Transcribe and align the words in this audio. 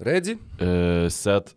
Ready? 0.00 0.38
Uh, 0.60 1.08
set. 1.08 1.54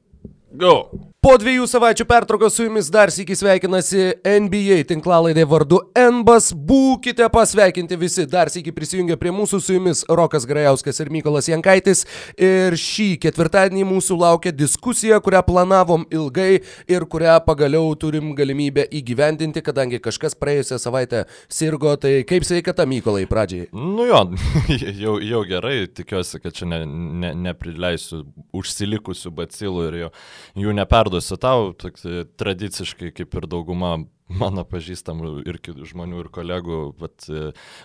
Go. 0.52 0.90
Po 1.22 1.36
dviejų 1.38 1.68
savaičių 1.70 2.06
pertraukos 2.10 2.56
su 2.58 2.64
jumis 2.66 2.88
dar 2.90 3.12
sėki 3.14 3.36
sveikinasi 3.38 4.08
NBA 4.26 4.80
tinklalaidė 4.90 5.44
vardu 5.46 5.78
NBAS. 5.94 6.48
Būkite 6.58 7.28
pasveikinti 7.30 7.94
visi. 8.02 8.24
Dar 8.26 8.50
sėki 8.50 8.74
prisijungia 8.74 9.20
prie 9.22 9.30
mūsų 9.30 9.60
su 9.62 9.76
jumis 9.76 10.02
Rokas 10.10 10.48
Grajauskas 10.50 10.98
ir 11.04 11.12
Mykolas 11.14 11.46
Jankaitis. 11.52 12.02
Ir 12.42 12.74
šį 12.74 13.06
ketvirtadienį 13.22 13.84
mūsų 13.92 14.18
laukia 14.18 14.50
diskusija, 14.50 15.20
kurią 15.22 15.44
planavom 15.46 16.08
ilgai 16.10 16.64
ir 16.90 17.06
kurią 17.06 17.38
pagaliau 17.46 17.94
turim 18.02 18.34
galimybę 18.34 18.88
įgyvendinti, 18.90 19.62
kadangi 19.62 20.02
kažkas 20.02 20.34
praėjusią 20.42 20.82
savaitę 20.82 21.28
sirgo. 21.46 21.94
Tai 22.02 22.16
kaip 22.26 22.50
sveikata 22.50 22.90
Mykolai 22.90 23.28
pradžiai? 23.30 23.70
Nu 23.78 24.10
jo, 24.10 24.24
jau, 25.04 25.20
jau 25.22 25.46
gerai, 25.54 25.86
tikiuosi, 25.86 26.42
kad 26.42 26.58
čia 26.58 26.72
ne, 26.74 26.82
ne, 26.90 27.36
neprileisiu 27.46 28.26
užsilikusių 28.58 29.36
bacilų 29.38 29.88
ir 29.92 30.02
jo, 30.08 30.14
jų 30.60 30.76
neperduosiu 30.78 31.12
perduosiu 31.12 31.38
tau, 31.38 31.74
toks, 31.74 32.06
tradiciškai 32.38 33.12
kaip 33.16 33.36
ir 33.36 33.48
dauguma 33.48 33.98
mano 34.32 34.64
pažįstamų 34.64 35.42
ir 35.44 35.60
žmonių 35.90 36.22
ir 36.24 36.30
kolegų, 36.32 36.80
bet 37.00 37.28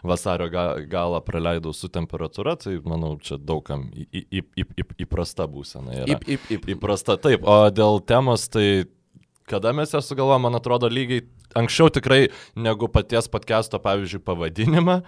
vasario 0.06 0.46
ga, 0.52 0.66
galą 0.86 1.20
praleidau 1.26 1.72
su 1.74 1.88
temperatūra, 1.90 2.56
tai 2.56 2.76
manau, 2.86 3.16
čia 3.18 3.38
daugam 3.38 3.88
į, 3.90 4.06
į, 4.06 4.42
į, 4.62 4.66
į, 4.78 4.86
įprasta 5.06 5.48
būsena 5.50 5.96
yra. 6.02 6.06
Įp, 6.14 6.28
įp, 6.36 6.46
įp. 6.54 6.68
Įprasta, 6.76 7.18
taip, 7.18 7.42
o 7.42 7.66
dėl 7.74 7.98
temos, 8.06 8.46
tai 8.52 8.86
kada 9.46 9.72
mes 9.76 9.94
ją 9.94 10.02
sugalvojame, 10.02 10.46
man 10.48 10.58
atrodo, 10.58 10.90
lygiai 10.90 11.24
anksčiau 11.56 11.90
tikrai 11.94 12.28
negu 12.58 12.88
paties 12.92 13.30
podcast'o, 13.32 13.80
pavyzdžiui, 13.82 14.22
pavadinimą. 14.26 14.98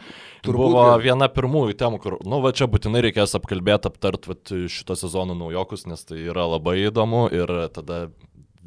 Turbūt 0.46 0.72
buvo 0.72 0.86
jau. 0.92 1.00
viena 1.02 1.28
pirmųjų 1.32 1.76
temų, 1.80 2.00
kur, 2.04 2.18
nu, 2.24 2.40
va 2.44 2.54
čia 2.56 2.70
būtinai 2.70 3.02
reikės 3.08 3.36
apkalbėti, 3.38 3.90
aptart 3.90 4.30
va, 4.30 4.38
šito 4.70 4.96
sezono 4.98 5.36
naujokus, 5.38 5.86
nes 5.90 6.06
tai 6.08 6.22
yra 6.30 6.46
labai 6.48 6.78
įdomu 6.86 7.26
ir 7.34 7.52
tada 7.74 8.06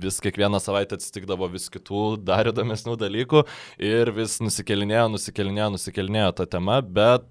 vis 0.01 0.17
kiekvieną 0.23 0.59
savaitę 0.61 0.97
atsitikdavo 0.97 1.49
vis 1.53 1.67
kitų 1.71 2.03
dar 2.25 2.49
įdomesnių 2.49 2.97
dalykų 2.99 3.43
ir 3.85 4.11
vis 4.15 4.39
nusikelinėjo, 4.41 5.07
nusikelinėjo, 5.15 5.71
nusikelinėjo 5.75 6.31
ta 6.39 6.47
tema, 6.49 6.79
bet 6.81 7.27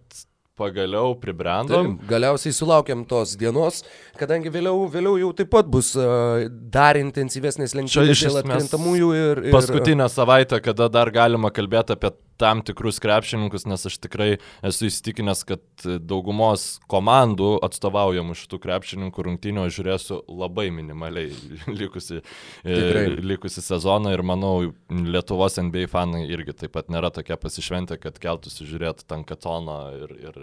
pagaliau 0.61 1.17
pribrendom. 1.21 1.95
Taip, 1.97 2.07
galiausiai 2.11 2.55
sulaukėm 2.57 3.05
tos 3.09 3.35
dienos, 3.41 3.83
kadangi 4.21 4.53
vėliau, 4.53 4.87
vėliau 4.93 5.17
jau 5.25 5.35
taip 5.41 5.53
pat 5.55 5.69
bus 5.71 5.93
uh, 5.99 6.47
dar 6.73 7.01
intensyvesnės 7.01 7.77
lenktynės 7.79 8.25
dėl 8.27 8.43
atkrintamųjų 8.43 9.13
ir, 9.19 9.45
ir... 9.49 9.55
Paskutinę 9.57 10.11
savaitę, 10.13 10.61
kada 10.65 10.91
dar 10.93 11.13
galima 11.15 11.53
kalbėti 11.55 11.97
apie 11.97 12.13
tam 12.41 12.63
tikrus 12.67 13.01
krepšininkus, 13.03 13.67
nes 13.69 13.87
aš 13.91 13.99
tikrai 14.03 14.31
esu 14.67 14.89
įsitikinęs, 14.89 15.45
kad 15.49 15.87
daugumos 16.01 16.79
komandų 16.91 17.53
atstovaujamų 17.67 18.37
šitų 18.41 18.61
krepšininkų 18.65 19.27
rungtynio 19.27 19.67
žiūrėsiu 19.73 20.23
labai 20.29 20.69
minimaliai 20.75 21.35
likusi, 21.81 22.21
e, 22.21 22.75
tikrai. 22.75 23.05
likusi 23.33 23.65
sezoną 23.65 24.15
ir 24.17 24.25
manau, 24.27 24.55
Lietuvos 24.91 25.59
NBA 25.61 25.87
fanai 25.91 26.25
irgi 26.31 26.55
taip 26.65 26.75
pat 26.77 26.91
nėra 26.93 27.13
tokie 27.15 27.37
pasišventę, 27.41 27.99
kad 28.01 28.19
keltųsi 28.23 28.67
žiūrėti 28.69 29.07
Tankatoną 29.11 29.81
ir, 30.05 30.15
ir 30.31 30.39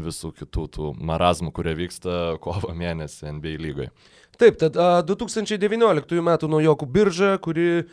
visų 0.00 0.34
kitų 0.40 0.66
tų 0.76 0.94
marazmų, 0.98 1.52
kurie 1.56 1.76
vyksta 1.78 2.36
kovo 2.42 2.74
mėnesį 2.76 3.36
NBA 3.38 3.58
lygoje. 3.60 3.90
Taip, 4.40 4.56
tad 4.60 4.76
a, 4.80 4.88
2019 5.04 6.16
m. 6.22 6.30
naujokų 6.54 6.86
birža, 6.88 7.34
kuri 7.44 7.84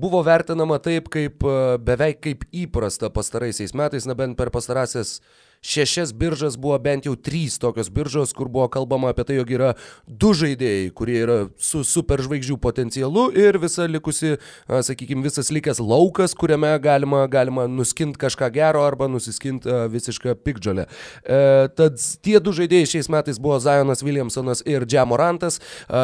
buvo 0.00 0.22
vertinama 0.26 0.80
taip, 0.82 1.06
kaip 1.12 1.46
beveik 1.86 2.22
kaip 2.24 2.46
įprasta 2.50 3.12
pastaraisiais 3.14 3.76
metais, 3.78 4.08
na 4.10 4.16
bent 4.18 4.34
per 4.38 4.50
pastarąsias 4.54 5.20
šešias 5.64 6.12
biržas 6.12 6.56
buvo 6.60 6.78
bent 6.78 7.06
jau 7.08 7.14
trys 7.16 7.56
tokios 7.58 7.88
biržos, 7.90 8.32
kur 8.36 8.48
buvo 8.52 8.68
kalbama 8.68 9.10
apie 9.14 9.24
tai, 9.24 9.38
jog 9.38 9.50
yra 9.56 9.70
du 10.06 10.34
žaidėjai, 10.36 10.90
kurie 10.96 11.16
yra 11.24 11.38
su 11.56 11.80
superžvaigždžių 11.88 12.58
potencialu 12.60 13.24
ir 13.40 13.58
visa 13.62 13.86
likusi, 13.88 14.36
sakykime, 14.68 15.24
visas 15.24 15.48
likęs 15.54 15.80
laukas, 15.80 16.36
kuriame 16.36 16.70
galima, 16.84 17.24
galima 17.32 17.64
nuskinti 17.70 18.20
kažką 18.20 18.50
gero 18.54 18.84
arba 18.84 19.08
nusiskinti 19.08 19.72
visišką 19.94 20.36
pikdžiolę. 20.44 20.84
E, 21.24 21.40
tad 21.80 21.96
tie 22.24 22.36
du 22.44 22.52
žaidėjai 22.56 22.90
šiais 22.94 23.10
metais 23.12 23.40
buvo 23.40 23.56
Zionas 23.64 24.04
Williamsonas 24.04 24.60
ir 24.68 24.84
Džemorantas, 24.84 25.60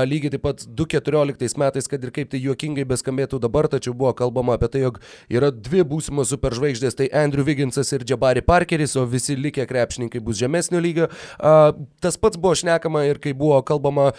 lygiai 0.09 0.35
taip 0.37 0.47
pat 0.49 0.65
2014 0.65 1.61
metais, 1.61 1.91
kad 1.91 2.05
ir 2.05 2.15
kaip 2.17 2.33
tai 2.33 2.41
juokingai 2.41 2.89
beskambėtų 2.89 3.43
dabar, 3.45 3.69
tačiau 3.69 3.93
buvo 3.93 4.15
kalbama 4.17 4.57
apie 4.57 4.73
tai, 4.73 4.85
jog 4.87 5.03
yra 5.29 5.53
dvi 5.53 5.85
būsimos 5.85 6.33
superžvaigždės, 6.33 6.97
tai 6.97 7.13
Andrew 7.13 7.45
Wigginsas 7.45 7.93
ir 7.93 8.09
Jabari 8.09 8.43
Parkeris, 8.47 8.97
o 8.97 9.05
visi 9.11 9.37
likę 9.37 9.50
krepšininkai 9.55 10.21
bus 10.21 10.39
žemesnio 10.39 10.81
lygio. 10.81 11.09
Tas 12.01 12.17
pats 12.17 12.39
buvo 12.39 12.55
šnekama 12.55 13.05
ir 13.09 13.19
kai 13.19 13.33
buvo 13.33 13.63
kalbama 13.63 14.13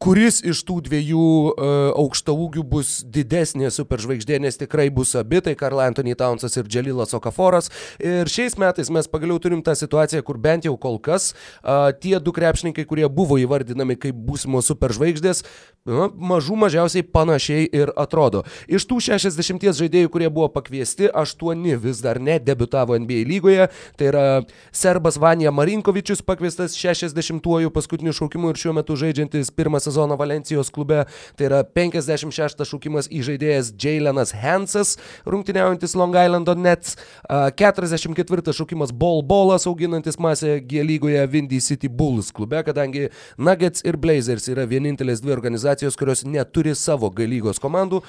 kuris 0.00 0.38
iš 0.40 0.62
tų 0.64 0.78
dviejų 0.86 1.20
uh, 1.20 1.72
aukštaūgių 2.00 2.62
bus 2.72 2.92
didesnė 3.04 3.68
superžvaigždė, 3.74 4.38
nes 4.40 4.56
tikrai 4.56 4.86
bus 4.94 5.12
abi, 5.18 5.42
tai 5.44 5.52
Karl 5.60 5.82
Anthony 5.84 6.14
Townsas 6.16 6.56
ir 6.56 6.68
Dželilas 6.70 7.12
Okaforas. 7.16 7.68
Ir 8.00 8.30
šiais 8.32 8.56
metais 8.60 8.88
mes 8.88 9.10
pagaliau 9.12 9.36
turim 9.42 9.60
tą 9.64 9.74
situaciją, 9.76 10.24
kur 10.24 10.38
bent 10.40 10.64
jau 10.64 10.72
kol 10.80 10.96
kas 11.04 11.34
uh, 11.34 11.90
tie 11.92 12.16
du 12.16 12.32
krepšininkai, 12.32 12.86
kurie 12.88 13.04
buvo 13.12 13.36
įvardinami 13.42 13.98
kaip 14.00 14.16
būsimos 14.24 14.70
superžvaigždės, 14.72 15.44
uh, 15.44 16.08
mažų 16.16 16.56
mažiausiai 16.64 17.04
panašiai 17.04 17.68
ir 17.68 17.92
atrodo. 18.00 18.46
Iš 18.72 18.88
tų 18.88 19.02
60 19.04 19.68
žaidėjų, 19.82 20.14
kurie 20.16 20.32
buvo 20.32 20.48
pakviesti, 20.54 21.10
8 21.12 21.76
vis 21.84 22.00
dar 22.00 22.22
nedebutavo 22.24 22.96
NBA 23.04 23.26
lygoje. 23.28 23.68
Tai 24.00 24.08
yra 24.08 24.24
serbas 24.72 25.20
Vanja 25.20 25.52
Marinkovičius 25.52 26.24
pakviestas 26.24 26.78
60-ųjų 26.80 27.68
paskutinių 27.76 28.16
šaukimų 28.16 28.54
ir 28.54 28.64
šiuo 28.64 28.76
metu 28.80 28.96
žaidžiantis 28.96 29.52
pirmas 29.52 29.89
sezoną 29.90 30.16
Valencijos 30.20 30.70
klube. 30.72 31.04
Tai 31.36 31.50
yra 31.50 31.60
56 31.66 32.64
šūkimas 32.70 33.10
į 33.10 33.24
žaidėjas 33.28 33.74
Jailenas 33.74 34.32
Hansas, 34.38 34.96
rungtyniaujantis 35.28 35.98
Long 35.98 36.14
Islando 36.14 36.54
Nets. 36.54 36.96
44 37.28 38.54
šūkimas 38.56 38.92
Ball 38.96 39.22
Ballas, 39.26 39.66
auginantis 39.66 40.18
masę 40.18 40.60
G 40.60 40.82
lygoje 40.86 41.26
Windy 41.30 41.60
City 41.60 41.88
Bulls 41.88 42.30
klube, 42.32 42.62
kadangi 42.66 43.08
Nuggets 43.38 43.82
ir 43.86 43.96
Blazers 44.00 44.48
yra 44.50 44.66
vienintelės 44.68 45.22
dvi 45.22 45.34
organizacijos, 45.34 45.96
kurios 45.98 46.24
neturi 46.24 46.74
savo 46.78 47.10
G 47.10 47.26
lygos 47.30 47.60
komandų. 47.62 48.02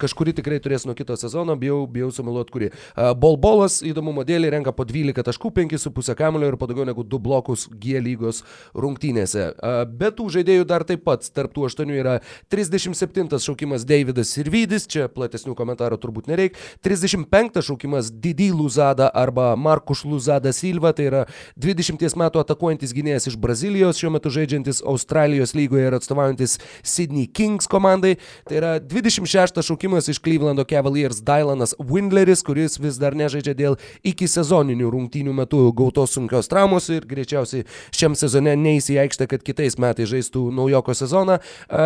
Kažkuri 0.00 0.34
tikrai 0.36 0.60
turės 0.62 0.86
nuo 0.88 0.94
kito 0.96 1.16
sezono, 1.18 1.56
bijau, 1.58 1.82
bijau 1.90 2.10
sumiluoti 2.14 2.54
kuri. 2.54 2.70
Ball 2.96 3.38
Ballas 3.40 3.80
įdomumo 3.86 4.24
dėlį 4.26 4.52
renka 4.56 4.72
po 4.76 4.86
12 4.88 5.26
taškų, 5.26 5.52
5,5 5.60 6.14
kamulio 6.18 6.50
ir 6.52 6.58
po 6.60 6.68
daugiau 6.70 6.86
negu 6.88 7.04
2 7.04 7.20
blokus 7.22 7.66
G 7.72 8.00
lygos 8.02 8.42
rungtynėse. 8.76 9.50
Be 9.96 10.12
tų 10.14 10.28
žaidėjų 10.38 10.68
dar 10.68 10.86
taip 10.88 11.04
pat 11.06 11.25
pats 11.26 11.34
tarp 11.34 11.54
tų 11.54 11.66
aštuonių 11.68 11.96
yra 12.00 12.14
37 12.52 13.38
šaukimas 13.42 13.84
Davidas 13.86 14.30
Sirvidis, 14.34 14.86
čia 14.86 15.08
platesnių 15.08 15.54
komentarų 15.56 15.98
turbūt 16.00 16.28
nereikia, 16.30 16.58
35 16.84 17.62
šaukimas 17.62 18.10
Didi 18.10 18.50
Luzada 18.52 19.10
arba 19.14 19.54
Markus 19.56 20.04
Luzada 20.04 20.52
Silva, 20.52 20.92
tai 20.92 21.08
yra 21.10 21.24
20 21.56 22.16
metų 22.16 22.42
atakuojantis 22.42 22.94
gynėjas 22.94 23.28
iš 23.30 23.38
Brazilijos, 23.40 23.98
šiuo 24.00 24.12
metu 24.14 24.30
žaidžiantis 24.30 24.82
Australijos 24.86 25.54
lygoje 25.56 25.86
ir 25.88 25.96
atstovaujantis 25.98 26.58
Sydney 26.82 27.26
Kings 27.26 27.68
komandai, 27.70 28.16
tai 28.46 28.60
yra 28.60 28.74
26 28.80 29.62
šaukimas 29.66 30.10
iš 30.12 30.20
Clevelando 30.22 30.66
Cavaliers 30.68 31.22
Dylanas 31.26 31.74
Windleris, 31.78 32.44
kuris 32.46 32.78
vis 32.80 33.00
dar 33.02 33.16
nežaidžia 33.16 33.56
dėl 33.56 33.78
iki 34.06 34.28
sezoninių 34.30 34.90
rungtynių 34.92 35.34
metų 35.42 35.70
gautos 35.76 36.14
sunkios 36.16 36.50
traumos 36.50 36.88
ir 36.92 37.06
greičiausiai 37.08 37.66
šiam 37.94 38.16
sezone 38.18 38.56
neįsi 38.58 38.96
į 38.96 39.02
aikštę, 39.06 39.28
kad 39.30 39.44
kitais 39.46 39.78
metais 39.82 40.10
žaistų 40.10 40.48
naujoko 40.54 40.94
sezoną 40.96 41.15
sezoną. 41.16 41.38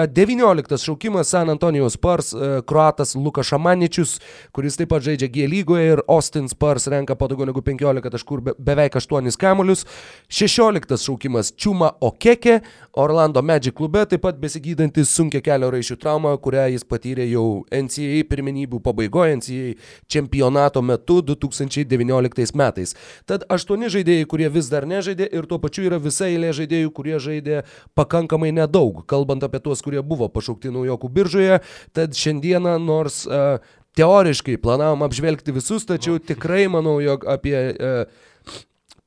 19 0.09 0.79
šaukimas 0.79 1.29
San 1.29 1.51
Antonijos 1.51 1.93
Spurs, 1.93 2.35
kruatas 2.67 3.15
Lukas 3.15 3.47
Šamaničius, 3.47 4.21
kuris 4.53 4.77
taip 4.77 4.91
pat 4.91 5.03
žaidžia 5.03 5.29
G 5.29 5.47
lygoje 5.49 5.93
ir 5.93 6.03
Austin 6.09 6.49
Spurs 6.49 6.87
renka 6.87 7.15
po 7.15 7.29
daugiau 7.29 7.47
negu 7.47 7.63
15 7.63 8.11
taškų 8.11 8.39
ir 8.39 8.55
beveik 8.59 8.97
8 8.97 9.37
kamuolius. 9.39 9.87
16 10.29 10.97
šaukimas 11.05 11.53
Čiuma 11.57 11.93
Okeke, 12.01 12.61
Orlando 12.93 13.43
Magic 13.43 13.75
klube, 13.75 14.05
taip 14.07 14.23
pat 14.23 14.39
besigydantis 14.41 15.11
sunkia 15.15 15.41
kelio 15.41 15.71
raišių 15.71 15.97
traumą, 16.01 16.35
kurią 16.43 16.67
jis 16.75 16.85
patyrė 16.85 17.29
jau 17.31 17.65
NCAA 17.71 18.25
pirmenybių 18.31 18.81
pabaigoje, 18.83 19.37
NCAA 19.39 19.75
čempionato 20.11 20.83
metu 20.83 21.21
2019 21.23 22.57
metais. 22.59 22.97
Tad 23.27 23.47
8 23.49 23.89
žaidėjai, 23.95 24.27
kurie 24.27 24.49
vis 24.51 24.71
dar 24.71 24.87
nežaidė 24.91 25.31
ir 25.31 25.47
tuo 25.47 25.61
pačiu 25.63 25.87
yra 25.87 26.01
visa 26.03 26.27
eilė 26.27 26.53
žaidėjų, 26.57 26.91
kurie 26.95 27.19
žaidė 27.23 27.63
pakankamai 27.95 28.51
nedaug 28.55 29.05
kalbant 29.11 29.45
apie 29.47 29.61
tuos, 29.65 29.83
kurie 29.85 30.03
buvo 30.07 30.31
pašaukti 30.33 30.73
naujokų 30.75 31.13
biržoje. 31.19 31.61
Tad 31.97 32.17
šiandieną, 32.19 32.79
nors 32.83 33.25
uh, 33.29 33.59
teoriškai 33.99 34.59
planavom 34.63 35.07
apžvelgti 35.07 35.55
visus, 35.57 35.87
tačiau 35.89 36.21
tikrai 36.23 36.67
manau, 36.73 36.99
jog 37.03 37.27
apie 37.29 37.57
uh, 37.75 38.27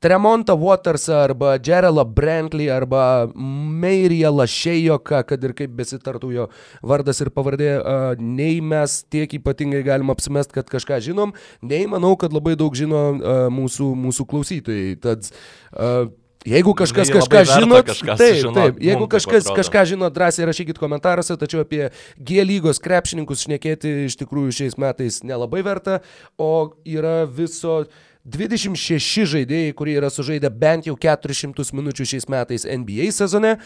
Tremontą 0.03 0.57
Watersą 0.59 1.21
arba 1.23 1.53
Geralą 1.63 2.03
Brantley 2.03 2.65
arba 2.67 3.29
Meiriją 3.33 4.33
Lašėjoką, 4.35 5.21
kad 5.29 5.45
ir 5.47 5.53
kaip 5.55 5.77
besitartų 5.77 6.31
jo 6.35 6.47
vardas 6.83 7.23
ir 7.23 7.31
pavardė, 7.31 7.69
uh, 7.79 8.19
nei 8.19 8.57
mes 8.59 8.97
tiek 9.07 9.31
ypatingai 9.39 9.79
galim 9.87 10.11
apsimest, 10.11 10.51
kad 10.51 10.67
kažką 10.67 10.99
žinom, 11.07 11.31
nei 11.63 11.87
manau, 11.87 12.17
kad 12.19 12.35
labai 12.35 12.57
daug 12.59 12.75
žino 12.75 13.05
mūsų, 13.55 13.93
mūsų 14.03 14.27
klausytojai. 14.33 14.99
Tad 15.07 15.31
Jeigu 16.43 16.73
kažkas 16.75 17.07
Jinai 17.07 17.19
kažką 17.21 17.41
žinot, 17.47 17.85
kažką 17.87 18.15
taip, 18.19 18.35
sužinot, 18.35 18.57
taip, 18.57 18.79
jeigu 18.83 19.07
kažkas 19.07 19.45
atrodo. 19.45 19.57
kažką 19.61 19.83
žinot, 19.93 20.15
drąsiai 20.15 20.47
rašykit 20.49 20.79
komentaruose, 20.81 21.37
tačiau 21.39 21.63
apie 21.63 21.85
G 22.19 22.43
lygos 22.43 22.81
krepšininkus 22.83 23.45
šnekėti 23.45 23.93
iš 24.09 24.17
tikrųjų 24.19 24.57
šiais 24.59 24.75
metais 24.81 25.21
nelabai 25.23 25.63
verta, 25.63 26.01
o 26.35 26.73
yra 26.83 27.23
viso 27.23 27.85
26 28.23 29.25
žaidėjai, 29.27 29.73
kurie 29.75 29.97
yra 29.99 30.07
sužaidę 30.07 30.47
bent 30.55 30.85
jau 30.87 30.95
400 30.95 31.75
minučių 31.75 32.05
šiais 32.07 32.29
metais 32.31 32.63
NBA 32.63 33.09
sezone. 33.11 33.57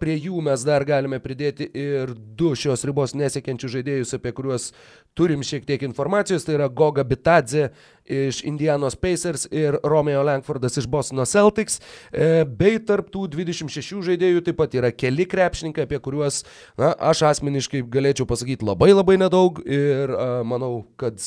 Prie 0.00 0.16
jų 0.18 0.42
mes 0.42 0.64
dar 0.66 0.82
galime 0.88 1.20
pridėti 1.22 1.68
ir 1.70 2.10
du 2.10 2.56
šios 2.58 2.82
ribos 2.88 3.14
nesiekiančių 3.14 3.70
žaidėjus, 3.76 4.16
apie 4.18 4.34
kuriuos 4.34 4.72
turim 5.14 5.46
šiek 5.46 5.62
tiek 5.68 5.86
informacijos. 5.86 6.42
Tai 6.42 6.56
yra 6.58 6.66
Goga 6.66 7.06
Bitadze 7.06 7.68
iš 8.04 8.42
Indianos 8.44 8.98
Pacers 8.98 9.46
ir 9.54 9.78
Romeo 9.86 10.26
Langfordas 10.26 10.74
iš 10.82 10.90
Bostono 10.90 11.22
Celtics. 11.22 11.78
E, 12.10 12.42
Bei 12.44 12.82
tarptų 12.82 13.28
26 13.38 14.02
žaidėjų 14.10 14.42
taip 14.44 14.58
pat 14.58 14.74
yra 14.74 14.90
keli 14.90 15.24
krepšininkai, 15.30 15.86
apie 15.86 16.02
kuriuos 16.02 16.42
na, 16.80 16.90
aš 16.98 17.22
asmeniškai 17.30 17.86
galėčiau 17.94 18.26
pasakyti 18.26 18.66
labai 18.66 18.90
labai 18.90 19.16
nedaug 19.22 19.62
ir 19.64 20.12
manau, 20.44 20.82
kad 21.00 21.22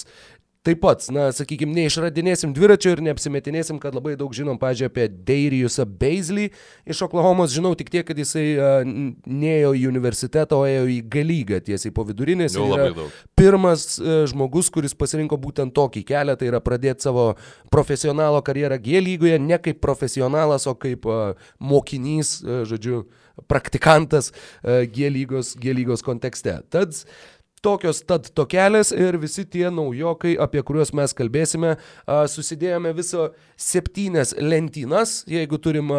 Taip 0.67 0.81
pat, 0.83 1.05
na, 1.15 1.29
sakykime, 1.31 1.71
neišradinėsim 1.77 2.51
dviračio 2.51 2.91
ir 2.91 3.01
neapsimetinėsim, 3.05 3.77
kad 3.79 3.93
labai 3.95 4.17
daug 4.19 4.33
žinom, 4.35 4.57
pažiūrėjau, 4.59 4.91
apie 4.91 5.05
Dariusą 5.29 5.85
Beisley 5.87 6.49
iš 6.83 7.05
Oklahomos. 7.05 7.53
Žinau 7.55 7.71
tik 7.79 7.87
tiek, 7.93 8.03
kad 8.03 8.17
jisai 8.19 8.43
uh, 8.57 8.81
neėjo 8.83 9.69
į 9.79 9.85
universitetą, 9.87 10.59
o 10.59 10.65
ėjo 10.67 10.89
į 10.91 10.97
galygą 11.13 11.61
tiesiai 11.69 11.93
po 11.95 12.03
vidurinės. 12.09 12.57
Jau 12.59 12.65
yra 12.67 12.89
labai 12.89 12.97
daug. 12.97 13.21
Pirmas 13.39 13.85
uh, 14.01 14.25
žmogus, 14.27 14.67
kuris 14.75 14.97
pasirinko 14.97 15.39
būtent 15.39 15.71
tokį 15.77 16.03
kelią, 16.11 16.35
tai 16.35 16.51
yra 16.51 16.59
pradėti 16.65 17.07
savo 17.07 17.29
profesionalo 17.71 18.43
karjerą 18.43 18.81
G 18.83 18.99
lygoje, 19.05 19.39
ne 19.39 19.61
kaip 19.63 19.79
profesionalas, 19.79 20.67
o 20.67 20.75
kaip 20.75 21.07
uh, 21.07 21.47
mokinys, 21.63 22.41
uh, 22.43 22.65
žodžiu, 22.67 23.05
praktikantas 23.47 24.33
uh, 24.33 24.83
G 24.91 25.07
lygos, 25.15 25.55
G 25.55 25.71
lygos 25.79 26.03
kontekste. 26.03 26.59
Tad 26.73 26.99
Tokios 27.65 28.03
tad 28.05 28.29
tokelės 28.37 28.91
ir 28.93 29.17
visi 29.17 29.41
tie 29.49 29.65
naujokai, 29.73 30.35
apie 30.37 30.61
kuriuos 30.61 30.91
mes 30.93 31.13
kalbėsime, 31.17 31.73
susidėjome 32.05 32.93
viso 32.93 33.31
septynes 33.57 34.35
lentynas. 34.37 35.23
Jeigu 35.25 35.57
turim 35.57 35.89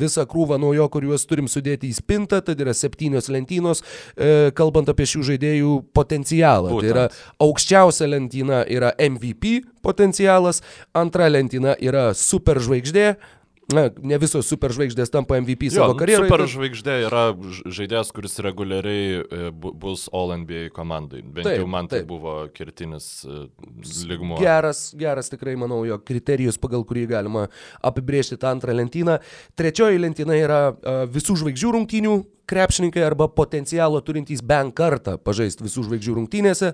visą 0.00 0.26
krūvą 0.26 0.58
naujokų, 0.58 0.96
kuriuos 0.96 1.26
turim 1.28 1.48
sudėti 1.50 1.90
į 1.92 1.96
spintą, 2.00 2.40
tad 2.44 2.60
yra 2.62 2.74
septynios 2.74 3.28
lentynos, 3.32 3.82
e, 4.16 4.50
kalbant 4.56 4.88
apie 4.88 5.06
šių 5.08 5.22
žaidėjų 5.30 5.72
potencialą. 5.96 6.72
Būtent. 6.72 6.86
Tai 6.86 6.92
yra 6.94 7.06
aukščiausia 7.46 8.08
lentyna 8.08 8.62
yra 8.64 8.94
MVP 8.96 9.60
potencialas, 9.86 10.62
antra 10.96 11.28
lentyna 11.30 11.76
yra 11.82 12.10
superžvaigždė. 12.16 13.16
Na, 13.66 13.88
ne 13.98 14.14
visos 14.22 14.46
superžvaigždės 14.46 15.10
tampa 15.10 15.40
MVP 15.42 15.66
Jo, 15.66 15.80
savo 15.80 15.94
karjeroje. 15.98 16.28
super 16.28 16.38
tad- 16.44 16.50
žvaigždė 16.52 16.92
yra 17.08 17.22
žaidėjas, 17.66 18.12
kuris 18.14 18.36
reguliariai 18.46 19.06
e, 19.26 19.48
bu- 19.50 19.72
bus 19.74 20.04
All 20.14 20.30
NBA 20.38 20.68
komandai. 20.70 21.18
Bent 21.26 21.48
Taip, 21.48 21.58
jau 21.58 21.66
man 21.66 21.88
tai 21.90 21.98
taip. 22.04 22.06
buvo 22.12 22.34
kertinis 22.54 23.08
e, 23.26 23.48
ligmuo. 24.06 24.38
Geras, 24.38 24.92
geras 24.94 25.32
tikrai 25.32 25.56
manau, 25.58 25.80
jo 25.88 25.98
kriterijus, 25.98 26.60
pagal 26.62 26.84
kurį 26.86 27.08
galima 27.10 27.48
apibriežti 27.82 28.38
tą 28.38 28.52
antrą 28.54 28.70
lentyną. 28.78 29.18
Trečioji 29.58 29.98
lentyna 29.98 30.36
yra 30.38 30.60
a, 30.70 30.94
visų 31.10 31.34
žvaigždžių 31.42 31.72
rungtynių 31.74 32.14
krepšininkai 32.46 33.02
arba 33.02 33.26
potencialo 33.26 33.98
turintys 34.06 34.44
bent 34.46 34.76
kartą 34.78 35.16
pažaisti 35.18 35.66
visų 35.66 35.88
žvaigždžių 35.88 36.14
rungtynėse. 36.20 36.70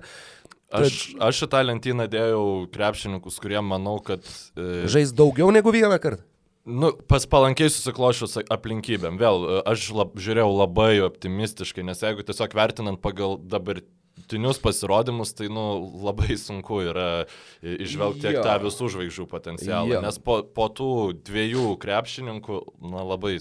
Aš, 0.73 0.99
aš 1.21 1.41
šitą 1.41 1.59
lentyną 1.65 2.05
dėjau 2.09 2.45
krepšininkus, 2.73 3.35
kurie 3.41 3.57
manau, 3.65 3.97
kad... 4.01 4.21
E, 4.57 4.85
Žais 4.89 5.09
daugiau 5.13 5.49
negu 5.53 5.73
vieną 5.73 5.97
kartą. 6.01 6.21
Nu, 6.65 6.93
pas 7.11 7.25
palankiai 7.27 7.67
susiklošius 7.69 8.37
aplinkybėm. 8.53 9.17
Vėl, 9.19 9.41
e, 9.43 9.61
aš 9.67 9.89
lab, 9.91 10.13
žiūrėjau 10.15 10.51
labai 10.55 11.01
optimistiškai, 11.03 11.83
nes 11.83 11.99
jeigu 11.99 12.23
tiesiog 12.23 12.55
vertinant 12.55 13.01
pagal 13.03 13.35
dabartinius 13.37 14.61
pasirodymus, 14.63 15.33
tai 15.35 15.49
nu, 15.51 15.65
labai 16.05 16.37
sunku 16.39 16.79
yra 16.87 17.25
i- 17.61 17.75
išvelgti 17.83 18.23
tiek 18.29 18.39
tą 18.47 18.55
visų 18.63 18.87
žvaigždžių 18.95 19.27
potencialą. 19.27 19.91
Jo. 19.91 20.01
Nes 20.07 20.17
po, 20.23 20.39
po 20.43 20.69
tų 20.71 20.89
dviejų 21.27 21.75
krepšininkų, 21.83 22.61
na, 22.79 23.03
labai 23.11 23.35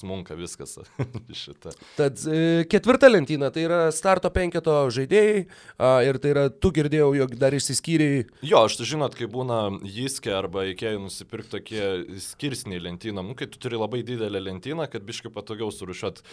smunka 0.00 0.36
viskas 0.38 0.78
šitą. 1.42 1.74
Tad 1.98 2.20
e, 2.26 2.64
ketvirta 2.70 3.10
lentyna 3.10 3.50
tai 3.54 3.66
yra 3.66 3.80
starto 3.94 4.30
penketo 4.34 4.74
žaidėjai 4.94 5.44
a, 5.76 5.92
ir 6.06 6.20
tai 6.22 6.34
yra, 6.34 6.46
tu 6.50 6.72
girdėjau, 6.74 7.12
jog 7.18 7.36
dar 7.40 7.56
išsiskyrėjai. 7.56 8.24
Jo, 8.46 8.64
aš 8.68 8.80
tai 8.80 8.88
žinot, 8.92 9.16
kai 9.18 9.28
būna 9.30 9.60
jiskė 9.84 10.34
arba 10.38 10.66
ikėjai 10.72 11.00
nusipirkti 11.02 11.54
tokie 11.56 12.18
skirsniai 12.24 12.82
lentyną, 12.82 13.24
nu, 13.26 13.36
kai 13.38 13.48
tu 13.50 13.60
turi 13.62 13.78
labai 13.80 14.02
didelę 14.06 14.42
lentyną, 14.42 14.88
kad 14.90 15.04
biškai 15.06 15.32
patogiau 15.34 15.72
surušiuot 15.74 16.20
e, 16.20 16.26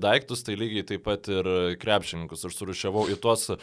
daiktus, 0.00 0.44
tai 0.46 0.58
lygiai 0.58 0.86
taip 0.92 1.06
pat 1.08 1.30
ir 1.32 1.50
krepšininkus. 1.80 2.46
Aš 2.48 2.60
surušiavau 2.60 3.08
į 3.12 3.18
tuos 3.22 3.48
e, 3.54 3.58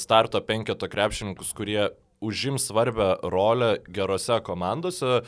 starto 0.00 0.40
penketo 0.44 0.90
krepšininkus, 0.90 1.54
kurie 1.56 1.88
užims 2.20 2.66
svarbę 2.66 3.16
rolę 3.22 3.78
gerose 3.88 4.40
komandose. 4.40 5.22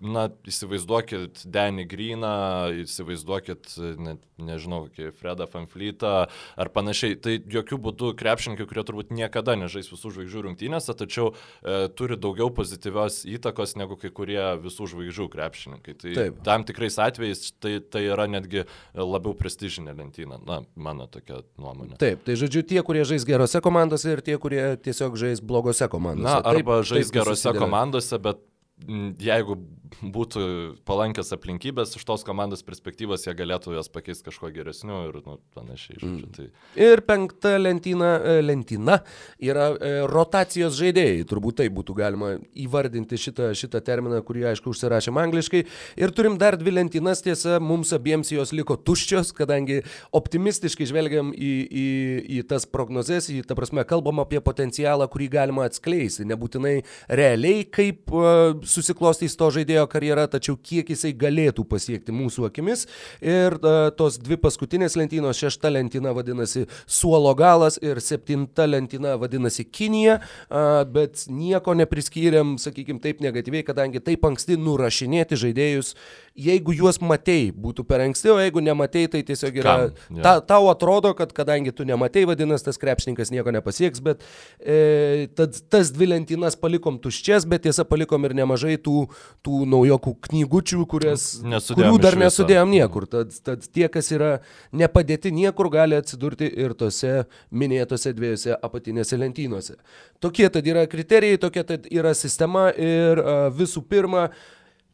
Na, 0.00 0.28
įsivaizduokit 0.46 1.42
Danny 1.46 1.84
Greeną, 1.86 2.70
įsivaizduokit, 2.84 3.74
ne, 3.98 4.16
nežinau, 4.38 4.86
Fredą 5.18 5.46
Fanflytą 5.46 6.26
ar 6.56 6.70
panašiai. 6.74 7.16
Tai 7.22 7.34
jokių 7.50 7.78
būdų 7.82 8.12
krepšininkai, 8.18 8.66
kurie 8.70 8.84
turbūt 8.86 9.12
niekada 9.14 9.56
nežais 9.58 9.90
visų 9.90 10.12
žvaigždžių 10.14 10.44
rungtynėse, 10.46 10.94
tačiau 10.98 11.32
e, 11.32 11.88
turi 11.98 12.18
daugiau 12.20 12.50
pozityvios 12.54 13.24
įtakos 13.28 13.74
negu 13.80 13.98
kai 14.00 14.12
kurie 14.14 14.40
visų 14.62 14.90
žvaigždžių 14.94 15.28
krepšininkai. 15.34 15.96
Tai 15.98 16.14
Taip. 16.20 16.40
tam 16.46 16.66
tikrais 16.68 16.98
atvejais 17.02 17.52
tai, 17.58 17.78
tai 17.82 18.04
yra 18.12 18.28
netgi 18.30 18.64
labiau 18.94 19.34
prestižinė 19.38 19.96
lentyna. 19.98 20.40
Na, 20.46 20.60
mano 20.76 21.08
tokia 21.10 21.42
nuomonė. 21.58 21.98
Taip, 22.00 22.22
tai 22.26 22.38
žodžiu, 22.38 22.62
tie, 22.66 22.80
kurie 22.86 23.04
žais 23.08 23.26
gerose 23.28 23.62
komandose 23.64 24.14
ir 24.14 24.22
tie, 24.24 24.38
kurie 24.40 24.62
tiesiog 24.82 25.18
žais 25.18 25.42
blogose 25.42 25.88
komandose. 25.90 26.17
Na, 26.22 26.38
arba 26.42 26.80
Taip- 26.80 26.88
žais 26.90 27.10
taip 27.10 27.14
gerose 27.18 27.52
komandose, 27.58 28.18
bet 28.18 28.38
jeigu 29.18 29.56
būtų 30.02 30.42
palankios 30.88 31.32
aplinkybės, 31.34 31.94
iš 31.98 32.04
tos 32.08 32.24
komandos 32.26 32.64
perspektyvos 32.66 33.26
jie 33.26 33.34
galėtų 33.38 33.74
jas 33.76 33.90
pakeisti 33.92 34.28
kažkuo 34.28 34.50
geresniu 34.54 35.00
ir 35.08 35.20
nu, 35.24 35.38
panašiai. 35.56 35.98
Žodžiu, 36.00 36.26
Mm. 36.28 36.32
tai... 36.34 36.46
Ir 36.74 37.00
penkta 37.06 37.56
lentyna, 37.58 38.10
e, 38.18 38.42
lentyna 38.42 38.98
yra 39.40 39.68
e, 39.76 39.92
rotacijos 40.08 40.76
žaidėjai. 40.78 41.24
Turbūt 41.28 41.60
tai 41.60 41.68
būtų 41.72 41.94
galima 41.98 42.30
įvardinti 42.58 43.18
šitą, 43.20 43.50
šitą 43.58 43.80
terminą, 43.84 44.20
kurį 44.26 44.48
aišku 44.52 44.72
užsirašėm 44.72 45.20
angliškai. 45.22 45.64
Ir 46.00 46.12
turim 46.16 46.38
dar 46.40 46.56
dvi 46.58 46.74
lentynas, 46.74 47.22
tiesa, 47.24 47.58
mums 47.62 47.92
abiems 47.96 48.32
jos 48.34 48.52
liko 48.56 48.76
tuščios, 48.76 49.32
kadangi 49.36 49.82
optimistiškai 50.16 50.88
žvelgiam 50.90 51.32
į, 51.32 51.52
į, 51.68 51.86
į 52.38 52.42
tas 52.50 52.66
prognozes, 52.66 53.30
į, 53.32 53.42
ta 53.46 53.56
prasme, 53.58 53.84
kalbam 53.88 54.22
apie 54.24 54.40
potencialą, 54.44 55.08
kurį 55.12 55.30
galima 55.36 55.68
atskleisti. 55.68 56.26
Nebūtinai 56.28 56.74
realiai, 57.08 57.64
kaip 57.70 58.10
uh, 58.14 58.58
susiklostys 58.66 59.36
to 59.38 59.50
žaidėjo 59.54 59.77
karjera, 59.90 60.26
tačiau 60.30 60.56
kiek 60.56 60.90
jisai 60.90 61.12
galėtų 61.18 61.64
pasiekti 61.68 62.14
mūsų 62.14 62.48
akimis. 62.48 62.86
Ir 63.22 63.58
uh, 63.60 63.88
tos 63.94 64.18
dvi 64.22 64.38
paskutinės 64.42 64.98
lentynos, 64.98 65.38
šešta 65.38 65.72
lentyna 65.74 66.14
vadinasi 66.16 66.66
Suolo 66.86 67.34
galas 67.38 67.78
ir 67.82 68.00
septinta 68.02 68.66
lentyna 68.68 69.16
vadinasi 69.20 69.66
Kinija, 69.68 70.18
uh, 70.18 70.82
bet 70.88 71.26
nieko 71.30 71.76
nepriskyrėm, 71.78 72.56
sakykime, 72.62 73.02
taip 73.04 73.22
negatyviai, 73.24 73.66
kadangi 73.66 74.02
taip 74.04 74.24
anksti 74.28 74.58
nurašinėti 74.58 75.38
žaidėjus, 75.38 75.94
jeigu 76.38 76.74
juos 76.76 77.00
matei, 77.02 77.50
būtų 77.50 77.84
per 77.88 78.02
anksti, 78.04 78.30
o 78.30 78.38
jeigu 78.38 78.62
nematei, 78.62 79.06
tai 79.10 79.24
tiesiog 79.26 79.58
yra... 79.58 79.74
Jo. 80.08 80.22
Ta, 80.22 80.38
tau 80.44 80.68
atrodo, 80.70 81.12
kad 81.18 81.32
kadangi 81.34 81.72
tu 81.74 81.86
nematei, 81.88 82.24
vadinasi, 82.28 82.68
tas 82.68 82.78
krepšininkas 82.80 83.32
nieko 83.34 83.52
nepasieks, 83.54 84.02
bet 84.04 84.22
e, 84.58 85.26
tad, 85.38 85.56
tas 85.72 85.90
dvi 85.94 86.10
lentynas 86.12 86.58
palikom 86.60 87.00
tuščias, 87.02 87.46
bet 87.48 87.66
tiesa 87.66 87.86
palikom 87.88 88.28
ir 88.28 88.36
nemažai 88.38 88.76
tų, 88.82 89.08
tų 89.46 89.64
naujokų 89.68 90.14
knygučių, 90.28 90.82
kurias, 90.90 91.26
kurių 91.44 91.94
dar 92.02 92.18
nesudėjom 92.20 92.74
niekur. 92.74 93.08
Tad, 93.10 93.32
tad 93.44 93.64
tie, 93.68 93.86
kas 93.92 94.10
yra 94.14 94.32
nepadėti 94.72 95.32
niekur, 95.34 95.70
gali 95.72 95.98
atsidurti 95.98 96.48
ir 96.48 96.76
tose 96.78 97.24
minėtose 97.50 98.14
dviejose 98.16 98.56
apatinėse 98.56 99.18
lentynose. 99.20 99.78
Tokie 100.24 100.48
tad 100.52 100.66
yra 100.68 100.86
kriterijai, 100.90 101.40
tokia 101.40 101.66
tad 101.68 101.88
yra 101.92 102.14
sistema 102.16 102.68
ir 102.72 103.22
visų 103.54 103.84
pirma, 103.88 104.28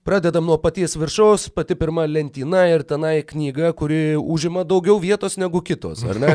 Pradedam 0.05 0.45
nuo 0.45 0.59
paties 0.61 0.99
viršaus, 1.01 1.47
pati 1.57 1.73
pirma 1.81 2.03
lentyna 2.05 2.67
ir 2.69 2.83
tenai 2.85 3.23
knyga, 3.25 3.71
kuri 3.73 4.19
užima 4.21 4.61
daugiau 4.69 4.99
vietos 5.01 5.39
negu 5.41 5.63
kitos, 5.65 6.03
ar 6.05 6.21
ne? 6.21 6.35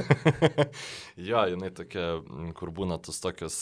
Jo, 1.29 1.43
jinai 1.51 1.69
tokia, 1.77 2.15
mm, 2.17 2.47
kur 2.57 2.71
būna 2.73 2.97
tas 2.97 3.21
tokios, 3.21 3.59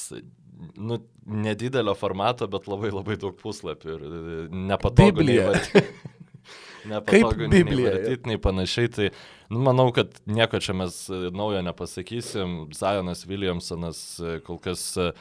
nu, 0.76 1.00
nedidelio 1.26 1.96
formato, 1.98 2.48
bet 2.52 2.68
labai 2.70 2.92
labai 2.94 3.18
daug 3.22 3.36
puslapių 3.40 3.96
ir 3.96 4.06
e, 4.06 4.38
nepatogu 4.72 5.24
nei 5.24 5.36
Biblija. 5.38 5.50
vartyti. 5.52 6.14
Nepatogu 6.92 7.48
nei 7.48 7.64
Biblija, 7.64 7.92
jo. 7.92 7.96
vartyti, 7.98 8.32
nei 8.32 8.42
panašiai. 8.42 8.92
Tai 8.98 9.10
nu, 9.54 9.62
manau, 9.66 9.90
kad 9.96 10.16
nieko 10.30 10.62
čia 10.64 10.76
mes 10.78 11.02
e, 11.10 11.22
naujo 11.36 11.64
nepasakysim. 11.68 12.58
Zionas 12.78 13.26
Williamsonas 13.30 14.02
e, 14.20 14.38
kol 14.48 14.62
kas 14.64 14.90
e, 15.02 15.12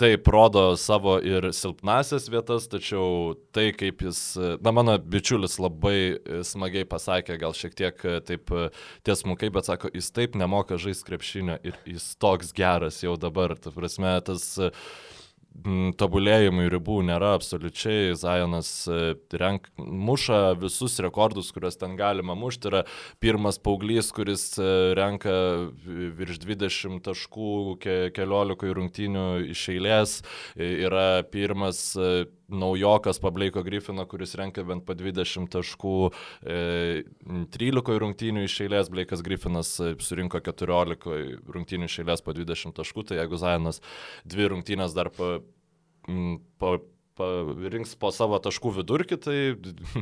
taip 0.00 0.28
rodo 0.32 0.64
savo 0.80 1.18
ir 1.20 1.50
silpnasias 1.56 2.28
vietas, 2.32 2.66
tačiau 2.72 3.34
tai, 3.52 3.68
kaip 3.76 4.00
jis, 4.06 4.20
na, 4.64 4.72
mano 4.72 4.96
bičiulis 4.98 5.58
labai 5.60 6.16
smagiai 6.46 6.88
pasakė, 6.88 7.36
gal 7.42 7.56
šiek 7.56 7.76
tiek 7.76 8.06
taip 8.26 8.52
tiesmukai, 9.06 9.52
bet 9.52 9.68
sako, 9.68 9.92
jis 9.94 10.10
taip 10.16 10.38
nemoka 10.40 10.80
žaisti 10.80 11.10
krepšinio 11.10 11.60
ir 11.66 11.76
jis 11.88 12.14
toks 12.20 12.54
geras 12.56 13.02
jau 13.04 13.18
dabar. 13.20 13.56
Ta 13.60 13.74
prasme, 13.74 14.16
tas 14.24 14.46
tobulėjimui 16.00 16.68
ribų 16.72 17.00
nėra 17.06 17.34
absoliučiai. 17.36 18.14
Zajonas 18.18 18.70
e, 18.88 19.14
renk, 19.40 19.68
muša 19.78 20.54
visus 20.60 20.96
rekordus, 21.02 21.50
kuriuos 21.54 21.78
ten 21.80 21.96
galima 21.98 22.36
mušti. 22.38 22.70
Yra 22.70 22.82
pirmas 23.22 23.60
paauglys, 23.62 24.10
kuris 24.16 24.44
e, 24.58 24.70
renka 24.98 25.34
virš 26.18 26.40
20 26.46 27.00
taškų 27.06 27.78
keliolikoje 28.16 28.76
rungtynių 28.78 29.26
iš 29.52 29.66
eilės. 29.74 30.20
E, 30.56 30.70
yra 30.88 31.08
pirmas 31.30 31.90
naujokas 32.50 33.18
Pableiko 33.18 33.62
Griffino, 33.62 34.04
kuris 34.06 34.34
renka 34.34 34.64
bent 34.66 34.84
po 34.86 34.94
20 34.98 35.48
taškų, 35.54 35.94
e, 36.42 37.04
13 37.54 37.98
rungtynių 38.02 38.44
iš 38.46 38.58
eilės, 38.66 38.90
Bleikas 38.92 39.22
Griffinas 39.26 39.72
surinko 40.02 40.40
14 40.42 41.38
rungtynių 41.46 41.90
iš 41.90 42.00
eilės 42.02 42.24
po 42.24 42.34
20 42.36 42.74
taškų, 42.76 43.06
tai 43.10 43.20
jeigu 43.20 43.40
Zajanas 43.40 43.80
dvi 44.24 44.50
rungtynės 44.54 44.96
dar 44.96 45.12
po 46.58 46.78
rinks 47.70 47.94
po 48.00 48.10
savo 48.14 48.38
taškų 48.42 48.72
vidurkį, 48.80 49.18
tai 49.20 49.36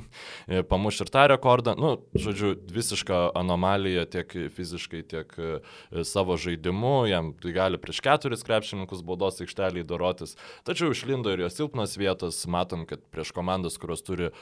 pamuš 0.71 1.03
ir 1.05 1.13
tą 1.15 1.25
rekordą. 1.33 1.75
Nu, 1.79 1.95
žodžiu, 2.15 2.55
visiška 2.75 3.29
anomalija 3.39 4.07
tiek 4.11 4.35
fiziškai, 4.55 5.03
tiek 5.09 5.35
e, 5.39 5.59
savo 6.07 6.39
žaidimu. 6.41 7.09
Jam 7.11 7.33
tai 7.43 7.55
gali 7.57 7.81
prieš 7.81 8.03
keturis 8.05 8.47
krepšininkus 8.47 9.03
baudos 9.07 9.41
aikštelį 9.45 9.87
dorotis. 9.89 10.37
Tačiau 10.69 10.95
išlindo 10.95 11.33
ir 11.35 11.47
jo 11.47 11.51
silpnas 11.53 11.99
vietos. 12.01 12.45
Matom, 12.49 12.87
kad 12.89 13.03
prieš 13.13 13.35
komandas, 13.37 13.79
kurios 13.81 14.05
turi 14.07 14.33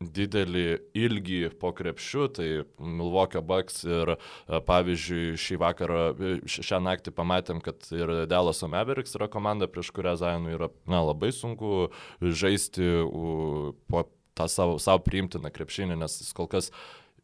didelį 0.00 0.78
ilgį 0.96 1.40
po 1.60 1.74
krepšiu, 1.76 2.28
tai 2.32 2.48
Milwaukee 2.80 3.42
Bucks 3.44 3.82
ir 3.84 4.14
e, 4.14 4.60
pavyzdžiui 4.64 5.34
šį 5.40 5.58
vakarą, 5.60 6.04
e, 6.16 6.30
šią 6.48 6.80
naktį 6.86 7.12
pamatėm, 7.16 7.60
kad 7.64 7.84
ir 7.92 8.14
Dallas 8.30 8.64
Mavericks 8.64 9.12
yra 9.18 9.28
komanda, 9.32 9.68
prieš 9.68 9.92
kurią 9.96 10.16
Zainui 10.22 10.56
yra 10.56 10.70
na, 10.88 11.02
labai 11.04 11.34
sunku 11.36 11.90
žaisti 12.20 12.88
po 13.92 14.06
tą 14.40 14.48
savo, 14.48 14.78
savo 14.80 15.04
priimtiną 15.04 15.52
krepšinį, 15.52 15.98
nes 16.00 16.16
jis 16.22 16.32
kol 16.36 16.48
kas 16.48 16.70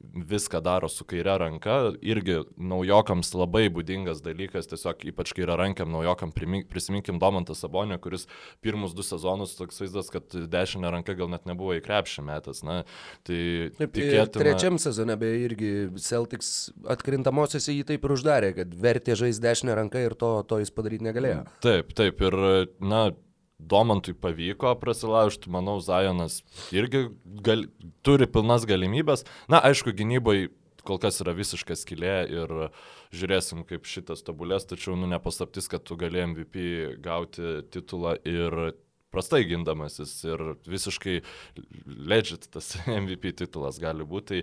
viską 0.00 0.60
daro 0.60 0.88
su 0.88 1.04
kaire 1.04 1.38
ranka, 1.38 1.76
irgi 2.04 2.40
naujokams 2.56 3.32
labai 3.36 3.66
būdingas 3.72 4.22
dalykas, 4.24 4.68
tiesiog 4.70 5.04
ypač 5.10 5.32
kaire 5.36 5.56
rankiam 5.58 5.90
naujokam, 5.92 6.32
prisiminkim 6.70 7.20
Domantą 7.22 7.56
Sabonę, 7.56 7.98
kuris 8.02 8.26
pirmus 8.64 8.94
du 8.96 9.04
sezonus 9.06 9.56
toks 9.58 9.80
vaizdas, 9.82 10.10
kad 10.12 10.36
dešinė 10.52 10.92
ranka 10.94 11.16
gal 11.18 11.30
net 11.32 11.48
nebuvo 11.48 11.76
į 11.76 11.82
krepšį 11.84 12.26
metas. 12.28 12.62
Na, 12.66 12.82
tai 13.26 13.40
taip, 13.78 13.92
tikėtina... 13.96 14.42
Trečiam 14.42 14.80
sezone 14.82 15.18
beje 15.20 15.42
irgi 15.48 15.72
Celtics 16.02 16.52
atkrintamosiose 16.92 17.76
jį 17.76 17.86
taip 17.92 18.06
ir 18.06 18.16
uždarė, 18.16 18.52
kad 18.60 18.74
vertė 18.86 19.18
žais 19.18 19.40
dešinę 19.42 19.76
ranką 19.80 20.06
ir 20.06 20.16
to, 20.18 20.32
to 20.48 20.60
jis 20.62 20.74
padaryti 20.74 21.08
negalėjo. 21.08 21.44
Taip, 21.64 21.94
taip, 21.96 22.20
ir 22.28 22.40
na, 22.80 23.08
Domantui 23.58 24.12
pavyko 24.14 24.74
prasilaužti, 24.80 25.50
manau, 25.50 25.78
Zajonas 25.80 26.42
irgi 26.76 27.06
gal, 27.44 27.64
turi 28.04 28.28
pilnas 28.28 28.66
galimybės. 28.68 29.24
Na, 29.48 29.62
aišku, 29.64 29.94
gynyboje 29.96 30.50
kol 30.86 31.00
kas 31.02 31.22
yra 31.24 31.34
visiška 31.34 31.74
skilė 31.78 32.16
ir 32.30 32.52
žiūrėsim, 33.16 33.64
kaip 33.66 33.88
šitas 33.88 34.22
tobulės, 34.26 34.68
tačiau, 34.68 34.94
nu, 34.98 35.08
nepasaptis, 35.10 35.70
kad 35.72 35.86
tu 35.88 35.96
gali 35.98 36.22
MVP 36.26 36.66
gauti 37.02 37.62
titulą 37.74 38.14
ir 38.28 38.76
prastai 39.14 39.46
gindamasis 39.48 40.12
ir 40.28 40.42
visiškai 40.68 41.20
legit 41.86 42.50
tas 42.52 42.74
MVP 43.02 43.32
titulas 43.40 43.80
gali 43.82 44.06
būti. 44.06 44.42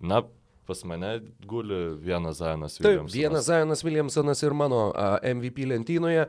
na, 0.00 0.22
pas 0.66 0.84
mane 0.84 1.16
guli 1.46 1.80
vienas 2.02 2.42
Zajonas 2.42 2.78
Williamsonas. 2.80 3.12
Taip, 3.12 3.14
vienas 3.14 3.48
Zajonas 3.48 3.84
Williamsonas 3.86 4.42
ir 4.42 4.54
mano 4.54 4.92
MVP 5.22 5.66
lentynoje. 5.70 6.26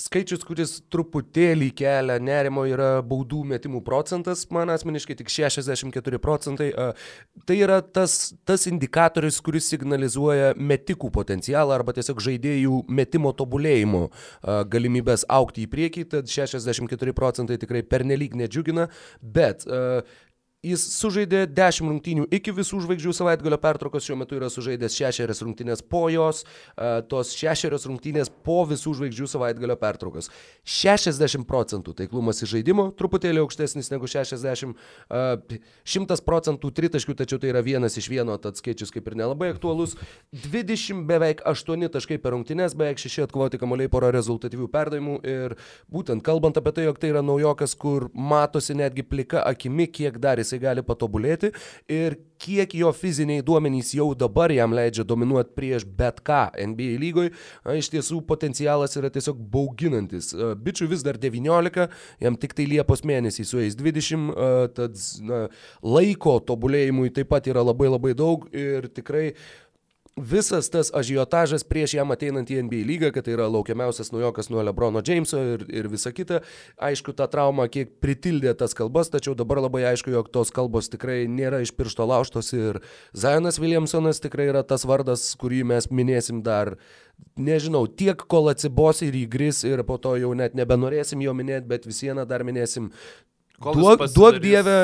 Skaičius, 0.00 0.40
kuris 0.48 0.78
truputėlį 0.88 1.66
kelia 1.76 2.14
nerimo, 2.16 2.62
yra 2.64 3.02
baudų 3.04 3.42
metimų 3.50 3.82
procentas, 3.84 4.46
man 4.48 4.72
asmeniškai 4.72 5.18
tik 5.18 5.28
64 5.28 6.20
procentai. 6.22 6.70
Tai 7.44 7.56
yra 7.58 7.82
tas, 7.84 8.32
tas 8.48 8.64
indikatorius, 8.70 9.42
kuris 9.44 9.68
signalizuoja 9.68 10.54
metikų 10.56 11.12
potencialą 11.12 11.76
arba 11.76 11.92
tiesiog 11.98 12.24
žaidėjų 12.24 12.80
metimo 12.88 13.34
tobulėjimo 13.36 14.06
galimybės 14.72 15.26
aukti 15.28 15.66
į 15.66 15.72
priekį, 15.76 16.08
tad 16.16 16.32
64 16.32 17.12
procentai 17.18 17.60
tikrai 17.60 17.84
pernelyg 17.84 18.38
nedžiugina, 18.40 18.88
bet 19.20 19.68
Jis 20.62 20.82
sužaidė 20.94 21.40
10 21.50 21.88
rungtynių 21.90 22.28
iki 22.30 22.52
visų 22.54 22.84
žvaigždžių 22.84 23.12
savaitgalio 23.18 23.56
pertraukos, 23.58 24.04
šiuo 24.06 24.14
metu 24.20 24.36
yra 24.36 24.46
sužaidęs 24.46 24.94
6 24.94 25.40
rungtynės 25.42 25.80
po 25.82 26.04
jos, 26.06 26.44
tos 27.10 27.32
6 27.34 27.66
rungtynės 27.88 28.28
po 28.46 28.60
visų 28.70 28.92
žvaigždžių 29.00 29.26
savaitgalio 29.32 29.74
pertraukos. 29.80 30.30
60 30.62 31.48
procentų 31.50 31.96
taiklumas 31.98 32.44
į 32.46 32.50
žaidimo, 32.52 32.84
truputėlį 32.94 33.42
aukštesnis 33.42 33.90
negu 33.90 34.06
60, 34.06 34.78
100 35.10 36.18
procentų 36.28 36.70
tritaškių, 36.78 37.18
tačiau 37.18 37.42
tai 37.42 37.50
yra 37.50 37.64
vienas 37.66 37.98
iš 37.98 38.06
vieno, 38.14 38.38
tad 38.38 38.54
skaičius 38.62 38.94
kaip 38.94 39.10
ir 39.10 39.18
nelabai 39.18 39.50
aktualus. 39.56 39.96
20 40.46 41.02
beveik 41.10 41.42
8 41.42 41.90
taškai 41.98 42.20
per 42.22 42.36
rungtynės, 42.36 42.78
beveik 42.78 43.02
6 43.02 43.26
atkovoti 43.26 43.58
kamuoliai 43.58 43.90
pora 43.90 44.12
rezultatyvių 44.14 44.70
perdavimų 44.70 45.18
ir 45.26 45.58
būtent 45.90 46.22
kalbant 46.22 46.62
apie 46.62 46.76
tai, 46.78 46.86
jog 46.86 47.02
tai 47.02 47.10
yra 47.16 47.26
naujokas, 47.26 47.74
kur 47.74 48.12
matosi 48.14 48.78
netgi 48.78 49.02
plika 49.02 49.42
akimi, 49.42 49.90
kiek 49.90 50.22
dar 50.22 50.38
jis 50.38 50.51
jisai 50.52 50.60
gali 50.62 50.84
patobulėti 50.84 51.52
ir 51.88 52.18
kiek 52.42 52.74
jo 52.74 52.90
fiziniai 52.92 53.42
duomenys 53.42 53.92
jau 53.94 54.12
dabar 54.18 54.50
jam 54.50 54.72
leidžia 54.74 55.04
dominuoti 55.06 55.54
prieš 55.54 55.84
bet 55.86 56.20
ką 56.26 56.50
NBA 56.58 56.98
lygoj, 56.98 57.30
iš 57.78 57.90
tiesų 57.92 58.22
potencialas 58.26 58.96
yra 58.98 59.12
tiesiog 59.14 59.38
bauginantis. 59.52 60.32
Bičių 60.34 60.88
vis 60.90 61.04
dar 61.06 61.18
19, 61.22 61.86
jam 62.22 62.38
tik 62.40 62.56
tai 62.58 62.66
Liepos 62.66 63.04
mėnesį 63.06 63.46
su 63.46 63.62
jais 63.62 63.78
20, 63.78 64.34
tad 64.74 64.98
na, 65.22 65.44
laiko 65.82 66.38
tobulėjimui 66.42 67.12
taip 67.14 67.30
pat 67.30 67.46
yra 67.50 67.62
labai 67.62 67.92
labai 67.92 68.16
daug 68.18 68.48
ir 68.50 68.90
tikrai 68.90 69.32
visas 70.16 70.68
tas 70.70 70.90
ažiotažas 70.94 71.64
prieš 71.64 71.94
jam 71.96 72.12
ateinant 72.12 72.50
į 72.50 72.60
NBA 72.66 72.82
lygą, 72.88 73.10
kad 73.14 73.24
tai 73.24 73.32
yra 73.36 73.46
laukiamiausias 73.48 74.12
naujokas 74.12 74.50
nuo 74.52 74.62
Lebrono 74.64 75.00
Jameso 75.04 75.40
ir, 75.54 75.64
ir 75.72 75.88
visa 75.88 76.12
kita. 76.12 76.42
Aišku, 76.76 77.14
ta 77.16 77.26
trauma 77.32 77.64
kiek 77.72 77.94
pritildė 78.02 78.52
tas 78.58 78.76
kalbas, 78.76 79.08
tačiau 79.12 79.34
dabar 79.38 79.62
labai 79.64 79.86
aišku, 79.92 80.12
jog 80.12 80.28
tos 80.32 80.52
kalbos 80.52 80.92
tikrai 80.92 81.24
nėra 81.32 81.62
iš 81.64 81.72
piršto 81.78 82.06
lauštos 82.08 82.52
ir 82.52 82.82
Zionas 83.16 83.60
Williamsonas 83.62 84.20
tikrai 84.20 84.50
yra 84.52 84.62
tas 84.62 84.84
vardas, 84.84 85.32
kurį 85.40 85.64
mes 85.72 85.88
minėsim 85.88 86.44
dar 86.44 86.76
nežinau, 87.40 87.86
tiek 87.88 88.20
kol 88.28 88.52
atsibos 88.52 89.00
ir 89.06 89.16
įgris 89.16 89.64
ir 89.64 89.80
po 89.88 89.96
to 89.96 90.18
jau 90.20 90.34
net 90.36 90.56
nebenorėsim 90.58 91.24
jo 91.24 91.32
minėti, 91.36 91.68
bet 91.72 91.88
vis 91.88 92.04
vieną 92.04 92.28
dar 92.28 92.44
minėsim. 92.44 92.92
Duok, 93.62 94.10
duok 94.12 94.42
Dievę. 94.42 94.78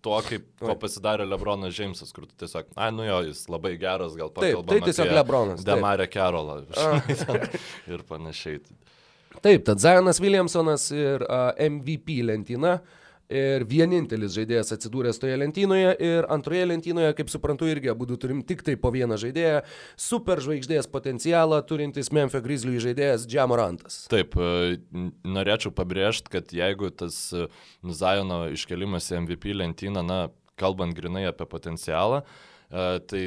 Uh, 0.00 0.04
tuo, 0.04 0.18
kaip 0.24 0.46
ko 0.60 0.76
pasidarė 0.80 1.26
Lebronas 1.28 1.74
Džeimsas, 1.76 2.12
kur 2.16 2.24
tu 2.24 2.34
tiesiog, 2.40 2.70
ai, 2.76 2.90
nu 2.96 3.04
jo, 3.04 3.20
jis 3.28 3.44
labai 3.52 3.74
geras, 3.80 4.14
gal 4.18 4.32
pakalbam. 4.32 4.64
Taip, 4.64 4.70
tai 4.72 4.88
tiesiog 4.88 5.12
Lebronas. 5.12 5.64
Demarė 5.66 6.06
Kerolą 6.10 6.62
ir 7.92 8.04
panašiai. 8.08 8.62
Taip, 9.40 9.64
tad 9.68 9.80
Zionas 9.80 10.20
Williamsonas 10.20 10.88
ir 10.94 11.24
uh, 11.26 11.52
MVP 11.60 12.20
lentyna. 12.26 12.78
Ir 13.30 13.62
vienintelis 13.70 14.34
žaidėjas 14.34 14.72
atsidūręs 14.74 15.20
toje 15.22 15.36
lentynoje 15.38 15.92
ir 16.02 16.26
antroje 16.34 16.64
lentynoje, 16.66 17.12
kaip 17.14 17.28
suprantu, 17.30 17.68
irgi 17.70 17.92
abu 17.92 18.08
turim 18.10 18.40
tik 18.46 18.64
tai 18.66 18.74
po 18.80 18.90
vieną 18.90 19.20
žaidėją, 19.22 19.60
super 19.94 20.42
žvaigždės 20.42 20.90
potencialą 20.90 21.60
turintis 21.68 22.10
Memphis 22.10 22.42
Grizzly 22.42 22.80
žaidėjas 22.82 23.28
Džamorantas. 23.30 24.00
Taip, 24.10 24.34
norėčiau 25.22 25.70
pabrėžti, 25.76 26.32
kad 26.34 26.50
jeigu 26.54 26.90
tas 26.90 27.20
Zajono 28.02 28.48
iškelimas 28.50 29.12
į 29.12 29.22
MVP 29.22 29.54
lentyną, 29.60 30.02
na, 30.02 30.18
kalbant 30.58 30.98
grinai 30.98 31.28
apie 31.30 31.46
potencialą, 31.46 32.24
tai 32.70 33.22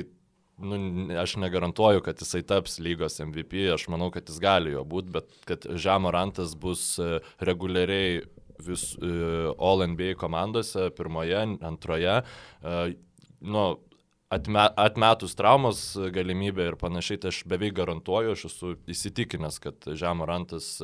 nu, 0.58 0.78
aš 1.20 1.36
negarantuoju, 1.42 2.04
kad 2.06 2.20
jisai 2.22 2.44
taps 2.46 2.78
lygos 2.84 3.18
MVP, 3.24 3.66
aš 3.74 3.88
manau, 3.92 4.12
kad 4.14 4.28
jis 4.30 4.40
gali 4.44 4.76
jo 4.76 4.84
būti, 4.88 5.16
bet 5.16 5.32
kad 5.50 5.66
Žemorantas 5.66 6.54
bus 6.60 7.00
reguliariai 7.40 8.22
vis 8.62 8.94
uh, 8.98 9.54
All 9.58 9.86
NBA 9.94 10.14
komandose, 10.20 10.90
pirmoje, 10.98 11.42
antroje, 11.62 12.20
uh, 12.62 12.86
nu, 13.42 13.66
atme, 14.34 14.68
atmetus 14.76 15.36
traumos 15.40 15.82
galimybę 16.14 16.70
ir 16.72 16.80
panašiai, 16.82 17.22
tai 17.22 17.34
aš 17.34 17.44
beveik 17.50 17.76
garantuoju, 17.78 18.36
aš 18.38 18.48
esu 18.50 18.76
įsitikinęs, 18.90 19.60
kad 19.64 19.90
Žemorantas 20.00 20.76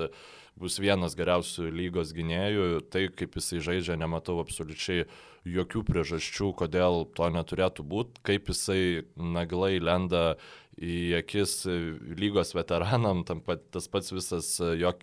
bus 0.59 0.79
vienas 0.81 1.15
geriausių 1.17 1.69
lygos 1.71 2.13
gynėjų. 2.15 2.69
Tai, 2.91 3.07
kaip 3.15 3.39
jisai 3.39 3.63
žaidžia, 3.63 3.97
nematau 3.99 4.39
absoliučiai 4.43 5.07
jokių 5.47 5.83
priežasčių, 5.87 6.53
kodėl 6.59 7.05
to 7.15 7.29
neturėtų 7.33 7.85
būti, 7.87 8.23
kaip 8.27 8.49
jisai 8.51 9.05
naglai 9.15 9.77
lenda 9.79 10.33
į 10.79 11.17
akis 11.17 11.65
lygos 12.19 12.53
veteranam, 12.55 13.25
pat, 13.27 13.65
tas 13.73 13.89
pats 13.91 14.13
visas 14.15 14.47
jo 14.79 14.93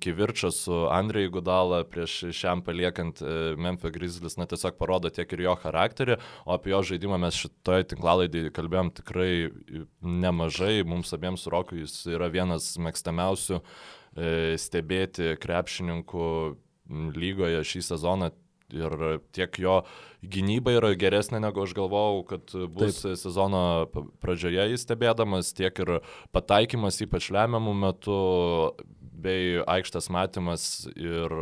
kivirčas 0.00 0.62
su 0.64 0.78
Andrei 0.92 1.28
Gudala 1.32 1.82
prieš 1.84 2.32
šiam 2.36 2.62
paliekant 2.64 3.20
e, 3.20 3.52
Memphis 3.60 3.92
Grizzlies, 3.92 4.38
na 4.40 4.46
tiesiog 4.48 4.78
parodo 4.80 5.12
tiek 5.12 5.28
ir 5.36 5.44
jo 5.44 5.56
charakterį, 5.60 6.16
o 6.46 6.56
apie 6.56 6.72
jo 6.72 6.80
žaidimą 6.92 7.20
mes 7.20 7.36
šitoje 7.44 7.90
tinklalaidėje 7.92 8.52
kalbėjom 8.56 8.94
tikrai 8.96 9.32
nemažai, 10.00 10.78
mums 10.88 11.12
abiems 11.12 11.48
Rokui 11.52 11.84
jis 11.84 11.98
yra 12.16 12.32
vienas 12.32 12.72
mėgstamiausių 12.80 13.60
e, 13.60 13.66
stebėti 14.60 15.34
krepšininkų 15.40 16.28
lygoje 17.16 17.62
šį 17.64 17.84
sezoną 17.92 18.32
ir 18.72 19.20
tiek 19.36 19.58
jo 19.60 19.76
gynyba 20.22 20.76
yra 20.78 20.92
geresnė 20.98 21.42
negu 21.44 21.64
aš 21.64 21.74
galvojau, 21.76 22.24
kad 22.28 22.54
bus 22.72 23.02
Taip. 23.02 23.20
sezono 23.20 23.62
pradžioje 24.24 24.70
įstebėdamas, 24.76 25.52
tiek 25.56 25.76
ir 25.84 25.98
pataikymas 26.32 27.00
ypač 27.04 27.30
lemiamų 27.34 27.74
metų 27.86 28.18
bei 29.22 29.60
aikštės 29.60 30.10
matymas 30.12 30.68
ir 30.96 31.36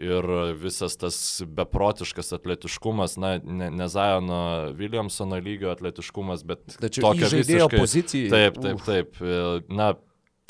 ir 0.00 0.24
visas 0.56 0.94
tas 0.96 1.16
beprotiškas 1.44 2.32
atletiškumas, 2.32 3.18
na, 3.20 3.34
ne, 3.44 3.66
ne 3.68 3.88
Zajono 3.92 4.38
Williamsono 4.78 5.36
lygio 5.44 5.68
atletiškumas, 5.74 6.40
bet 6.48 6.62
Tačiau 6.80 7.10
tokia 7.10 7.28
visiškai 7.34 7.82
pozicija. 7.82 8.30
Taip, 8.32 8.56
taip, 8.64 8.80
taip. 8.86 9.20
Na, 9.68 9.90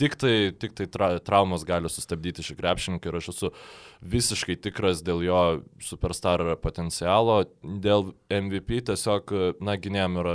Tik 0.00 0.16
tai, 0.16 0.34
tik 0.56 0.72
tai 0.78 0.86
tra, 0.88 1.10
traumos 1.20 1.66
gali 1.68 1.90
sustabdyti 1.92 2.44
šį 2.46 2.56
krepšininką 2.56 3.10
ir 3.10 3.18
aš 3.18 3.28
esu 3.34 3.50
visiškai 4.14 4.56
tikras 4.64 5.02
dėl 5.04 5.20
jo 5.26 5.42
superstar 5.84 6.44
potencialo. 6.62 7.42
Dėl 7.60 8.14
MVP 8.32 8.80
tiesiog, 8.88 9.34
na, 9.60 9.76
gynėjim 9.76 10.16
yra 10.22 10.34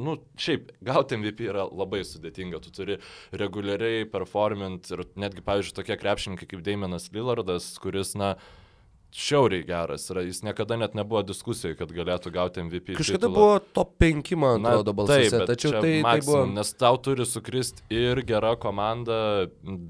nu, 0.00 0.18
šiaip, 0.40 0.72
gauti 0.84 1.16
MVP 1.20 1.50
yra 1.50 1.66
labai 1.68 2.02
sudėtinga. 2.08 2.60
Tu 2.64 2.72
turi 2.72 3.00
reguliariai 3.36 4.08
performant 4.08 4.88
ir 4.92 5.04
netgi, 5.16 5.44
pavyzdžiui, 5.44 5.76
tokie 5.76 6.00
krepšininkai 6.00 6.48
kaip 6.48 6.64
Daimonas 6.64 7.10
Lillardas, 7.12 7.74
kuris, 7.84 8.16
na, 8.16 8.34
uh, 8.36 8.65
šiauriai 9.14 9.64
geras 9.66 10.08
yra, 10.10 10.22
jis 10.26 10.42
niekada 10.44 10.76
net 10.80 10.96
nebuvo 10.98 11.22
diskusijai, 11.26 11.76
kad 11.78 11.92
galėtų 11.94 12.32
gauti 12.34 12.62
MVP. 12.64 12.96
Kažkada 12.98 13.26
titulą. 13.26 13.34
buvo 13.36 13.58
top 13.78 13.94
5, 14.02 14.32
man 14.42 14.66
atrodo, 14.66 14.94
balsuose, 14.98 15.30
taip, 15.32 15.46
tačiau 15.50 15.72
tai, 15.78 15.92
maksimum, 16.04 16.10
tai 16.10 16.26
buvo... 16.26 16.42
Nes 16.58 16.72
tau 16.82 17.00
turi 17.02 17.26
sukrist 17.28 17.82
ir 17.92 18.20
gera 18.28 18.54
komanda, 18.60 19.18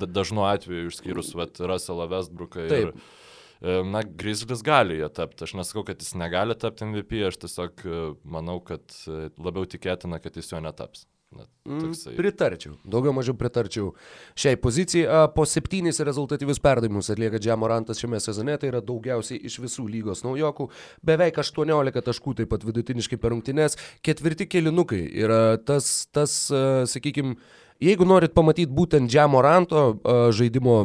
dažnu 0.06 0.46
atveju 0.46 0.92
išskyrus 0.92 1.34
vat, 1.38 1.58
Russellą 1.72 2.08
Westbrooką. 2.12 2.68
Ir, 2.68 2.92
e, 2.92 3.80
Na, 3.88 4.04
Grizzlis 4.04 4.62
gali 4.62 5.00
jie 5.00 5.10
tapti. 5.16 5.46
Aš 5.48 5.56
nesakau, 5.58 5.86
kad 5.88 6.04
jis 6.04 6.14
negali 6.18 6.54
tapti 6.58 6.86
MVP, 6.86 7.24
aš 7.26 7.40
tiesiog 7.46 7.84
e, 7.88 8.06
manau, 8.36 8.60
kad 8.64 8.84
e, 9.08 9.28
labiau 9.40 9.66
tikėtina, 9.66 10.20
kad 10.22 10.38
jis 10.38 10.52
jo 10.52 10.62
netaps. 10.62 11.08
Na, 11.36 11.46
mm, 11.68 11.82
toksai. 11.82 12.14
Pritarčiau, 12.18 12.76
daugiau 12.84 13.12
mažiau 13.16 13.36
pritarčiau 13.38 13.90
šiai 14.38 14.58
pozicijai. 14.60 15.26
Po 15.34 15.44
septynis 15.48 16.00
rezultatyvius 16.06 16.62
perdavimus 16.62 17.10
atlieka 17.12 17.40
Džiamorantas 17.42 18.00
šiame 18.00 18.20
sezone, 18.22 18.56
tai 18.60 18.72
yra 18.72 18.80
daugiausiai 18.84 19.42
iš 19.48 19.58
visų 19.64 19.86
lygos 19.92 20.24
naujokų, 20.26 20.70
beveik 21.06 21.42
18 21.42 22.02
taškų 22.08 22.36
taip 22.40 22.52
pat 22.54 22.66
vidutiniškai 22.66 23.20
per 23.20 23.34
rungtynes, 23.34 23.78
ketvirti 24.06 24.48
kilinukai 24.48 25.04
yra 25.26 25.42
tas, 25.60 26.08
tas 26.14 26.38
sakykime, 26.92 27.36
Jeigu 27.82 28.06
norit 28.08 28.32
pamatyti 28.32 28.72
būtent 28.72 29.10
Džiamoranto 29.12 29.80
žaidimo 30.32 30.78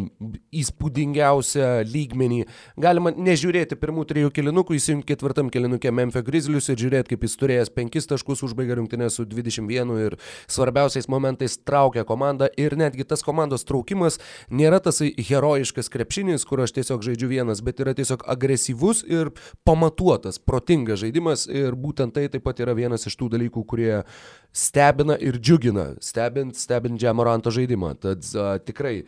įspūdingiausią 0.52 1.86
lygmenį, 1.88 2.42
galima 2.84 3.14
nežiūrėti 3.16 3.78
pirmų 3.80 4.04
trijų 4.10 4.32
kilinukų, 4.36 4.76
įsijungti 4.76 5.14
ketvirtam 5.14 5.48
kilinukė 5.54 5.94
Memphis 5.96 6.26
Grizzlius 6.28 6.68
ir 6.74 6.82
žiūrėti, 6.82 7.14
kaip 7.14 7.24
jis 7.24 7.38
turėjęs 7.40 7.72
penkis 7.72 8.10
taškus 8.12 8.44
užbaigė 8.44 8.76
rungtynę 8.82 9.08
su 9.14 9.24
21 9.24 9.94
ir 10.04 10.18
svarbiausiais 10.52 11.08
momentais 11.12 11.56
traukia 11.64 12.04
komandą. 12.08 12.50
Ir 12.60 12.76
netgi 12.76 13.08
tas 13.08 13.24
komandos 13.24 13.64
traukimas 13.64 14.20
nėra 14.52 14.82
tas 14.84 15.00
herojiškas 15.00 15.88
krepšinis, 15.96 16.44
kur 16.50 16.66
aš 16.66 16.76
tiesiog 16.76 17.08
žaidžiu 17.08 17.32
vienas, 17.32 17.64
bet 17.64 17.80
yra 17.80 17.96
tiesiog 17.96 18.28
agresyvus 18.36 19.06
ir 19.08 19.32
pamatuotas, 19.64 20.42
protingas 20.44 21.06
žaidimas. 21.06 21.48
Ir 21.48 21.80
būtent 21.80 22.20
tai 22.20 22.28
taip 22.28 22.44
pat 22.44 22.60
yra 22.60 22.76
vienas 22.76 23.08
iš 23.08 23.16
tų 23.16 23.32
dalykų, 23.38 23.64
kurie 23.64 24.02
stebina 24.52 25.16
ir 25.16 25.40
džiugina, 25.40 25.94
stebint, 26.04 26.60
stebint 26.60 26.81
Džemoranto 26.90 27.52
žaidimą. 27.54 27.94
Tad 28.02 28.26
a, 28.36 28.58
tikrai 28.60 29.04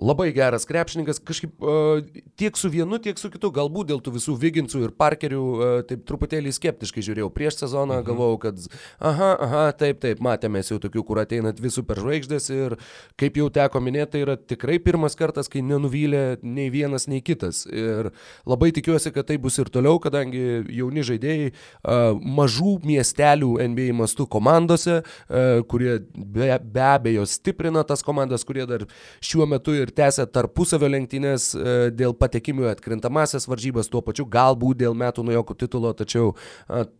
labai 0.00 0.30
geras 0.32 0.64
krepšininkas, 0.64 1.20
kažkaip 1.24 1.60
uh, 1.60 2.00
tiek 2.40 2.56
su 2.56 2.70
vienu, 2.72 2.98
tiek 3.02 3.18
su 3.20 3.28
kitu, 3.32 3.50
galbūt 3.52 3.90
dėl 3.90 4.00
tų 4.00 4.14
visų 4.16 4.36
Viginsų 4.40 4.84
ir 4.86 4.94
Parkerių 4.96 5.42
uh, 5.42 5.72
taip 5.86 6.06
truputėlį 6.08 6.52
skeptiškai 6.56 7.04
žiūrėjau. 7.04 7.28
Prieš 7.34 7.60
sezoną 7.60 7.98
mhm. 7.98 8.06
galvojau, 8.08 8.38
kad 8.46 8.62
aha, 8.96 9.30
aha, 9.46 9.64
taip, 9.76 10.00
taip, 10.00 10.22
matėme 10.24 10.62
jau 10.64 10.78
tokių, 10.80 11.04
kur 11.06 11.20
ateina 11.22 11.52
dvi 11.56 11.72
superžvaigždės 11.74 12.48
ir 12.54 12.76
kaip 13.20 13.36
jau 13.40 13.50
teko 13.52 13.82
minėti, 13.84 14.14
tai 14.14 14.22
yra 14.24 14.36
tikrai 14.38 14.78
pirmas 14.82 15.16
kartas, 15.18 15.50
kai 15.52 15.62
nenuvylė 15.66 16.40
nei 16.42 16.70
vienas, 16.72 17.06
nei 17.10 17.20
kitas. 17.24 17.66
Ir 17.68 18.10
labai 18.48 18.70
tikiuosi, 18.76 19.12
kad 19.14 19.28
tai 19.28 19.36
bus 19.42 19.60
ir 19.60 19.68
toliau, 19.72 20.00
kadangi 20.02 20.64
jauni 20.80 21.04
žaidėjai 21.06 21.50
uh, 21.52 22.16
mažų 22.40 22.78
miestelių 22.88 23.52
NBA 23.74 23.92
mastų 24.00 24.26
komandose, 24.32 25.00
uh, 25.02 25.60
kurie 25.68 25.98
be, 26.16 26.50
be 26.64 26.86
abejo 26.88 27.28
stiprina 27.28 27.84
tas 27.84 28.04
komandas, 28.06 28.46
kurie 28.48 28.64
dar 28.70 28.86
šiuo 29.24 29.48
metu 29.50 29.76
ir 29.76 29.89
ir 29.90 29.96
tęsia 29.98 30.26
tarpusavio 30.30 30.88
lenktynės 30.94 31.50
e, 31.52 31.74
dėl 31.92 32.14
patekimų 32.18 32.68
į 32.68 32.70
atkrintamasias 32.72 33.48
varžybas, 33.50 33.90
tuo 33.90 34.00
pačiu 34.06 34.28
galbūt 34.30 34.80
dėl 34.84 34.96
metų 34.98 35.26
nuo 35.26 35.36
jokų 35.40 35.58
titulo, 35.60 35.92
tačiau 35.98 36.32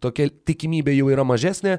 tokia 0.03 0.29
tikimybė 0.29 0.99
jau 0.99 1.11
yra 1.15 1.25
mažesnė. 1.27 1.79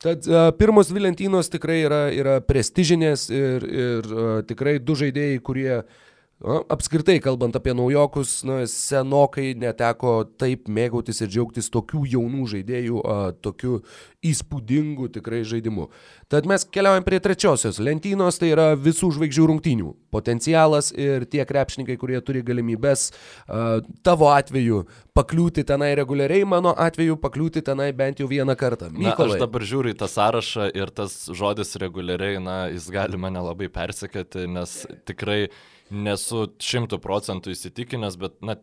Tad 0.00 0.24
uh, 0.30 0.46
pirmos 0.56 0.88
dvi 0.88 1.02
lentynos 1.02 1.50
tikrai 1.52 1.82
yra, 1.84 1.98
yra 2.08 2.38
prestižinės 2.40 3.26
ir, 3.36 3.66
ir 3.68 4.06
tikrai 4.48 4.78
du 4.80 4.94
žaidėjai, 4.96 5.42
kurie 5.44 5.74
uh, 5.82 5.98
Na, 6.40 6.62
apskritai, 6.72 7.18
kalbant 7.20 7.52
apie 7.58 7.74
naujokus, 7.76 8.38
na, 8.48 8.62
senokai 8.64 9.50
neteko 9.60 10.22
taip 10.40 10.70
mėgautis 10.72 11.18
ir 11.20 11.28
džiaugtis 11.28 11.68
tokių 11.68 12.06
jaunų 12.14 12.46
žaidėjų, 12.48 13.00
a, 13.04 13.16
tokiu 13.44 13.82
įspūdingu 14.24 15.10
tikrai 15.12 15.42
žaidimu. 15.44 15.90
Tad 16.32 16.46
mes 16.48 16.64
keliaujam 16.64 17.04
prie 17.04 17.18
trečiosios 17.20 17.76
lentynos, 17.84 18.38
tai 18.40 18.54
yra 18.54 18.70
visų 18.72 19.10
žvaigždžių 19.18 19.44
rungtynių. 19.50 19.92
Potencialas 20.16 20.88
ir 20.96 21.26
tie 21.28 21.44
krepšininkai, 21.44 21.98
kurie 22.00 22.20
turi 22.24 22.40
galimybės 22.46 23.10
a, 23.10 23.82
tavo 24.00 24.30
atveju 24.32 24.86
pakliūti 25.16 25.66
tenai 25.68 25.90
reguliariai, 26.00 26.46
mano 26.48 26.72
atveju 26.72 27.18
pakliūti 27.20 27.60
tenai 27.66 27.90
bent 27.96 28.22
jau 28.22 28.30
vieną 28.30 28.56
kartą. 28.56 28.88
Mykolai. 28.94 29.34
Na, 29.34 29.36
aš 29.36 29.44
dabar 29.44 29.66
žiūriu 29.74 29.92
į 29.92 29.98
tą 30.00 30.08
sąrašą 30.08 30.70
ir 30.72 30.94
tas 30.96 31.18
žodis 31.36 31.76
reguliariai, 31.84 32.40
na, 32.40 32.56
jis 32.72 32.88
gali 32.96 33.20
mane 33.20 33.44
labai 33.44 33.68
persekėti, 33.76 34.46
nes 34.48 34.78
tikrai 35.04 35.42
nesu 35.90 36.46
šimtų 36.62 37.00
procentų 37.02 37.54
įsitikinęs, 37.54 38.16
bet, 38.20 38.38
na, 38.46 38.56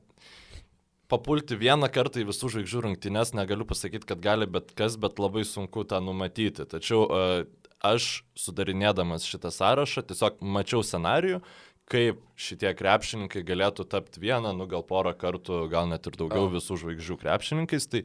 papulti 1.12 1.58
vieną 1.60 1.90
kartą 1.94 2.22
į 2.22 2.28
visų 2.32 2.52
žvaigždžių 2.56 2.84
rungtynes 2.88 3.34
negaliu 3.38 3.68
pasakyti, 3.68 4.08
kad 4.08 4.24
gali 4.24 4.48
bet 4.50 4.74
kas, 4.78 4.98
bet 5.00 5.22
labai 5.22 5.46
sunku 5.48 5.86
tą 5.88 6.02
numatyti. 6.04 6.68
Tačiau 6.68 7.06
uh, 7.06 7.46
aš 7.86 8.24
sudarinėdamas 8.40 9.28
šitą 9.28 9.52
sąrašą 9.54 10.04
tiesiog 10.10 10.42
mačiau 10.42 10.84
scenarijų, 10.84 11.42
kaip 11.88 12.20
šitie 12.36 12.74
krepšininkai 12.76 13.46
galėtų 13.48 13.88
tapti 13.88 14.20
vieną, 14.24 14.52
nu 14.58 14.68
gal 14.68 14.84
porą 14.84 15.14
kartų, 15.16 15.66
gal 15.72 15.88
net 15.88 16.10
ir 16.10 16.20
daugiau 16.20 16.50
visų 16.52 16.82
žvaigždžių 16.82 17.20
krepšininkais. 17.22 17.88
Tai 17.94 18.04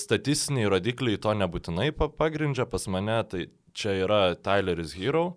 statistiniai 0.00 0.66
rodikliai 0.72 1.20
to 1.22 1.36
nebūtinai 1.38 1.92
pagrindžia 1.94 2.66
pas 2.66 2.88
mane, 2.90 3.20
tai 3.30 3.46
čia 3.70 3.94
yra 4.02 4.22
Tyleris 4.34 4.96
Hero, 4.98 5.36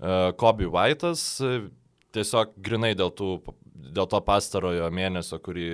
uh, 0.00 0.32
Kobe 0.40 0.70
White'as, 0.72 1.42
tiesiog 2.14 2.54
grinai 2.64 2.92
dėl, 2.98 3.10
tų, 3.14 3.28
dėl 3.74 4.08
to 4.10 4.20
pastarojo 4.24 4.86
mėnesio, 4.94 5.38
kurį, 5.42 5.68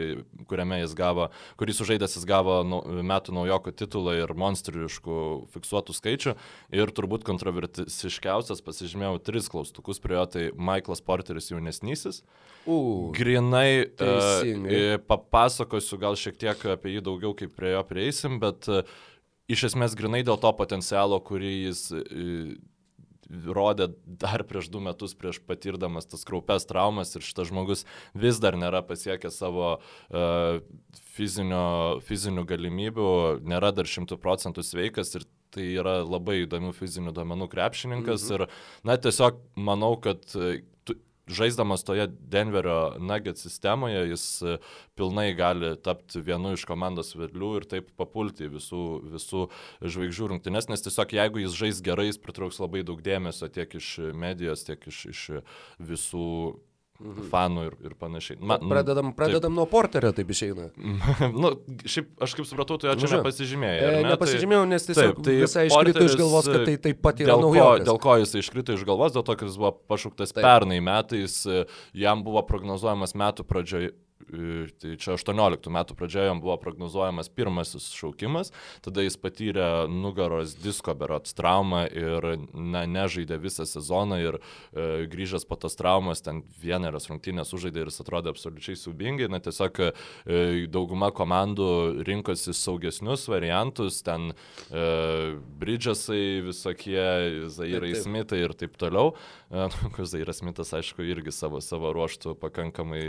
kuriame 0.51 0.81
jis 0.81 0.95
gavo, 0.99 1.29
kurį 1.61 1.77
sužaidęs 1.77 2.17
jis 2.19 2.27
gavo 2.29 2.61
nu, 2.67 2.81
metų 3.07 3.35
naujoko 3.37 3.75
titulą 3.77 4.17
ir 4.19 4.35
monstriškų 4.39 5.19
fiksuotų 5.55 5.97
skaičių. 5.97 6.37
Ir 6.77 6.95
turbūt 6.97 7.27
kontroversiškiausias 7.29 8.65
pasižymėjau 8.67 9.21
tris 9.27 9.51
klaustukus 9.53 10.03
prie 10.03 10.19
jo, 10.19 10.27
tai 10.31 10.47
Michaelas 10.57 11.05
Porteris 11.05 11.51
jaunesnysis. 11.53 12.23
Uh, 12.69 13.11
Grinai 13.17 13.87
uh, 13.87 14.99
papasakosiu 15.09 16.01
gal 16.01 16.19
šiek 16.21 16.37
tiek 16.41 16.67
apie 16.75 16.97
jį 16.97 17.05
daugiau, 17.07 17.37
kai 17.37 17.49
prie 17.49 17.73
jo 17.73 17.85
prieisim, 17.89 18.37
bet 18.43 18.69
uh, 18.69 18.85
iš 19.51 19.71
esmės 19.71 19.97
grinai 19.99 20.21
dėl 20.27 20.39
to 20.41 20.53
potencialo, 20.59 21.19
kurį 21.25 21.55
jis 21.71 21.87
uh, 21.97 22.53
rodė 23.31 23.91
dar 24.05 24.45
prieš 24.49 24.71
du 24.73 24.83
metus, 24.85 25.15
prieš 25.19 25.41
patirdamas 25.47 26.09
tas 26.11 26.25
kraupes 26.27 26.67
traumas 26.69 27.15
ir 27.15 27.25
šitas 27.25 27.51
žmogus 27.51 27.87
vis 28.15 28.41
dar 28.43 28.59
nėra 28.61 28.83
pasiekęs 28.87 29.41
savo 29.43 29.77
uh, 29.79 30.61
fizinio, 31.15 32.01
fizinių 32.07 32.47
galimybių, 32.49 33.11
nėra 33.47 33.73
dar 33.77 33.91
šimtų 33.91 34.19
procentų 34.23 34.65
sveikas 34.67 35.15
ir 35.19 35.29
tai 35.51 35.67
yra 35.81 36.01
labai 36.07 36.45
įdomių 36.45 36.73
fizinių 36.77 37.15
duomenų 37.15 37.51
krepšininkas 37.51 38.27
mhm. 38.29 38.35
ir, 38.37 38.67
na, 38.87 38.99
tiesiog 39.03 39.41
manau, 39.59 39.97
kad 40.03 40.23
žaisdamas 41.35 41.85
toje 41.87 42.07
Denverio 42.11 42.97
nugget 42.99 43.39
sistemoje, 43.39 44.03
jis 44.11 44.25
e, 44.43 44.57
pilnai 44.99 45.33
gali 45.39 45.75
tapti 45.83 46.23
vienu 46.25 46.55
iš 46.57 46.67
komandos 46.69 47.15
vedlių 47.19 47.53
ir 47.61 47.69
taip 47.71 47.93
papulti 48.01 48.51
visų, 48.51 48.85
visų 49.15 49.47
žvaigždžių 49.81 50.33
rungtynes, 50.35 50.71
nes 50.73 50.87
tiesiog 50.87 51.15
jeigu 51.19 51.45
jis 51.45 51.59
žais 51.61 51.85
gerai, 51.85 52.09
jis 52.11 52.21
pritrauks 52.23 52.61
labai 52.63 52.85
daug 52.87 53.03
dėmesio 53.05 53.51
tiek 53.53 53.79
iš 53.81 53.93
medijos, 54.15 54.67
tiek 54.69 54.91
iš, 54.91 55.05
iš 55.15 55.25
visų 55.79 56.27
mhm. 57.01 57.29
fanų 57.33 57.65
ir, 57.69 57.77
ir 57.89 57.95
panašiai. 58.01 58.39
Man, 58.41 58.67
pradedam 58.71 59.13
pradedam 59.17 59.51
taip. 59.51 59.57
nuo 59.59 59.67
porterio, 59.71 60.13
taip 60.17 60.31
išeina. 60.35 60.69
nu, 61.43 61.53
šiaip 61.85 62.13
aš 62.27 62.37
kaip 62.39 62.49
supratau, 62.49 62.79
tu 62.81 62.91
jo 62.91 62.97
čia 63.01 63.13
nepasižymėjai. 63.17 63.79
E, 63.81 63.95
ne? 63.97 64.13
Nepasižymėjau, 64.15 64.67
nes 64.71 64.89
tiesiog 64.91 65.17
taip, 65.17 65.25
tai 65.27 65.39
visai 65.45 65.65
iškrito 65.71 66.05
iš 66.07 66.19
galvos, 66.21 66.51
kad 66.51 66.69
tai 66.69 66.77
taip 66.89 67.03
pat 67.07 67.25
yra 67.25 67.39
naujokas. 67.41 67.87
Dėl 67.89 68.03
ko 68.05 68.19
jis 68.23 68.37
iškrito 68.43 68.77
iš 68.77 68.87
galvos, 68.89 69.17
dėl 69.17 69.27
to, 69.27 69.39
kad 69.41 69.51
jis 69.51 69.59
buvo 69.61 69.73
pašauktas 69.91 70.37
taip. 70.37 70.45
pernai 70.47 70.79
metais, 70.85 71.41
jam 71.97 72.25
buvo 72.27 72.45
prognozuojamas 72.47 73.17
metų 73.19 73.49
pradžioje 73.49 73.95
tai 74.81 74.95
čia 75.01 75.15
18 75.17 75.71
metų 75.73 75.97
pradžioje 75.99 76.31
jam 76.31 76.43
buvo 76.43 76.57
prognozuojamas 76.63 77.31
pirmasis 77.35 77.91
šaukimas, 77.97 78.53
tada 78.85 79.05
jis 79.05 79.19
patyrė 79.21 79.89
nugaros 79.91 80.55
disko 80.61 80.95
berots 80.99 81.35
traumą 81.37 81.85
ir 81.89 82.27
na, 82.55 82.85
nežaidė 82.89 83.41
visą 83.43 83.67
sezoną 83.69 84.21
ir 84.23 84.39
e, 84.41 85.07
grįžęs 85.11 85.47
po 85.49 85.59
tos 85.61 85.77
traumos 85.79 86.23
ten 86.25 86.43
vieneras 86.63 87.09
rungtynės 87.11 87.55
užaidė 87.57 87.85
ir 87.85 87.93
jis 87.93 88.03
atrodė 88.05 88.33
absoliučiai 88.35 88.79
siubingai, 88.79 89.31
na 89.33 89.41
tiesiog 89.43 89.83
e, 89.87 89.91
dauguma 90.71 91.11
komandų 91.15 91.71
rinkosi 92.07 92.55
saugesnius 92.57 93.27
variantus, 93.31 94.01
ten 94.07 94.31
e, 94.33 94.85
Bridgesai 95.61 96.41
visokie, 96.47 97.49
Zairai 97.53 97.95
Smithai 97.99 98.45
ir 98.45 98.57
taip 98.59 98.79
toliau. 98.81 99.15
E, 99.51 99.69
Zairas 100.13 100.43
Smithas, 100.43 100.73
aišku, 100.77 101.05
irgi 101.07 101.35
savo, 101.35 101.61
savo 101.65 101.93
ruoštų 101.97 102.37
pakankamai 102.41 103.05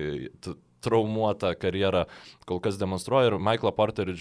traumuotą 0.84 1.54
karjerą 1.60 2.06
kol 2.50 2.62
kas 2.64 2.80
demonstruoja 2.82 3.32
ir 3.32 3.38
Michaelą 3.42 3.74
Porterį 3.78 4.16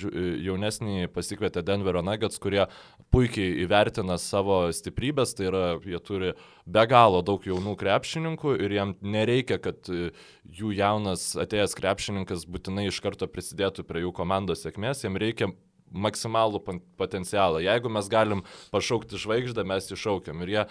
jaunesnį 0.46 1.08
pasikvietė 1.14 1.64
Denverio 1.66 2.02
Nuggets, 2.06 2.40
kurie 2.42 2.66
puikiai 3.14 3.64
įvertina 3.64 4.18
savo 4.20 4.62
stiprybės, 4.74 5.34
tai 5.36 5.48
yra 5.50 5.64
jie 5.84 6.00
turi 6.04 6.34
be 6.66 6.84
galo 6.90 7.22
daug 7.26 7.44
jaunų 7.46 7.74
krepšininkų 7.80 8.54
ir 8.60 8.76
jiem 8.76 8.94
nereikia, 9.02 9.58
kad 9.62 9.88
e, 9.90 10.12
jų 10.60 10.74
jaunas 10.78 11.32
atėjęs 11.40 11.74
krepšininkas 11.78 12.46
būtinai 12.46 12.88
iš 12.90 13.00
karto 13.02 13.28
prisidėtų 13.30 13.86
prie 13.88 14.04
jų 14.04 14.14
komandos 14.16 14.64
sėkmės, 14.66 15.04
jiem 15.04 15.18
reikia 15.20 15.50
maksimalų 15.90 16.60
potencialą. 16.98 17.60
Jeigu 17.64 17.90
mes 17.92 18.08
galim 18.10 18.44
pašaukti 18.70 19.18
žvaigždę, 19.20 19.64
mes 19.66 19.90
iššaukiam. 19.90 20.42
Ir 20.44 20.52
jie 20.54 20.64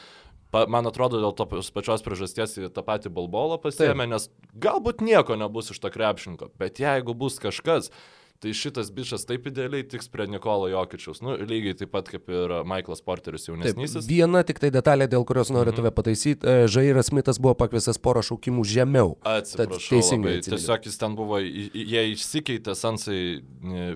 pa, 0.54 0.66
man 0.72 0.90
atrodo, 0.90 1.20
dėl 1.22 1.36
tos 1.38 1.72
pačios 1.74 2.04
priežasties 2.06 2.58
į 2.60 2.72
tą 2.74 2.84
patį 2.86 3.12
balbolą 3.14 3.60
pasėmė, 3.62 4.10
nes 4.10 4.30
galbūt 4.58 5.04
nieko 5.06 5.38
nebus 5.40 5.72
iš 5.74 5.82
to 5.84 5.92
krepšinko, 5.94 6.52
bet 6.60 6.82
jeigu 6.82 7.16
bus 7.18 7.40
kažkas, 7.42 7.92
Tai 8.40 8.54
šitas 8.56 8.88
bičias 8.96 9.26
taip 9.28 9.50
idealiai 9.50 9.84
tiks 9.84 10.08
prie 10.08 10.24
Nikolo 10.32 10.70
Jokičiaus. 10.72 11.20
Nu, 11.20 11.34
lygiai 11.44 11.76
taip 11.76 11.90
pat 11.92 12.08
kaip 12.08 12.30
ir 12.32 12.54
Michaelas 12.64 13.02
Porteris 13.04 13.50
jaunesnysis. 13.50 13.98
Taip, 13.98 14.08
viena 14.08 14.46
tik 14.48 14.62
tai 14.64 14.70
detalė, 14.72 15.10
dėl 15.12 15.26
kurios 15.28 15.50
noriu 15.52 15.74
mm 15.74 15.76
-hmm. 15.76 15.90
tave 15.90 15.92
pataisyti. 15.98 16.48
E, 16.48 16.68
Žairas 16.72 17.10
Smithas 17.12 17.36
buvo 17.44 17.52
pakviestas 17.60 17.98
porą 18.00 18.22
šaukimų 18.24 18.64
žemiau. 18.64 19.18
Atsiprašau. 19.28 19.92
Teisingai. 19.92 20.38
Labai. 20.38 20.52
Tiesiog 20.56 20.88
jis 20.88 20.96
ten 21.02 21.18
buvo, 21.18 21.40
jie 21.40 22.04
išsikeitė, 22.14 22.76
Sansai, 22.76 23.42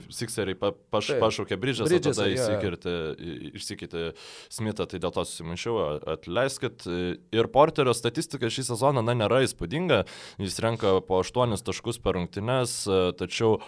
Sikseriai 0.10 0.60
pa, 0.60 0.73
paš, 0.91 1.13
taip. 1.13 1.21
pašaukė 1.23 1.58
Bridžas, 1.58 1.88
o 1.88 1.99
tada 1.99 2.27
ja, 2.27 2.34
išsikeitė, 2.36 2.95
išsikeitė 3.56 4.01
Smithą, 4.49 4.89
tai 4.91 4.99
dėl 4.99 5.13
to 5.15 5.23
susimaišiau, 5.23 5.77
atleiskit. 6.17 6.84
Ir 7.32 7.47
Porterio 7.47 7.93
statistika 7.95 8.51
šį 8.51 8.67
sezoną, 8.73 9.06
na, 9.08 9.15
nėra 9.15 9.39
įspūdinga. 9.47 10.03
Jis 10.43 10.60
renka 10.60 10.99
po 11.08 11.23
8 11.23 11.56
taškus 11.63 12.03
per 12.03 12.19
rungtynes, 12.19 12.75
tačiau 13.15 13.62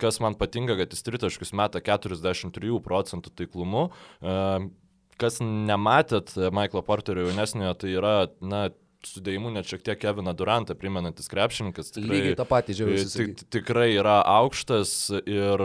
Kas 0.00 0.20
man 0.22 0.38
patinka, 0.38 0.76
kad 0.78 0.94
jis 0.94 1.04
tritaškius 1.06 1.54
meta 1.56 1.82
43 1.82 2.80
procentų 2.84 3.32
taiklumu. 3.34 3.88
Kas 5.20 5.38
nematėt 5.42 6.34
Michaelo 6.54 6.82
Porterio 6.86 7.28
jaunesniojo, 7.28 7.74
tai 7.78 7.92
yra, 7.94 8.14
na, 8.42 8.68
sudėjimu 9.08 9.52
net 9.54 9.68
šiek 9.68 9.84
tiek 9.84 10.00
Keviną 10.00 10.34
Durantą 10.36 10.76
primenantis 10.78 11.28
krepšininkas. 11.30 11.92
Tikrai, 11.94 12.20
Lygiai 12.20 12.38
tą 12.38 12.46
patį. 12.48 12.76
Tik, 13.12 13.44
tikrai 13.52 13.88
yra 13.98 14.18
aukštas 14.40 14.94
ir 15.20 15.64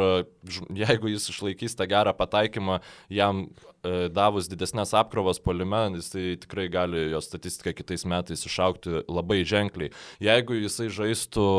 jeigu 0.82 1.14
jis 1.14 1.30
išlaikys 1.34 1.78
tą 1.80 1.88
gerą 1.90 2.14
pataikymą, 2.18 2.80
jam 3.14 3.46
e, 3.48 4.10
davus 4.14 4.50
didesnės 4.52 4.94
apkrovas 4.98 5.42
polime, 5.44 5.86
jis 5.98 6.12
tai 6.14 6.26
tikrai 6.44 6.68
gali 6.72 7.10
jo 7.14 7.24
statistika 7.24 7.74
kitais 7.76 8.06
metais 8.10 8.46
išaukti 8.48 9.06
labai 9.08 9.42
ženkliai. 9.48 9.94
Jeigu 10.24 10.60
jisai 10.60 10.90
žaistų 10.94 11.50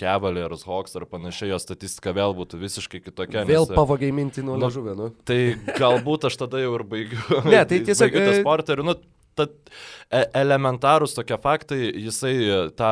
Cavaliers, 0.00 0.64
Hawks 0.66 0.96
ar 0.98 1.06
panašiai, 1.06 1.52
jo 1.52 1.58
statistika 1.62 2.14
vėl 2.16 2.34
būtų 2.34 2.58
visiškai 2.58 3.00
kitokia. 3.04 3.44
Vėl 3.46 3.68
nes, 3.68 3.74
pavogiai 3.76 4.14
minti 4.14 4.42
nuo 4.42 4.56
nu, 4.58 4.70
žuvio, 4.74 4.96
nu. 4.98 5.10
Tai 5.28 5.38
galbūt 5.78 6.26
aš 6.30 6.38
tada 6.40 6.62
jau 6.62 6.72
ir 6.78 6.86
baigiu. 6.90 7.20
ne, 7.52 7.60
tai 7.62 7.78
tiesiog. 7.86 8.18
tas 8.18 8.40
porterių, 8.46 8.88
nu, 8.90 8.96
tad 9.38 9.54
e, 10.10 10.24
elementarūs 10.42 11.14
tokie 11.14 11.38
faktai, 11.42 11.86
jisai 12.08 12.34
tą 12.78 12.90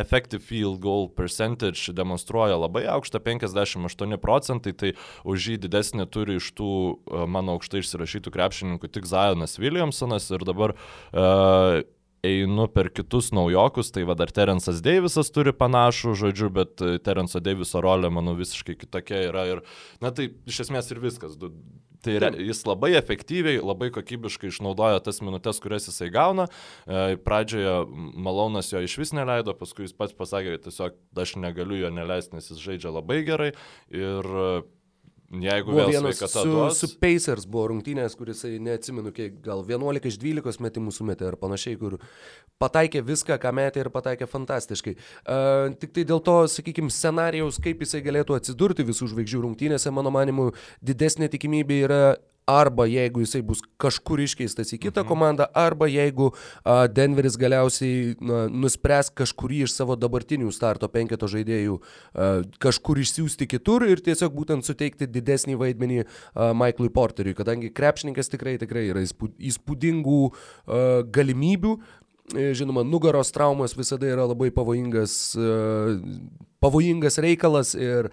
effective 0.00 0.40
field 0.40 0.80
goal 0.80 1.08
percentage 1.12 1.92
demonstruoja 1.92 2.56
labai 2.56 2.86
aukštą 2.88 3.20
58 3.20 4.16
procentai, 4.22 4.72
tai 4.72 4.92
už 5.28 5.52
jį 5.52 5.60
didesnį 5.66 6.06
turi 6.14 6.38
iš 6.40 6.52
tų 6.56 6.72
e, 6.72 7.24
mano 7.28 7.58
aukštai 7.58 7.84
išsirašytų 7.84 8.32
krepšininkų 8.32 8.92
tik 8.96 9.08
Zionas 9.10 9.58
Williamsonas 9.60 10.30
ir 10.32 10.46
dabar 10.48 10.76
uh, 10.76 11.82
einu 12.26 12.66
per 12.72 12.90
kitus 12.92 13.30
naujokus, 13.34 13.90
tai 13.94 14.04
va 14.08 14.16
dar 14.18 14.32
Terensas 14.34 14.82
Deivisas 14.84 15.32
turi 15.34 15.52
panašų 15.56 16.14
žodžių, 16.22 16.48
bet 16.56 16.84
e, 16.84 16.96
Terenso 17.02 17.40
Deiviso 17.42 17.82
rolė, 17.84 18.10
manau, 18.12 18.36
visiškai 18.38 18.76
kitokia 18.80 19.22
yra 19.28 19.46
ir, 19.48 19.62
na 20.02 20.12
tai 20.14 20.30
iš 20.48 20.64
esmės 20.66 20.90
ir 20.92 21.02
viskas. 21.02 21.38
Tai 22.00 22.14
re, 22.22 22.30
jis 22.40 22.62
labai 22.64 22.94
efektyviai, 22.96 23.58
labai 23.60 23.90
kokybiškai 23.92 24.48
išnaudoja 24.48 25.02
tas 25.04 25.18
minutės, 25.20 25.60
kurias 25.60 25.88
jisai 25.90 26.08
gauna. 26.14 26.46
E, 26.88 27.18
pradžioje 27.20 27.74
Malonas 28.16 28.72
jo 28.72 28.80
iš 28.80 28.96
vis 29.02 29.12
neleido, 29.16 29.52
paskui 29.56 29.84
jis 29.84 29.96
pats 29.96 30.16
pasakė, 30.16 30.56
tiesiog 30.64 30.96
aš 31.20 31.36
negaliu 31.40 31.82
jo 31.82 31.92
neleisti, 31.92 32.38
nes 32.38 32.48
jis 32.52 32.62
žaidžia 32.64 32.94
labai 32.96 33.20
gerai. 33.28 33.50
Ir 33.92 34.32
Jeigu 35.30 35.70
buvo 35.70 35.86
vienas 35.86 36.18
su, 36.18 36.42
duos... 36.44 36.78
su 36.82 36.88
Pacers 36.98 37.44
buvo 37.46 37.68
rungtynės, 37.70 38.16
kuris, 38.18 38.42
neatsimenu, 38.58 39.12
kiek, 39.14 39.36
gal 39.44 39.62
11 39.62 40.08
iš 40.10 40.16
12 40.18 40.64
metimų 40.66 40.90
sumetė 40.94 41.28
ar 41.28 41.36
panašiai, 41.38 41.76
kur 41.78 42.00
pataikė 42.58 43.04
viską, 43.06 43.36
ką 43.38 43.52
metė 43.54 43.84
ir 43.84 43.92
pataikė 43.94 44.26
fantastiškai. 44.26 44.96
Uh, 45.22 45.70
tik 45.78 45.94
tai 45.94 46.04
dėl 46.08 46.18
to, 46.26 46.34
sakykime, 46.50 46.90
scenarijaus, 46.90 47.60
kaip 47.62 47.84
jisai 47.86 48.02
galėtų 48.02 48.40
atsidurti 48.40 48.86
visų 48.88 49.12
žvaigždžių 49.14 49.44
rungtynėse, 49.46 49.94
mano 49.94 50.10
manimu, 50.14 50.48
didesnė 50.82 51.30
tikimybė 51.30 51.78
yra 51.86 52.02
arba 52.50 52.86
jeigu 52.90 53.22
jisai 53.24 53.42
bus 53.46 53.62
kažkur 53.80 54.22
iškeistas 54.24 54.74
į 54.74 54.80
kitą 54.86 55.04
mhm. 55.04 55.08
komandą, 55.10 55.46
arba 55.56 55.88
jeigu 55.90 56.30
a, 56.32 56.86
Denveris 56.90 57.38
galiausiai 57.40 58.16
na, 58.20 58.42
nuspręs 58.50 59.12
kažkurį 59.20 59.64
iš 59.66 59.76
savo 59.76 59.96
dabartinių 60.00 60.50
starto 60.54 60.90
penketo 60.92 61.30
žaidėjų 61.30 61.78
a, 61.80 62.30
kažkur 62.62 63.00
išsiųsti 63.04 63.48
kitur 63.50 63.86
ir 63.88 64.02
tiesiog 64.04 64.34
būtent 64.36 64.66
suteikti 64.66 65.08
didesnį 65.10 65.58
vaidmenį 65.60 66.02
a, 66.02 66.50
Michaelui 66.56 66.92
Porteriui, 66.94 67.36
kadangi 67.38 67.72
krepšininkas 67.74 68.32
tikrai, 68.32 68.58
tikrai 68.60 68.88
yra 68.90 69.04
įspūdingų 69.06 70.20
a, 70.30 70.84
galimybių. 71.14 71.78
E, 72.30 72.52
žinoma, 72.54 72.84
nugaros 72.86 73.32
traumos 73.34 73.74
visada 73.74 74.06
yra 74.06 74.22
labai 74.30 74.52
pavojingas, 74.54 75.14
pavojingas 76.62 77.18
reikalas 77.24 77.72
ir 77.74 78.10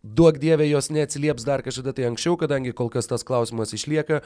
Duok 0.00 0.38
dievė 0.40 0.64
jos 0.70 0.88
neatsilieps 0.88 1.44
dar 1.44 1.60
kažkada 1.64 1.92
tai 1.96 2.06
anksčiau, 2.08 2.38
kadangi 2.40 2.72
kol 2.76 2.88
kas 2.92 3.08
tas 3.10 3.24
klausimas 3.26 3.74
išlieka, 3.76 4.22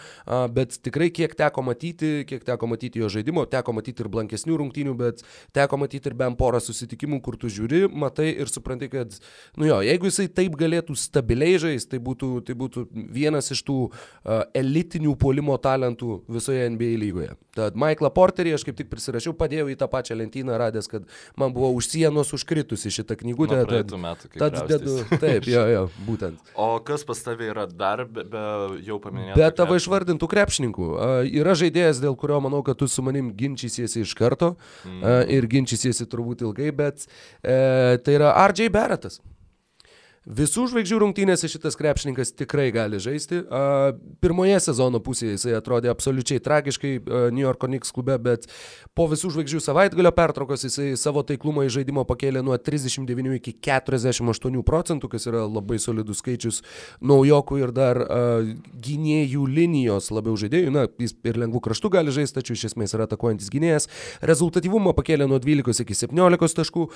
bet 0.55 0.77
tikrai 0.87 1.09
kiek 1.11 1.35
teko 1.35 1.65
matyti, 1.67 2.23
kiek 2.29 2.45
teko 2.47 2.69
matyti 2.71 3.03
jo 3.03 3.09
žaidimo, 3.11 3.43
teko 3.51 3.75
matyti 3.75 4.05
ir 4.05 4.11
blankesnių 4.13 4.59
rungtynių, 4.61 4.95
bet 4.99 5.25
teko 5.57 5.81
matyti 5.83 6.13
ir 6.13 6.17
bent 6.21 6.39
porą 6.39 6.61
susitikimų, 6.63 7.19
kur 7.25 7.39
tu 7.41 7.51
žiūri, 7.51 7.89
matai 7.91 8.31
ir 8.33 8.51
supranti, 8.53 8.87
kad, 8.93 9.19
nu 9.59 9.67
jo, 9.67 9.81
jeigu 9.83 10.11
jisai 10.11 10.29
taip 10.31 10.55
galėtų 10.61 10.95
stabiliai 10.99 11.59
žaisti, 11.63 11.97
tai 11.97 12.03
būtų, 12.07 12.31
tai 12.47 12.55
būtų 12.61 12.87
vienas 13.15 13.51
iš 13.51 13.65
tų 13.67 13.79
elitinių 14.55 15.17
puolimo 15.19 15.59
talentų 15.59 16.21
visoje 16.31 16.71
NBA 16.71 16.95
lygoje. 17.03 17.35
Tad 17.55 17.77
Michaelą 17.79 18.11
Porterį 18.15 18.55
aš 18.57 18.65
kaip 18.67 18.79
tik 18.79 18.89
prisirašiau, 18.91 19.35
padėjau 19.39 19.69
į 19.71 19.77
tą 19.79 19.91
pačią 19.91 20.17
lentyną, 20.19 20.57
radęs, 20.59 20.89
kad 20.91 21.05
man 21.39 21.55
buvo 21.55 21.71
už 21.75 21.91
sienos 21.93 22.33
užkritusi 22.35 22.91
šitą 22.95 23.19
knygutę. 23.21 23.61
Tad, 23.67 23.93
tad 24.39 24.59
dedu, 24.71 24.97
taip, 25.23 25.47
jo, 25.47 25.64
jo, 25.71 25.83
būtent. 26.07 26.53
O 26.55 26.69
kas 26.85 27.05
pas 27.07 27.21
tavai 27.25 27.51
yra 27.53 27.67
dar 27.71 28.05
be, 28.07 28.25
be 28.31 28.45
jau 28.87 28.99
paminėtų? 29.03 29.37
Be 29.41 29.51
tavo 29.57 29.79
išvardintų 29.79 30.29
krepšininkų. 30.31 30.89
Yra 31.43 31.57
žaidėjas, 31.59 32.03
dėl 32.05 32.17
kurio 32.21 32.41
manau, 32.45 32.63
kad 32.67 32.79
tu 32.81 32.89
su 32.91 33.05
manim 33.07 33.33
ginčysiesi 33.37 34.05
iš 34.05 34.17
karto 34.19 34.55
mm. 34.85 35.31
ir 35.35 35.49
ginčysiesi 35.51 36.09
turbūt 36.11 36.47
ilgai, 36.47 36.73
bet 36.75 37.07
uh, 37.07 37.97
tai 38.01 38.19
yra 38.19 38.35
RJ 38.49 38.73
Barrettas. 38.75 39.21
Visų 40.25 40.63
žvaigždžių 40.73 40.99
rungtynėse 41.03 41.49
šitas 41.53 41.77
krepšininkas 41.77 42.31
tikrai 42.33 42.71
gali 42.73 42.97
žaisti. 43.03 43.43
Pirmoje 44.25 44.57
sezono 44.65 44.97
pusėje 45.05 45.35
jisai 45.35 45.53
atrodė 45.59 45.91
absoliučiai 45.93 46.41
tragiškai 46.41 46.93
New 47.35 47.43
Yorko 47.43 47.69
Knicks 47.69 47.93
klube, 47.93 48.17
bet 48.25 48.49
po 48.97 49.05
visų 49.11 49.35
žvaigždžių 49.35 49.61
savaitgalio 49.61 50.15
pertraukos 50.17 50.65
jisai 50.65 50.95
savo 50.97 51.21
taiklumą 51.29 51.67
į 51.67 51.75
žaidimo 51.77 52.07
pakėlė 52.09 52.41
nuo 52.47 52.57
39 52.57 53.37
iki 53.37 53.53
48 53.69 54.65
procentų, 54.65 55.13
kas 55.13 55.29
yra 55.29 55.45
labai 55.45 55.77
solidus 55.83 56.23
skaičius 56.25 56.63
naujokų 57.05 57.61
ir 57.61 57.75
dar 57.77 58.01
gynėjų 58.89 59.45
linijos 59.45 60.09
labiau 60.09 60.41
žaidėjų. 60.41 60.73
Na, 60.73 60.87
jis 61.05 61.13
ir 61.21 61.37
lengvų 61.45 61.61
kraštų 61.69 61.93
gali 61.99 62.17
žaisti, 62.17 62.39
tačiau 62.41 62.57
iš 62.57 62.71
esmės 62.71 62.97
yra 62.97 63.05
atakuojantis 63.11 63.53
gynėjas. 63.53 63.91
Rezultatyvumą 64.25 64.97
pakėlė 64.97 65.29
nuo 65.29 65.43
12 65.43 65.85
iki 65.85 66.01
17 66.01 66.61
taškų. 66.63 66.89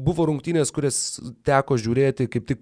Buvo 0.00 0.30
rungtynės, 0.32 0.72
kurias 0.72 1.20
teko 1.44 1.76
žiūrėti 1.76 2.32
kaip 2.32 2.48
tik 2.48 2.61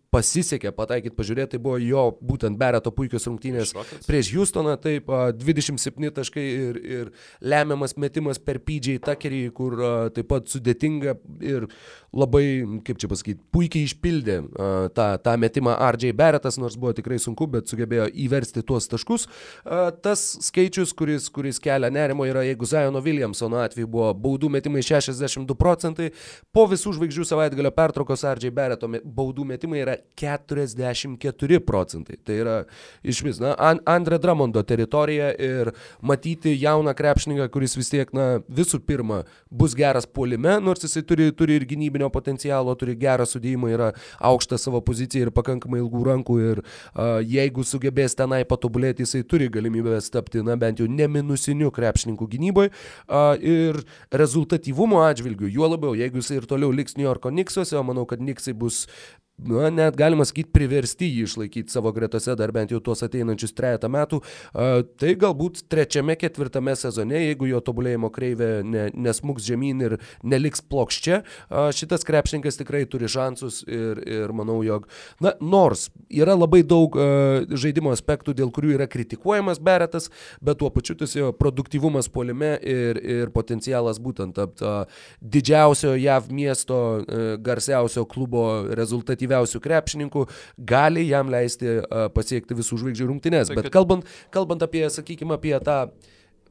pasisekė 0.11 0.73
pataikyti, 0.75 1.15
pažiūrėti, 1.15 1.53
tai 1.55 1.61
buvo 1.63 1.77
jo 1.79 2.03
būtent 2.19 2.59
Bereto 2.59 2.91
puikios 2.91 3.27
rungtynės 3.29 3.71
Šrokas. 3.71 4.07
prieš 4.07 4.31
Houstoną, 4.35 4.75
taip, 4.81 5.07
27 5.39 6.11
taškai 6.17 6.43
ir, 6.43 6.79
ir 6.97 7.11
lemiamas 7.39 7.95
metimas 7.95 8.39
per 8.41 8.59
PJ 8.59 8.99
Tuckerį, 9.05 9.41
kur 9.55 9.77
taip 10.15 10.27
pat 10.31 10.51
sudėtinga 10.51 11.15
ir 11.47 11.67
labai, 12.11 12.43
kaip 12.87 12.99
čia 12.99 13.07
pasakyti, 13.11 13.39
puikiai 13.55 13.87
išpildė 13.87 14.37
tą, 14.97 15.07
tą 15.23 15.37
metimą 15.39 15.77
RJ 15.95 16.11
Beretas, 16.19 16.59
nors 16.59 16.75
buvo 16.75 16.91
tikrai 16.97 17.19
sunku, 17.21 17.47
bet 17.55 17.71
sugebėjo 17.71 18.09
įversti 18.25 18.65
tuos 18.67 18.89
taškus. 18.91 19.29
Tas 20.03 20.25
skaičius, 20.43 20.91
kuris, 20.97 21.29
kuris 21.31 21.61
kelia 21.63 21.91
nerimo, 21.93 22.27
yra, 22.27 22.43
jeigu 22.49 22.67
Zajono 22.67 22.99
Williamsono 23.05 23.63
atveju 23.63 23.87
buvo 23.95 24.11
baudų 24.27 24.51
metimai 24.51 24.83
62 24.83 25.55
procentai, 25.55 26.11
po 26.51 26.67
visų 26.67 26.97
žvaigždžių 26.99 27.29
savaitgalio 27.31 27.71
pertraukos 27.79 28.27
RJ 28.27 28.51
Bereto 28.59 28.91
baudų 28.91 29.47
metimai 29.47 29.85
yra 29.85 30.00
44 30.21 31.59
procentai. 31.65 32.17
Tai 32.23 32.35
yra 32.37 32.55
iš 33.03 33.21
vis, 33.25 33.39
na, 33.41 33.55
Andre 33.89 34.19
Dramondo 34.21 34.61
teritorija 34.63 35.31
ir 35.35 35.71
matyti 36.01 36.53
jauną 36.61 36.93
krepšininką, 36.97 37.47
kuris 37.53 37.75
vis 37.77 37.91
tiek, 37.91 38.11
na, 38.15 38.27
visų 38.49 38.81
pirma, 38.85 39.21
bus 39.49 39.75
geras 39.77 40.07
puolime, 40.07 40.57
nors 40.63 40.85
jisai 40.85 41.03
turi, 41.07 41.29
turi 41.37 41.57
ir 41.59 41.65
gynybinio 41.69 42.11
potencialo, 42.13 42.75
turi 42.79 42.95
gerą 42.99 43.25
sudėjimą, 43.29 43.71
yra 43.75 43.91
aukštą 44.31 44.59
savo 44.61 44.81
poziciją 44.85 45.27
ir 45.27 45.33
pakankamai 45.35 45.81
ilgų 45.81 46.03
rankų 46.09 46.37
ir 46.45 46.63
uh, 46.63 47.19
jeigu 47.25 47.65
sugebės 47.67 48.17
tenai 48.17 48.43
patobulėti, 48.49 49.05
jisai 49.05 49.23
turi 49.27 49.49
galimybę 49.51 49.99
tapti, 50.11 50.41
na, 50.45 50.57
bent 50.59 50.81
jau 50.81 50.89
neminusiniu 50.89 51.71
krepšininku 51.73 52.27
gynyboje 52.31 52.71
uh, 52.71 53.33
ir 53.37 53.81
rezultatyvumo 54.11 55.01
atžvilgiu, 55.05 55.49
juo 55.51 55.69
labiau, 55.71 55.95
jeigu 55.97 56.21
jisai 56.21 56.41
ir 56.41 56.49
toliau 56.49 56.73
liks 56.75 56.97
New 56.97 57.07
Yorko 57.07 57.31
Knicksuose, 57.33 57.77
o 57.79 57.83
manau, 57.85 58.05
kad 58.09 58.21
Knicksai 58.21 58.53
bus 58.57 58.85
na, 59.47 59.69
net 59.73 59.97
galima 59.97 60.25
sakyti, 60.27 60.51
priversti 60.53 61.09
jį 61.09 61.25
išlaikyti 61.25 61.73
savo 61.73 61.91
gretose 61.95 62.35
dar 62.37 62.53
bent 62.53 62.71
jau 62.73 62.79
tuos 62.83 63.01
ateinančius 63.05 63.55
trejata 63.57 63.89
metų, 63.91 64.21
tai 65.01 65.13
galbūt 65.19 65.63
trečiame, 65.71 66.15
ketvirtame 66.19 66.75
sezone, 66.77 67.19
jeigu 67.27 67.49
jo 67.49 67.61
tobulėjimo 67.65 68.11
kreivė 68.13 68.49
ne, 68.67 68.87
nesmuks 68.93 69.45
žemyn 69.47 69.81
ir 69.87 69.97
neliks 70.23 70.63
plokščia, 70.71 71.21
šitas 71.77 72.05
krepšininkas 72.07 72.59
tikrai 72.61 72.83
turi 72.89 73.09
šansus 73.11 73.61
ir, 73.67 74.01
ir 74.05 74.35
manau, 74.37 74.59
jog, 74.65 74.87
na, 75.23 75.33
nors 75.41 75.89
yra 76.09 76.35
labai 76.37 76.61
daug 76.67 76.95
žaidimo 77.51 77.93
aspektų, 77.95 78.35
dėl 78.37 78.53
kurių 78.53 78.75
yra 78.77 78.89
kritikuojamas 78.91 79.61
Beretas, 79.61 80.09
bet 80.43 80.61
tuo 80.61 80.69
pačiu 80.73 80.95
tas 80.99 81.15
jo 81.17 81.31
produktyvumas 81.35 82.09
polime 82.11 82.53
ir, 82.61 82.99
ir 83.01 83.33
potencialas 83.33 83.99
būtent 84.01 84.37
tapti 84.37 84.69
didžiausio 85.21 85.95
JAV 85.97 86.29
miesto 86.33 86.77
garsiausio 87.41 88.05
klubo 88.09 88.43
rezultatyviausiu 88.77 89.30
efektyviausių 89.31 89.61
krepšininkų, 89.63 90.25
gali 90.57 91.07
jam 91.07 91.31
leisti 91.31 91.79
pasiekti 92.15 92.57
visų 92.57 92.81
žvaigždžių 92.83 93.09
rungtynės. 93.11 93.53
Bet 93.55 93.71
kalbant, 93.73 94.05
kalbant 94.31 94.61
apie, 94.65 94.83
sakykime, 94.91 95.37
apie 95.37 95.55
tą 95.63 95.91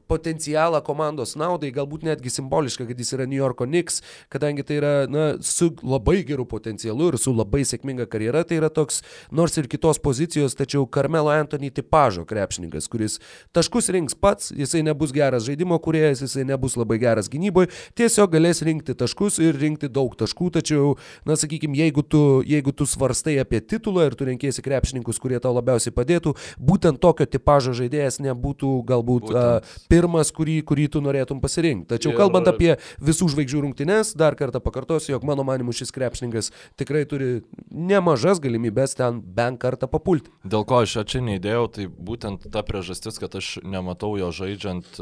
potencialą 0.09 0.81
komandos 0.85 1.35
naudai, 1.39 1.71
galbūt 1.75 2.05
netgi 2.07 2.31
simboliška, 2.33 2.85
kad 2.89 2.99
jis 2.99 3.13
yra 3.15 3.27
New 3.29 3.39
Yorko 3.39 3.67
Knicks, 3.67 4.01
kadangi 4.31 4.65
tai 4.67 4.79
yra 4.79 4.93
na, 5.11 5.25
su 5.45 5.71
labai 5.83 6.21
geru 6.27 6.45
potencialu 6.49 7.11
ir 7.11 7.17
su 7.21 7.33
labai 7.35 7.63
sėkminga 7.67 8.07
karjera, 8.11 8.43
tai 8.47 8.59
yra 8.59 8.71
toks 8.73 9.01
nors 9.31 9.57
ir 9.59 9.69
kitos 9.71 10.01
pozicijos, 10.03 10.55
tačiau 10.57 10.87
Carmelo 10.89 11.31
Anthony 11.33 11.71
tipažo 11.73 12.25
krepšininkas, 12.29 12.89
kuris 12.91 13.19
taškus 13.55 13.91
rinks 13.93 14.17
pats, 14.17 14.51
jisai 14.55 14.83
nebus 14.87 15.13
geras 15.15 15.45
žaidimo 15.47 15.79
kuriejas, 15.83 16.23
jisai 16.25 16.45
nebus 16.49 16.77
labai 16.79 16.99
geras 17.01 17.29
gynyboje, 17.31 17.71
tiesiog 17.97 18.33
galės 18.35 18.63
rinkti 18.65 18.95
taškus 18.97 19.39
ir 19.43 19.59
rinkti 19.61 19.91
daug 19.91 20.15
taškų, 20.19 20.51
tačiau, 20.59 20.95
na 21.27 21.37
sakykime, 21.39 21.77
jeigu 21.79 22.03
tu, 22.03 22.23
jeigu 22.47 22.73
tu 22.75 22.87
svarstai 22.89 23.37
apie 23.41 23.61
titulą 23.63 24.09
ir 24.09 24.17
tu 24.19 24.27
renkėsi 24.27 24.63
krepšininkus, 24.65 25.21
kurie 25.21 25.39
tau 25.41 25.53
labiausiai 25.55 25.95
padėtų, 25.95 26.35
būtent 26.59 27.01
tokio 27.01 27.27
tipažo 27.29 27.75
žaidėjas 27.77 28.19
nebūtų 28.23 28.73
galbūt 28.87 29.31
būtent. 29.31 29.71
Pirmas, 29.91 30.31
kurį, 30.35 30.57
kurį 30.67 30.87
tu 30.95 31.03
norėtum 31.03 31.41
pasirinkti. 31.43 31.89
Tačiau 31.93 32.13
ir... 32.13 32.17
kalbant 32.19 32.47
apie 32.49 32.71
visų 33.03 33.29
žvaigždžių 33.35 33.63
rungtynes, 33.67 34.15
dar 34.19 34.37
kartą 34.39 34.63
pakartosiu, 34.63 35.13
jog 35.15 35.27
mano 35.27 35.45
manimu 35.47 35.75
šis 35.75 35.93
krepšininkas 35.95 36.51
tikrai 36.79 37.03
turi 37.09 37.41
nemažas 37.69 38.41
galimybės 38.43 38.97
ten 38.99 39.21
bent 39.21 39.61
kartą 39.61 39.91
papulti. 39.91 40.33
Dėl 40.47 40.65
ko 40.67 40.81
aš 40.85 41.01
čia 41.11 41.23
neįdėjau, 41.27 41.67
tai 41.75 41.87
būtent 41.91 42.49
ta 42.53 42.63
priežastis, 42.65 43.19
kad 43.21 43.35
aš 43.37 43.57
nematau 43.67 44.15
jo 44.19 44.31
žaidžiant 44.35 45.01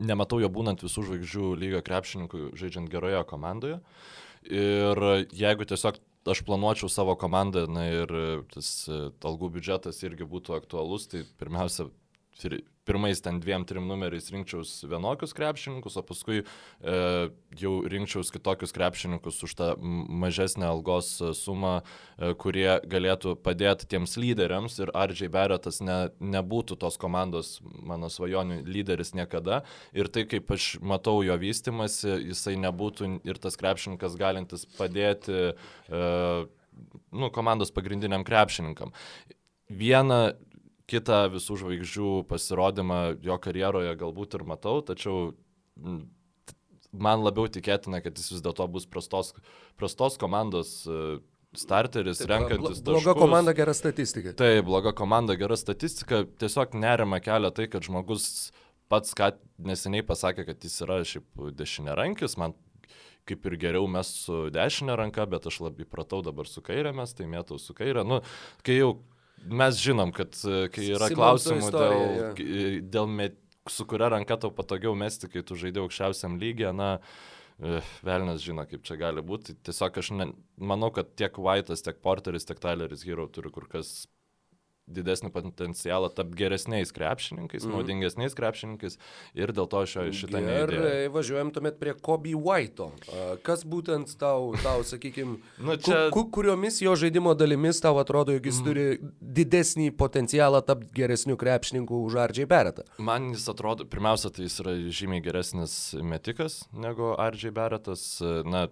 nematau 0.00 0.40
jo 0.40 0.48
būnant 0.52 0.82
visų 0.84 1.04
žvaigždžių 1.08 1.52
lygio 1.60 1.82
krepšininkų 1.84 2.42
žaidžiant 2.58 2.90
geroje 2.92 3.20
komandoje. 3.28 3.80
Ir 4.44 5.00
jeigu 5.32 5.66
tiesiog 5.68 5.98
aš 6.32 6.40
planuočiau 6.44 6.88
savo 6.88 7.16
komandą 7.20 7.66
na, 7.68 7.84
ir 7.92 8.14
tas 8.52 8.70
algų 9.24 9.50
biudžetas 9.56 10.00
irgi 10.04 10.28
būtų 10.28 10.56
aktualus, 10.56 11.08
tai 11.12 11.24
pirmiausia, 11.40 11.88
pirmais 12.84 13.20
ten 13.20 13.40
dviem, 13.40 13.64
trim 13.64 13.86
numeriais 13.88 14.28
rinkčiaus 14.32 14.84
vienokius 14.88 15.32
krepšininkus, 15.36 15.96
o 15.96 16.02
paskui 16.04 16.42
e, 16.42 16.96
jau 17.60 17.72
rinkčiaus 17.88 18.32
kitokius 18.34 18.74
krepšininkus 18.76 19.40
už 19.46 19.54
tą 19.56 19.68
mažesnę 19.80 20.68
algos 20.68 21.14
e, 21.22 21.32
sumą, 21.36 21.78
e, 21.80 22.34
kurie 22.40 22.68
galėtų 22.90 23.36
padėti 23.44 23.88
tiems 23.94 24.18
lyderiams 24.20 24.78
ir 24.82 24.92
Ardžiai 24.92 25.32
Beretas 25.32 25.80
ne, 25.84 25.98
nebūtų 26.20 26.78
tos 26.84 27.00
komandos 27.00 27.56
mano 27.64 28.12
svajonių 28.12 28.62
lyderis 28.68 29.14
niekada. 29.16 29.62
Ir 29.96 30.12
tai, 30.12 30.26
kaip 30.28 30.52
aš 30.54 30.74
matau 30.84 31.22
jo 31.24 31.36
vystimasi, 31.40 32.18
jisai 32.34 32.58
nebūtų 32.60 33.14
ir 33.24 33.40
tas 33.40 33.56
krepšininkas 33.60 34.18
galintis 34.20 34.68
padėti 34.76 35.54
e, 35.54 36.04
nu, 37.14 37.30
komandos 37.32 37.72
pagrindiniam 37.72 38.26
krepšininkam. 38.26 38.92
Vieną 39.72 40.34
kitą 40.90 41.24
visų 41.32 41.56
žvaigždžių 41.62 42.10
pasirodymą 42.28 43.00
jo 43.24 43.38
karjeroje 43.40 43.94
galbūt 44.00 44.36
ir 44.38 44.44
matau, 44.48 44.80
tačiau 44.84 45.32
man 46.94 47.24
labiau 47.24 47.48
tikėtina, 47.50 48.02
kad 48.04 48.18
jis 48.18 48.34
vis 48.36 48.42
dėlto 48.44 48.66
bus 48.70 48.86
prastos, 48.90 49.32
prastos 49.80 50.18
komandos 50.20 50.82
e, 50.86 50.98
starteris, 51.58 52.20
Taip, 52.20 52.30
renkantis 52.30 52.82
taškus. 52.82 52.84
Bloga 52.90 53.14
komanda, 53.18 53.54
gera 53.56 53.74
statistika. 53.76 54.34
Tai 54.38 54.50
bloga 54.66 54.92
komanda, 54.96 55.38
gera 55.38 55.58
statistika. 55.58 56.24
Tiesiog 56.40 56.76
nerima 56.78 57.20
kelia 57.24 57.50
tai, 57.54 57.66
kad 57.72 57.86
žmogus 57.86 58.52
pats 58.92 59.16
ką 59.16 59.32
neseniai 59.64 60.04
pasakė, 60.06 60.46
kad 60.50 60.66
jis 60.66 60.78
yra 60.84 61.00
šiaip 61.08 61.48
dešinė 61.58 61.96
rankis, 61.98 62.36
man 62.40 62.54
kaip 63.24 63.46
ir 63.48 63.56
geriau 63.60 63.88
mes 63.88 64.10
su 64.26 64.48
dešinė 64.52 64.98
ranka, 65.00 65.24
bet 65.30 65.46
aš 65.48 65.62
labai 65.64 65.86
pratau 65.88 66.20
dabar 66.24 66.48
su 66.50 66.60
kairė 66.64 66.92
mes, 66.96 67.14
tai 67.16 67.26
mėtau 67.30 67.56
su 67.60 67.72
kairė. 67.76 68.04
Nu, 68.04 68.20
kai 68.66 68.76
jau 68.76 68.98
mes 69.50 69.78
žinom, 69.80 70.12
kad 70.14 70.36
e, 70.44 70.66
kai 70.72 70.88
yra 70.94 71.10
Simonso 71.10 71.18
klausimų 71.18 71.68
istorija, 71.68 72.08
dėl, 72.38 72.48
ja. 72.48 72.82
dėl 72.96 73.08
met, 73.20 73.38
su 73.70 73.86
kuria 73.88 74.10
ranka 74.12 74.38
tau 74.40 74.52
patogiau 74.54 74.96
mesti, 74.98 75.30
kai 75.32 75.44
tu 75.46 75.58
žaidži 75.58 75.82
aukščiausiam 75.84 76.38
lygiai, 76.40 76.74
na, 76.76 76.90
e, 77.58 77.80
Velnas 78.06 78.44
žino, 78.44 78.66
kaip 78.70 78.84
čia 78.86 78.98
gali 79.00 79.24
būti. 79.24 79.56
Tiesiog 79.66 80.00
aš 80.02 80.12
ne, 80.18 80.30
manau, 80.56 80.92
kad 80.94 81.14
tiek 81.18 81.38
White'as, 81.40 81.84
tiek 81.86 82.00
Porteris, 82.04 82.46
tiek 82.48 82.60
Tyleris 82.62 83.06
Hero 83.08 83.28
turi 83.32 83.52
kur 83.54 83.68
kas 83.70 84.04
didesnį 84.90 85.30
potencialą 85.32 86.10
tapti 86.12 86.36
geresniais 86.38 86.92
krepšininkais, 86.94 87.64
mm. 87.64 87.72
naudingesniais 87.72 88.36
krepšininkais 88.36 88.98
ir 89.38 89.52
dėl 89.56 89.68
to 89.70 89.80
aš 89.84 89.96
šitą 90.18 90.42
neįdėjau. 90.44 90.90
Ir 91.04 91.12
važiuojam 91.14 91.52
tuomet 91.54 91.78
prie 91.80 91.94
Kobe 91.96 92.34
White'o. 92.36 92.90
Kas 93.46 93.64
būtent 93.68 94.12
tau, 94.20 94.52
tau 94.60 94.84
sakykime, 94.86 95.38
nu, 95.66 95.78
čia... 95.80 96.08
ku, 96.14 96.26
kuriomis 96.34 96.82
jo 96.84 96.94
žaidimo 97.00 97.32
dalimis 97.38 97.80
tau 97.84 97.96
atrodo, 98.02 98.36
jog 98.36 98.50
jis 98.50 98.60
mm. 98.60 98.68
turi 98.68 98.86
didesnį 99.40 99.90
potencialą 99.96 100.60
tapti 100.66 100.92
geresniu 101.00 101.38
krepšininku 101.40 102.04
už 102.04 102.20
Ardžiai 102.28 102.48
Beretą? 102.50 102.86
Man 102.98 103.32
jis 103.32 103.48
atrodo, 103.52 103.88
pirmiausia, 103.88 104.32
tai 104.34 104.48
jis 104.48 104.60
yra 104.64 104.76
žymiai 104.92 105.24
geresnis 105.24 105.76
metikas 106.04 106.64
negu 106.76 107.14
Ardžiai 107.16 107.54
Beretas. 107.56 108.04
Na, 108.44 108.66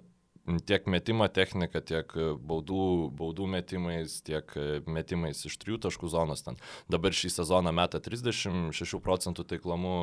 tiek 0.66 0.86
metimo 0.90 1.26
technika, 1.30 1.80
tiek 1.84 2.12
baudų, 2.42 3.10
baudų 3.18 3.46
metimais, 3.50 4.18
tiek 4.26 4.50
metimais 4.90 5.44
iš 5.46 5.56
trijų 5.62 5.78
taškų 5.86 6.10
zonos. 6.10 6.42
Ten. 6.46 6.58
Dabar 6.90 7.14
šį 7.14 7.30
sezoną 7.36 7.72
meta 7.76 8.00
36 8.02 8.98
procentų 9.04 9.46
taiklomų 9.52 9.94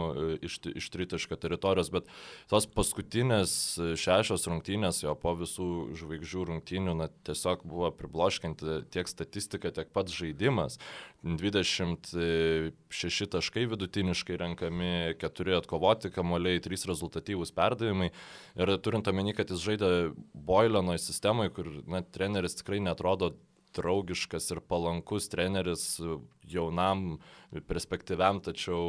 iš, 0.45 0.60
iš 0.80 0.89
tritaško 0.93 1.39
teritorijos, 1.39 1.91
bet 1.93 2.08
tos 2.52 2.69
paskutinės 2.71 3.52
šešios 3.99 4.47
rungtynės 4.47 5.04
jo 5.04 5.15
po 5.19 5.36
visų 5.39 5.69
žvaigždžių 5.99 6.47
rungtynių 6.54 6.95
na, 7.02 7.10
tiesiog 7.28 7.67
buvo 7.67 7.91
pribloškinti 7.95 8.84
tiek 8.93 9.12
statistika, 9.12 9.73
tiek 9.75 9.91
pats 9.91 10.15
žaidimas. 10.15 10.80
26 11.23 13.27
taškai 13.34 13.65
vidutiniškai 13.67 14.38
renkami, 14.39 15.15
4 15.19 15.58
atkovoti 15.58 16.12
kamuoliai, 16.15 16.62
3 16.63 16.88
rezultatyvūs 16.88 17.51
perdavimai. 17.55 18.10
Ir 18.60 18.67
turint 18.84 19.08
omeny, 19.12 19.34
kad 19.36 19.49
jis 19.51 19.65
žaidė 19.65 19.89
Boileno 20.34 20.97
sistemoje, 20.97 21.49
kur 21.55 21.65
na, 21.91 21.99
treneris 22.01 22.55
tikrai 22.62 22.79
netrodo 22.86 23.27
draugiškas 23.75 24.51
ir 24.55 24.60
palankus 24.65 25.29
treneris 25.29 26.01
jaunam, 26.49 27.19
perspektyviam, 27.69 28.39
tačiau 28.45 28.84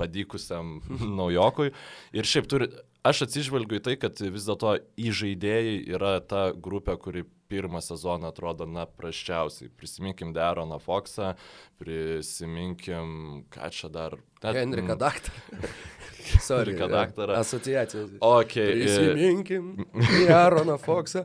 padykusiam 0.00 0.80
naujokui. 1.20 1.68
Ir 2.16 2.24
šiaip 2.28 2.46
turi, 2.50 2.66
aš 3.08 3.26
atsižvelgiu 3.26 3.80
į 3.80 3.84
tai, 3.86 3.96
kad 4.00 4.20
vis 4.20 4.46
dėlto 4.48 4.76
įžaidėjai 5.00 5.78
yra 5.96 6.18
ta 6.20 6.50
grupė, 6.52 6.96
kuri 7.00 7.24
pirmą 7.48 7.80
sezoną 7.80 8.28
atrodo, 8.32 8.66
na, 8.66 8.86
prasčiausiai. 8.86 9.70
Prisiminkim 9.70 10.32
Deroną 10.34 10.78
Foxą, 10.82 11.34
prisiminkim, 11.78 13.44
ką 13.52 13.70
čia 13.70 13.90
dar. 13.92 14.18
Henriką 14.42 14.96
Daktarą. 14.98 15.70
Sorry, 16.48 16.72
Henriką 16.72 16.88
Daktarą. 16.90 17.34
Asociacijos. 17.38 18.10
Okay, 18.20 18.72
Prisiminkim 18.72 19.86
Deroną 20.26 20.78
Foxą. 20.78 21.24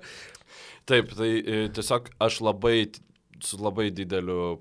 Taip, 0.86 1.14
tai 1.18 1.32
e, 1.42 1.64
tiesiog 1.74 2.10
aš 2.22 2.42
labai, 2.46 2.92
su 3.42 3.58
labai 3.62 3.90
dideliu 3.94 4.60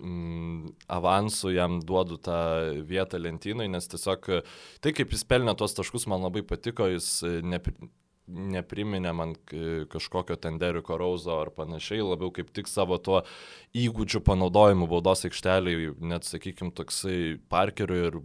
mm, 0.00 0.74
avansų 0.96 1.54
jam 1.54 1.78
duodu 1.84 2.18
tą 2.24 2.40
vietą 2.88 3.20
lentynai, 3.20 3.68
nes 3.70 3.88
tiesiog 3.92 4.28
tai, 4.80 4.92
kaip 4.96 5.14
jis 5.14 5.24
pelnė 5.28 5.56
tuos 5.58 5.76
taškus, 5.76 6.08
man 6.10 6.24
labai 6.26 6.42
patiko, 6.46 6.88
jis 6.90 7.12
e, 7.26 7.38
nepri, 7.46 7.76
nepriminė 8.30 9.12
man 9.16 9.34
kažkokio 9.90 10.36
ten 10.40 10.58
Deriko 10.60 10.98
Rauzo 11.00 11.40
ar 11.42 11.50
panašiai, 11.54 12.02
labiau 12.04 12.30
kaip 12.34 12.52
tik 12.54 12.70
savo 12.70 12.98
tuo 13.02 13.22
įgūdžių 13.76 14.22
panaudojimu 14.26 14.88
baudos 14.90 15.26
aikšteliai, 15.28 15.92
net 15.98 16.28
sakykime, 16.28 16.72
toksai 16.76 17.38
Parkerio 17.50 18.00
ir 18.10 18.18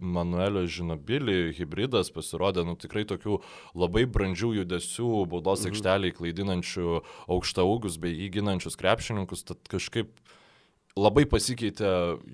Manuelio 0.00 0.64
Žinobilį 0.64 1.52
hybridas 1.58 2.08
pasirodė, 2.14 2.64
nu 2.64 2.72
tikrai 2.80 3.04
tokių 3.08 3.36
labai 3.76 4.06
brandžių 4.08 4.54
judesių 4.62 5.10
baudos 5.28 5.66
mhm. 5.66 5.74
aikšteliai 5.74 6.16
klaidinančių 6.16 7.00
aukšta 7.28 7.66
ūgius 7.68 8.00
bei 8.00 8.16
įginančius 8.28 8.78
krepšininkus, 8.80 9.44
tad 9.50 9.60
kažkaip 9.70 10.14
labai 10.98 11.26
pasikeitė 11.30 11.90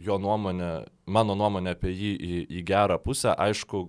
jo 0.07 0.19
nuomonė, 0.23 0.71
mano 1.07 1.37
nuomonė 1.39 1.75
apie 1.77 1.93
jį 1.93 2.13
į, 2.17 2.41
į 2.59 2.65
gerą 2.67 2.99
pusę. 3.03 3.35
Aišku, 3.35 3.87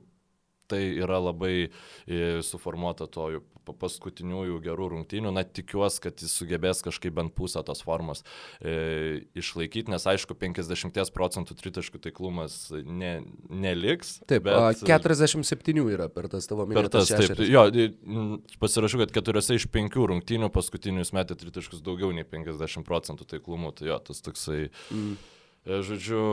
tai 0.67 0.82
yra 0.99 1.19
labai 1.23 1.56
e, 1.67 2.41
suformuota 2.43 3.08
to 3.08 3.30
paskutiniųjų 3.75 4.60
gerų 4.65 4.89
rungtynių. 4.93 5.32
Na, 5.36 5.43
tikiuosi, 5.43 6.01
kad 6.06 6.23
jis 6.23 6.36
sugebės 6.39 6.84
kažkaip 6.86 7.15
bent 7.17 7.34
pusę 7.38 7.63
tos 7.67 7.84
formos 7.86 8.23
e, 8.62 9.25
išlaikyti, 9.38 9.91
nes 9.93 10.08
aišku, 10.10 10.38
50 10.38 11.13
procentų 11.15 11.58
tritaškų 11.60 12.01
taiklumas 12.08 12.60
ne, 12.86 13.13
neliks. 13.49 14.17
Taip, 14.30 14.47
bet, 14.47 14.84
47 14.88 15.84
yra 15.88 16.10
per 16.13 16.30
tas 16.32 16.49
tavo 16.49 16.67
minėtas. 16.69 17.12
Per 17.12 17.25
tas, 17.27 17.36
taip, 17.36 17.43
jo, 17.47 17.65
pasirašau, 18.62 19.03
kad 19.06 19.15
keturiose 19.19 19.60
iš 19.60 19.67
penkių 19.73 20.10
rungtynių 20.13 20.51
paskutinius 20.53 21.13
metė 21.17 21.38
tritaškus 21.39 21.84
daugiau 21.86 22.13
nei 22.15 22.27
50 22.27 22.88
procentų 22.88 23.27
taiklumu. 23.36 23.73
Tai 23.77 23.91
jo, 23.91 23.99
tas 24.12 24.23
toksai, 24.25 24.67
mm. 24.93 25.17
E, 25.67 25.82
žodžiu, 25.84 26.23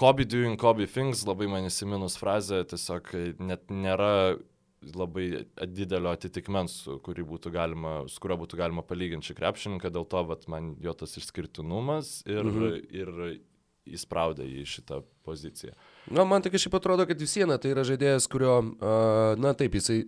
Kobe 0.00 0.24
doing 0.24 0.56
Kobe 0.56 0.86
things, 0.86 1.26
labai 1.28 1.48
man 1.50 1.66
įsiminus 1.68 2.16
frazė, 2.20 2.62
tiesiog 2.68 3.10
net 3.44 3.66
nėra 3.68 4.38
labai 4.96 5.44
didelio 5.68 6.12
atitikmens, 6.14 6.82
kurį 7.04 7.26
būtų 7.28 7.52
galima, 7.52 7.94
su 8.08 8.20
kurio 8.22 8.38
būtų 8.40 8.58
galima 8.60 8.84
palyginti 8.86 9.30
šį 9.30 9.36
krepšininką, 9.40 9.92
dėl 9.92 10.08
to 10.08 10.24
vat, 10.30 10.46
man 10.48 10.74
jo 10.80 10.94
tas 10.96 11.16
išskirtinumas 11.20 12.20
ir, 12.28 12.42
mhm. 12.48 12.76
ir 12.88 13.40
įspraudė 13.90 14.46
į 14.48 14.64
šitą 14.68 15.02
poziciją. 15.26 15.74
Na, 16.12 16.24
man 16.28 16.44
tik 16.44 16.56
šiaip 16.60 16.76
atrodo, 16.80 17.06
kad 17.08 17.20
vis 17.20 17.36
viena 17.36 17.58
tai 17.60 17.74
yra 17.74 17.84
žaidėjas, 17.86 18.28
kurio, 18.30 18.60
uh, 18.60 19.40
na 19.40 19.56
taip, 19.56 19.76
jisai 19.80 20.04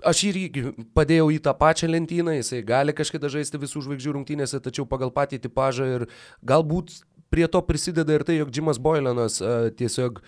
Aš 0.00 0.22
irgi 0.30 0.62
padėjau 0.96 1.26
į 1.34 1.42
tą 1.44 1.52
pačią 1.60 1.90
lentyną, 1.90 2.32
jisai 2.38 2.62
gali 2.64 2.94
kažkada 2.96 3.28
žaisti 3.28 3.58
visų 3.60 3.82
žvaigždžių 3.84 4.14
rungtynėse, 4.14 4.56
tačiau 4.64 4.86
pagal 4.88 5.10
patį 5.12 5.42
tipažą 5.44 5.88
ir 5.98 6.04
galbūt 6.40 6.94
prie 7.28 7.44
to 7.44 7.60
prisideda 7.60 8.16
ir 8.16 8.24
tai, 8.24 8.38
jog 8.38 8.48
Jimas 8.48 8.80
Boylanas 8.80 9.36
uh, 9.44 9.68
tiesiog 9.76 10.22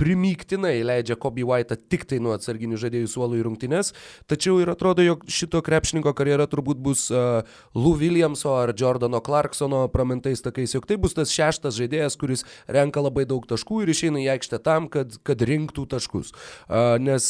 primygtinai 0.00 0.80
leidžia 0.86 1.16
Kobe 1.20 1.44
White'ą 1.44 1.76
tik 1.92 2.06
tai 2.08 2.20
nuo 2.24 2.32
atsarginių 2.36 2.78
žaidėjų 2.80 3.10
suolo 3.12 3.36
į 3.36 3.44
rungtynes, 3.46 3.92
tačiau 4.30 4.58
ir 4.62 4.72
atrodo, 4.72 5.04
jog 5.04 5.26
šito 5.30 5.60
krepšininko 5.64 6.14
karjera 6.16 6.48
turbūt 6.50 6.80
bus 6.80 7.06
uh, 7.12 7.42
Lou 7.76 7.92
Williamso 8.00 8.54
ar 8.56 8.72
Jordano 8.76 9.20
Clarksono 9.24 9.82
pramintais 9.92 10.40
takais, 10.44 10.74
jog 10.76 10.88
tai 10.88 10.96
bus 11.00 11.16
tas 11.18 11.34
šeštas 11.34 11.76
žaidėjas, 11.76 12.16
kuris 12.20 12.46
renka 12.68 13.04
labai 13.04 13.26
daug 13.28 13.44
taškų 13.50 13.84
ir 13.84 13.92
išeina 13.92 14.24
į 14.24 14.30
aikštę 14.38 14.62
tam, 14.64 14.88
kad, 14.92 15.20
kad 15.26 15.44
rinktų 15.44 15.86
taškus. 15.92 16.32
Uh, 16.32 16.96
nes, 17.02 17.28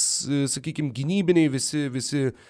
sakykime, 0.54 0.94
gynybiniai 0.94 1.50
visi, 1.52 1.88
visi 1.92 2.28
uh, 2.30 2.48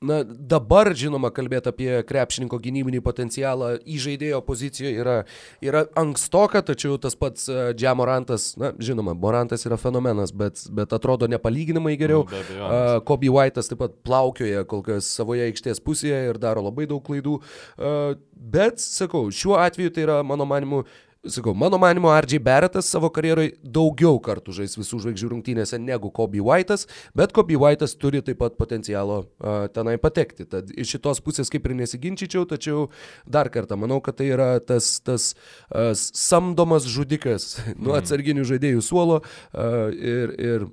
Na, 0.00 0.22
dabar, 0.24 0.88
žinoma, 0.96 1.28
kalbėti 1.28 1.68
apie 1.68 1.88
krepšininko 2.08 2.56
gynybinį 2.64 3.02
potencialą 3.04 3.74
į 3.84 3.98
žaidėjo 4.00 4.38
poziciją 4.46 4.92
yra, 4.96 5.16
yra 5.60 5.82
ankstoka, 6.00 6.62
tačiau 6.64 6.96
tas 6.96 7.18
pats 7.20 7.44
uh, 7.52 7.58
Džiamorantas, 7.76 8.54
na, 8.56 8.70
žinoma, 8.80 9.12
Morantas 9.12 9.66
yra 9.68 9.76
fenomenas, 9.76 10.32
bet, 10.32 10.62
bet 10.72 10.94
atrodo 10.96 11.28
nepalyginamai 11.28 11.98
geriau. 12.00 12.24
Uh, 12.24 12.96
Kobe 13.04 13.28
White'as 13.28 13.68
taip 13.68 13.82
pat 13.82 14.00
plaukioja 14.08 14.64
kol 14.72 14.80
kas 14.88 15.10
savoje 15.20 15.50
aikštės 15.50 15.84
pusėje 15.84 16.22
ir 16.30 16.40
daro 16.40 16.64
labai 16.70 16.88
daug 16.88 17.04
klaidų. 17.04 17.36
Uh, 17.76 18.16
bet, 18.32 18.80
sakau, 18.80 19.26
šiuo 19.28 19.60
atveju 19.60 19.92
tai 19.92 20.08
yra, 20.08 20.22
mano 20.24 20.48
manimu, 20.48 20.80
uh, 20.86 21.09
Sakau, 21.20 21.54
mano 21.54 21.76
manimo, 21.78 22.08
R.J. 22.08 22.38
Barrettas 22.40 22.86
savo 22.88 23.10
karjeroje 23.12 23.50
daugiau 23.60 24.16
kartų 24.24 24.54
žais 24.56 24.72
visų 24.78 25.02
žvaigždžių 25.02 25.28
rungtynėse 25.28 25.76
negu 25.76 26.08
Kobe 26.16 26.40
White'as, 26.40 26.86
bet 27.12 27.34
Kobe 27.36 27.58
White'as 27.60 27.92
turi 28.00 28.22
taip 28.24 28.38
pat 28.40 28.56
potencialo 28.56 29.18
uh, 29.26 29.66
tenai 29.68 29.98
patekti. 30.00 30.48
Tad 30.48 30.72
iš 30.72 30.94
šitos 30.96 31.20
pusės 31.20 31.52
kaip 31.52 31.68
ir 31.68 31.76
nesiginčyčiau, 31.82 32.46
tačiau 32.48 32.88
dar 33.28 33.52
kartą 33.52 33.76
manau, 33.76 34.00
kad 34.00 34.16
tai 34.16 34.30
yra 34.32 34.48
tas, 34.64 34.94
tas 35.04 35.34
uh, 35.36 35.92
samdomas 35.92 36.88
žudikas 36.88 37.58
nuo 37.76 37.92
mhm. 37.92 38.00
atsarginių 38.00 38.48
žaidėjų 38.54 38.88
suolo 38.88 39.20
uh, 39.20 39.92
ir, 39.92 40.36
ir 40.40 40.68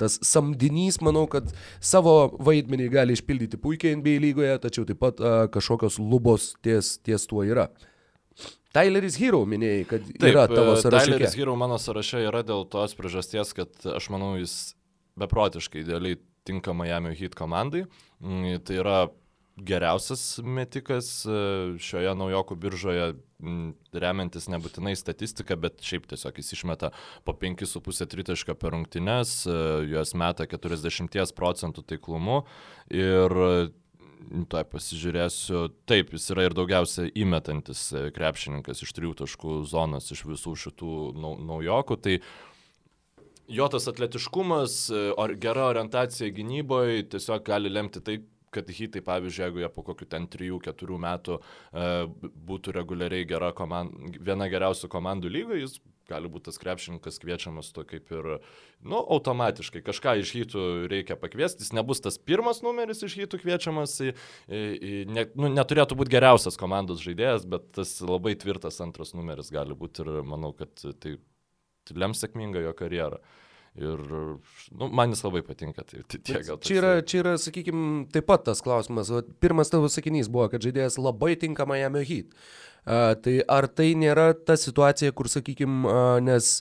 tas 0.00 0.16
samdinys, 0.24 1.02
manau, 1.04 1.28
kad 1.28 1.52
savo 1.84 2.30
vaidmenį 2.40 2.88
gali 2.88 3.20
išpildyti 3.20 3.60
puikiai 3.60 4.00
NBA 4.00 4.16
lygoje, 4.30 4.62
tačiau 4.64 4.88
taip 4.88 5.04
pat 5.04 5.20
uh, 5.20 5.42
kažkokios 5.52 6.00
lubos 6.00 6.54
ties, 6.64 6.96
ties 7.04 7.28
tuo 7.28 7.44
yra. 7.44 7.68
Tyleris 8.74 9.18
Hero 9.22 9.44
minėjai, 9.46 9.82
kad 9.86 10.06
Taip, 10.08 10.30
yra 10.32 10.46
tavo 10.50 10.74
e, 10.74 10.78
sąraše. 10.82 11.12
Tyleris 11.12 11.36
Hero 11.38 11.54
mano 11.58 11.78
sąraše 11.78 12.24
yra 12.26 12.42
dėl 12.46 12.64
tos 12.70 12.96
priežasties, 12.98 13.54
kad 13.56 13.90
aš 13.94 14.08
manau, 14.10 14.34
jis 14.40 14.74
beprotiškai 15.20 15.84
idealiai 15.84 16.18
tinka 16.44 16.74
Miami 16.76 17.14
Heat 17.14 17.36
komandai. 17.38 17.84
Mm, 18.18 18.58
tai 18.66 18.80
yra 18.82 18.98
geriausias 19.54 20.40
metikas 20.42 21.08
e, 21.22 21.36
šioje 21.78 22.16
naujokų 22.18 22.56
biržoje, 22.58 23.06
mm, 23.38 23.68
remiantis 24.02 24.48
nebūtinai 24.50 24.96
statistiką, 24.98 25.56
bet 25.62 25.78
šiaip 25.86 26.08
tiesiog 26.10 26.40
jis 26.42 26.56
išmeta 26.56 26.90
po 27.26 27.36
5,5 27.38 28.10
tritašką 28.10 28.58
per 28.58 28.74
rungtynes, 28.74 29.36
e, 29.46 29.60
juos 29.92 30.16
meta 30.18 30.48
40 30.50 31.34
procentų 31.38 31.86
taiklumu 31.94 32.42
ir 32.90 33.38
Tuoj 34.50 34.64
pasižiūrėsiu. 34.72 35.68
Taip, 35.88 36.12
jis 36.14 36.26
yra 36.34 36.46
ir 36.48 36.56
daugiausia 36.56 37.06
įmetantis 37.18 37.86
e, 37.92 38.08
krepšininkas 38.14 38.82
iš 38.84 38.92
trijų 38.96 39.14
taškų 39.22 39.60
zonas 39.68 40.10
iš 40.14 40.24
visų 40.28 40.54
šitų 40.64 40.92
naujokų. 41.20 41.98
Tai 42.04 42.14
jo 43.58 43.68
tas 43.72 43.88
atletiškumas, 43.90 44.78
e, 44.90 45.02
gera 45.42 45.68
orientacija 45.72 46.32
gynyboje 46.34 47.08
tiesiog 47.14 47.44
gali 47.46 47.72
lemti 47.72 48.02
tai, 48.04 48.20
kad 48.54 48.68
hitai, 48.70 49.02
pavyzdžiui, 49.02 49.48
jeigu 49.48 49.64
jie 49.64 49.70
po 49.74 49.82
kokių 49.86 50.06
ten 50.10 50.28
3-4 50.30 51.00
metų 51.06 51.40
e, 51.40 51.88
būtų 52.50 52.76
reguliariai 52.76 53.26
gera 53.28 53.50
komanda, 53.56 54.14
viena 54.22 54.48
geriausių 54.52 54.90
komandų 54.92 55.32
lygoje, 55.34 55.64
jis 55.66 55.80
gali 56.10 56.30
būti 56.30 56.48
tas 56.48 56.60
krepšininkas 56.62 57.20
kviečiamas 57.22 57.70
to 57.74 57.84
kaip 57.88 58.10
ir, 58.14 58.28
nu, 58.84 58.98
automatiškai. 59.16 59.82
Kažką 59.86 60.16
iš 60.22 60.34
hytų 60.38 60.64
reikia 60.92 61.16
pakviesti, 61.20 61.64
jis 61.64 61.74
nebus 61.76 62.02
tas 62.04 62.18
pirmas 62.18 62.62
numeris 62.64 63.04
iš 63.06 63.16
hytų 63.22 63.40
kviečiamas, 63.42 63.96
į, 64.04 64.10
į, 64.48 64.94
ne, 65.10 65.26
nu, 65.38 65.52
neturėtų 65.54 65.98
būti 66.00 66.14
geriausias 66.16 66.60
komandos 66.60 67.02
žaidėjas, 67.04 67.48
bet 67.50 67.70
tas 67.78 67.96
labai 68.04 68.36
tvirtas 68.40 68.80
antras 68.84 69.14
numeris 69.16 69.52
gali 69.54 69.76
būti 69.78 70.04
ir 70.04 70.20
manau, 70.26 70.52
kad 70.56 70.72
tai, 70.76 71.16
tai 71.84 71.98
lems 72.04 72.22
sėkmingą 72.24 72.64
jo 72.66 72.76
karjerą. 72.76 73.22
Ir 73.74 73.98
nu, 74.70 74.86
man 74.86 75.10
jis 75.10 75.24
labai 75.24 75.42
patinka. 75.42 75.82
Tai, 75.82 76.04
tai 76.06 76.20
tiek, 76.20 76.44
gal, 76.46 76.60
čia, 76.62 76.76
yra, 76.78 76.92
čia 77.02 77.22
yra, 77.24 77.32
sakykime, 77.42 78.04
taip 78.14 78.28
pat 78.28 78.44
tas 78.46 78.62
klausimas. 78.62 79.10
Pirmas 79.42 79.72
tavo 79.72 79.90
sakinys 79.90 80.30
buvo, 80.30 80.46
kad 80.52 80.62
žaidėjas 80.62 81.00
labai 81.02 81.34
tinka 81.40 81.66
Miami 81.66 82.04
Heat. 82.06 82.36
Uh, 82.84 83.14
tai 83.16 83.38
ar 83.48 83.64
tai 83.72 83.94
nėra 83.96 84.26
ta 84.36 84.58
situacija, 84.60 85.14
kur, 85.16 85.24
sakykime, 85.32 85.86
uh, 85.88 86.18
nes 86.20 86.58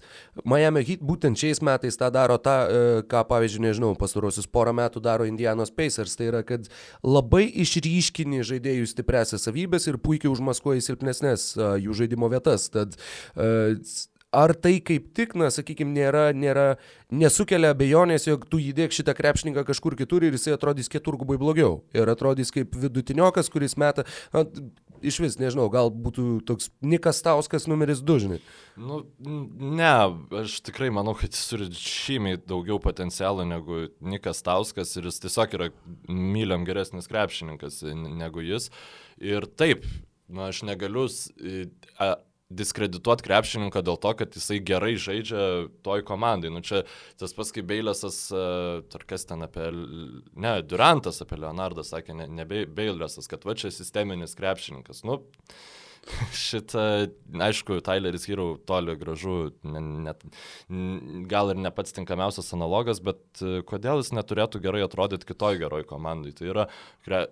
Miami 0.47 0.79
Heat 0.87 1.01
būtent 1.03 1.35
šiais 1.35 1.59
metais 1.59 1.99
tą 1.99 2.07
daro, 2.15 2.37
tą, 2.39 2.53
uh, 2.63 3.01
ką, 3.11 3.25
pavyzdžiui, 3.27 3.65
nežinau, 3.65 3.89
pastarosius 3.99 4.47
porą 4.47 4.71
metų 4.77 5.03
daro 5.03 5.27
Indianos 5.27 5.73
Pacers, 5.75 6.15
tai 6.15 6.29
yra, 6.31 6.39
kad 6.47 6.71
labai 7.03 7.43
išryškini 7.65 8.39
žaidėjų 8.47 8.87
stipresias 8.87 9.43
savybės 9.49 9.89
ir 9.91 9.99
puikiai 9.99 10.31
užmaskuoja 10.31 10.87
silpnesnės 10.87 11.49
jų 11.83 11.99
žaidimo 11.99 12.31
vietas. 12.31 12.69
Tad 12.71 12.95
uh, 12.95 13.75
ar 14.33 14.53
tai 14.57 14.77
kaip 14.83 15.11
tik, 15.17 15.35
na, 15.39 15.49
sakykime, 15.53 15.93
nėra, 15.93 16.23
nėra, 16.35 16.67
nesukelia 17.13 17.73
abejonės, 17.75 18.27
jog 18.27 18.47
tu 18.49 18.59
įdėk 18.61 18.95
šitą 18.95 19.13
krepšininką 19.17 19.65
kažkur 19.67 19.95
kitur 19.99 20.25
ir 20.25 20.35
jisai 20.37 20.55
atrodys 20.57 20.89
keturgubai 20.91 21.37
blogiau. 21.41 21.83
Ir 21.95 22.09
atrodys 22.11 22.51
kaip 22.53 22.73
vidutiniokas, 22.79 23.51
kuris 23.53 23.77
meta, 23.79 24.07
na, 24.33 24.45
iš 25.03 25.19
vis, 25.21 25.37
nežinau, 25.39 25.67
gal 25.73 25.91
būtų 25.93 26.25
toks 26.47 26.71
Nikas 26.85 27.21
Tauskas 27.25 27.67
numeris 27.69 28.01
2, 28.05 28.17
žinai. 28.25 28.39
Nu, 28.79 29.03
ne, 29.21 29.93
aš 30.41 30.57
tikrai 30.65 30.89
manau, 30.95 31.15
kad 31.19 31.35
jis 31.35 31.45
turi 31.51 31.69
šymiai 31.77 32.41
daugiau 32.41 32.79
potencialo 32.83 33.45
negu 33.47 33.87
Nikas 34.01 34.41
Tauskas 34.45 34.95
ir 34.97 35.09
jis 35.11 35.21
tiesiog 35.23 35.57
yra 35.59 35.69
myliam 36.09 36.65
geresnis 36.67 37.09
krepšininkas 37.11 37.83
negu 37.93 38.43
jis. 38.45 38.71
Ir 39.21 39.47
taip, 39.59 39.85
na, 40.27 40.49
aš 40.51 40.65
negaliu... 40.67 41.07
Diskredituoti 42.53 43.25
krepšininką 43.27 43.83
dėl 43.85 43.99
to, 44.01 44.13
kad 44.19 44.37
jisai 44.37 44.59
gerai 44.65 44.93
žaidžia 45.01 45.43
toj 45.85 46.05
komandai. 46.07 46.51
Nu, 46.53 46.63
čia 46.65 46.83
tas 47.19 47.35
pats 47.35 47.53
kaip 47.55 47.67
Beilesas, 47.69 48.25
uh, 48.33 48.81
ar 48.83 49.05
kas 49.09 49.27
ten 49.29 49.45
apie, 49.45 49.69
ne, 50.35 50.55
Durantas 50.67 51.21
apie 51.25 51.39
Leonardą 51.41 51.85
sakė, 51.87 52.17
ne, 52.17 52.27
ne 52.29 52.47
Beilesas, 52.47 53.29
kad 53.31 53.47
va 53.47 53.57
čia 53.59 53.73
sisteminis 53.73 54.37
krepšininkas. 54.39 55.03
Nu, 55.07 55.21
šitą, 56.45 56.87
aišku, 57.47 57.79
Tyleris 57.85 58.27
Hero 58.27 58.49
toli 58.67 58.95
gražu, 58.99 59.53
net, 59.63 60.25
gal 61.31 61.53
ir 61.53 61.61
ne 61.63 61.71
pats 61.75 61.95
tinkamiausias 61.95 62.51
analogas, 62.57 63.03
bet 63.03 63.23
uh, 63.43 63.61
kodėl 63.67 64.03
jis 64.03 64.11
neturėtų 64.15 64.63
gerai 64.63 64.83
atrodyti 64.87 65.31
kitoj 65.31 65.61
geroj 65.63 65.87
komandai. 65.89 66.35
Tai 66.37 66.51
yra 66.51 66.67
kre, 67.05 67.25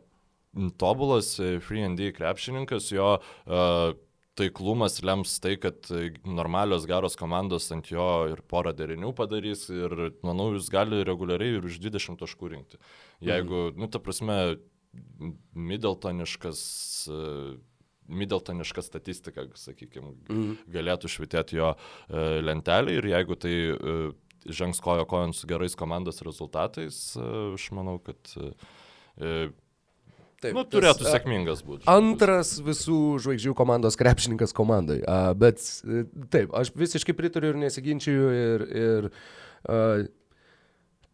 tobulas 0.78 1.40
e, 1.40 1.60
free 1.60 1.84
and 1.84 1.98
D 1.98 2.12
krepšininkas, 2.12 2.92
jo 2.92 3.16
uh, 3.20 3.94
taiklumas 4.40 5.00
lems 5.04 5.36
tai, 5.44 5.56
kad 5.62 5.90
normalios 6.26 6.86
geros 6.90 7.18
komandos 7.20 7.68
ant 7.76 7.90
jo 7.92 8.08
ir 8.32 8.44
porą 8.48 8.74
derinių 8.76 9.12
padarys 9.18 9.68
ir 9.74 10.14
manau, 10.26 10.52
jis 10.56 10.70
gali 10.72 11.02
reguliariai 11.08 11.60
ir 11.60 11.68
už 11.68 11.82
20 11.84 12.22
taškų 12.22 12.54
rinkti. 12.56 12.80
Jeigu, 13.20 13.72
mhm. 13.72 13.82
nu, 13.82 13.92
ta 13.92 14.02
prasme, 14.04 14.38
Middletoniškas 15.56 16.62
Middletoniška 18.12 18.84
statistika, 18.84 19.46
sakykime, 19.56 20.16
mhm. 20.28 20.56
galėtų 20.74 21.12
švitėti 21.12 21.60
jo 21.60 21.72
e, 21.72 22.42
lentelį 22.44 22.98
ir 23.00 23.08
jeigu 23.14 23.38
tai 23.40 23.54
e, 23.72 23.96
žengs 24.52 24.82
kojo 24.84 25.06
kojant 25.10 25.38
su 25.38 25.48
gerais 25.50 25.78
komandos 25.80 26.22
rezultatais, 26.26 27.00
e, 27.16 27.28
aš 27.56 27.70
manau, 27.78 28.00
kad 28.04 28.36
Taip, 30.42 30.56
nu, 30.58 30.64
turėtų 30.66 31.06
tas, 31.06 31.14
sėkmingas 31.14 31.60
būti. 31.66 31.86
Antras 31.92 32.56
visų 32.66 33.20
žvaigždžių 33.22 33.54
komandos 33.58 33.98
krepšininkas 34.00 34.56
komandai. 34.58 34.98
Uh, 35.04 35.36
bet 35.38 35.62
e, 35.86 36.08
taip, 36.34 36.56
aš 36.58 36.74
visiškai 36.74 37.14
pritariu 37.18 37.52
ir 37.54 37.60
nesiginčiu 37.62 38.16
ir, 38.34 38.66
ir 38.82 39.10
uh, 39.12 40.08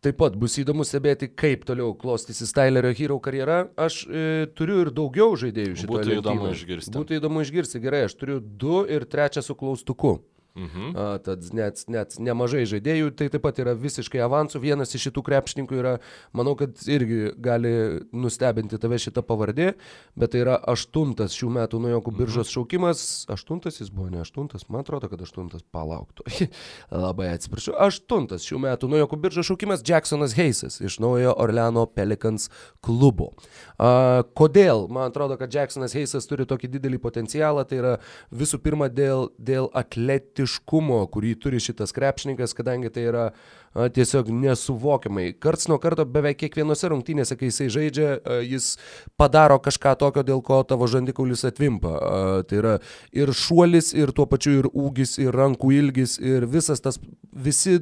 taip 0.06 0.20
pat 0.22 0.38
bus 0.40 0.56
įdomu 0.62 0.86
stebėti, 0.88 1.28
kaip 1.36 1.66
toliau 1.68 1.92
klostysis 2.00 2.56
Tylerio 2.56 2.94
Hero 2.96 3.20
karjera. 3.24 3.60
Aš 3.76 4.00
e, 4.08 4.24
turiu 4.56 4.80
ir 4.86 4.94
daugiau 4.96 5.36
žaidėjų 5.40 5.82
šitoje. 5.82 5.92
Būtų 5.92 6.18
įdomu 6.22 6.54
išgirsti. 6.54 6.96
Būtų 6.96 7.20
įdomu 7.20 7.44
išgirsti, 7.44 7.84
gerai, 7.84 8.06
aš 8.08 8.16
turiu 8.20 8.40
du 8.40 8.84
ir 8.88 9.08
trečią 9.10 9.44
su 9.44 9.58
klaustuku. 9.60 10.18
Mhm. 10.58 10.94
A, 10.98 11.06
tad 11.22 11.46
net, 11.54 11.84
net 11.92 12.16
nemažai 12.18 12.64
žaidėjų, 12.70 13.12
tai 13.18 13.28
taip 13.30 13.44
pat 13.46 13.60
yra 13.62 13.76
visiškai 13.78 14.22
avansų. 14.26 14.62
Vienas 14.64 14.96
iš 14.98 15.08
šitų 15.08 15.22
krepšininkų 15.28 15.78
yra, 15.78 15.92
manau, 16.36 16.56
kad 16.58 16.74
irgi 16.90 17.34
gali 17.44 17.74
nustebinti 18.10 18.80
tave 18.82 18.98
šitą 19.02 19.22
pavardį, 19.28 19.70
bet 20.18 20.34
tai 20.34 20.42
yra 20.42 20.58
aštuntas 20.74 21.36
šių 21.38 21.52
metų 21.60 21.82
nuojokų 21.84 22.14
mhm. 22.14 22.22
biržos 22.24 22.54
šaukimas. 22.54 23.04
Aštuntas 23.34 23.78
jis 23.84 23.92
buvo, 23.94 24.10
ne 24.14 24.24
aštuntas, 24.24 24.66
man 24.74 24.82
atrodo, 24.82 25.12
kad 25.12 25.22
aštuntas 25.22 25.62
palauktų. 25.76 26.26
Labai 27.06 27.30
atsiprašau. 27.36 27.78
Aštuntas 27.88 28.48
šių 28.48 28.64
metų 28.66 28.90
nuojokų 28.96 29.22
biržos 29.28 29.52
šaukimas 29.52 29.86
Jacksonas 29.86 30.34
Heisas 30.40 30.80
iš 30.82 30.98
naujo 31.04 31.36
Orleano 31.38 31.86
Pelicans 31.86 32.50
klubo. 32.82 33.36
A, 33.78 34.26
kodėl? 34.34 34.88
Man 34.90 35.12
atrodo, 35.12 35.38
kad 35.38 35.54
Jacksonas 35.54 35.94
Heisas 35.94 36.26
turi 36.26 36.50
tokį 36.50 36.74
didelį 36.80 37.04
potencialą. 37.04 37.68
Tai 37.68 37.78
yra 37.78 37.96
visų 38.34 38.58
pirma 38.64 38.90
dėl, 38.90 39.28
dėl 39.38 39.70
atletiškų 39.78 40.47
meistriškumo, 40.48 41.06
kurį 41.12 41.36
turi 41.40 41.60
šitas 41.60 41.94
krepšininkas, 41.94 42.54
kadangi 42.56 42.90
tai 42.90 43.08
yra 43.10 43.26
a, 43.74 43.90
tiesiog 43.90 44.30
nesuvokiamai. 44.32 45.36
Karts 45.40 45.68
nuo 45.68 45.78
karto 45.80 46.06
beveik 46.06 46.40
kiekvienose 46.40 46.90
rungtynėse, 46.90 47.38
kai 47.38 47.50
jisai 47.50 47.70
žaidžia, 47.70 48.20
a, 48.24 48.40
jis 48.42 48.78
padaro 49.18 49.60
kažką 49.60 49.98
tokio, 50.00 50.24
dėl 50.24 50.42
ko 50.42 50.64
tavo 50.64 50.88
žandikaulis 50.88 51.46
atvimpa. 51.48 51.98
A, 51.98 52.44
tai 52.48 52.62
yra 52.62 52.78
ir 53.12 53.34
šuolis, 53.34 53.94
ir 53.94 54.12
tuo 54.12 54.26
pačiu 54.26 54.60
ir 54.62 54.70
ūgis, 54.72 55.18
ir 55.20 55.36
rankų 55.36 55.74
ilgis, 55.78 56.18
ir 56.20 56.48
visas 56.48 56.82
tas, 56.82 57.00
visi 57.32 57.82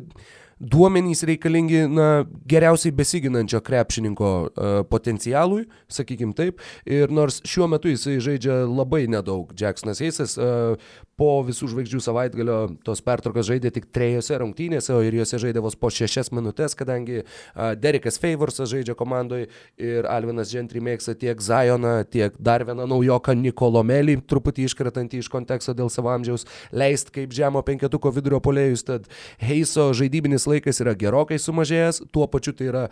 duomenys 0.60 1.24
reikalingi 1.28 1.82
na, 1.92 2.26
geriausiai 2.48 2.94
besiginančio 2.96 3.60
krepšininko 3.66 4.30
uh, 4.46 4.78
potencialui, 4.90 5.66
sakykim 5.92 6.32
taip. 6.36 6.62
Ir 6.88 7.12
nors 7.12 7.42
šiuo 7.48 7.68
metu 7.72 7.92
jisai 7.92 8.18
žaidžia 8.24 8.62
labai 8.70 9.06
nedaug, 9.12 9.52
Jacksonas 9.60 10.00
Eisas 10.06 10.38
uh, 10.40 10.80
po 11.20 11.30
visų 11.48 11.70
žvaigždžių 11.72 12.02
savaitgalio 12.04 12.58
tos 12.88 13.02
pertraukos 13.04 13.48
žaidė 13.48 13.72
tik 13.76 13.90
trejose 13.96 14.40
rungtynėse, 14.40 14.94
o 14.96 15.02
ir 15.04 15.16
juose 15.20 15.40
žaidė 15.44 15.64
vos 15.64 15.76
po 15.80 15.92
šešias 15.92 16.32
minutės, 16.36 16.76
kadangi 16.76 17.22
uh, 17.24 17.74
Derekas 17.80 18.20
Favorsas 18.22 18.72
žaidžia 18.72 18.96
komandoje 19.00 19.50
ir 19.80 20.08
Alvinas 20.12 20.52
Gentry 20.56 20.84
mėgsta 20.84 21.18
tiek 21.20 21.40
Zajoną, 21.44 21.98
tiek 22.12 22.36
dar 22.40 22.64
vieną 22.68 22.88
naujoką 22.92 23.36
Nikolomelį, 23.40 24.22
truputį 24.28 24.70
iškretantį 24.70 25.20
iš 25.24 25.32
konteksto 25.32 25.76
dėl 25.76 25.92
savo 25.92 26.14
amžiaus, 26.16 26.48
leist 26.72 27.12
kaip 27.16 27.36
žemo 27.36 27.64
penketuko 27.68 28.12
vidurio 28.16 28.40
polėjus, 28.44 28.88
tad 28.88 29.12
Heiso 29.44 29.92
žaidybinis 29.96 30.45
laikas 30.50 30.82
yra 30.84 30.96
gerokai 30.98 31.40
sumažėjęs, 31.42 32.04
tuo 32.14 32.28
pačiu 32.32 32.56
tai 32.58 32.70
yra 32.72 32.84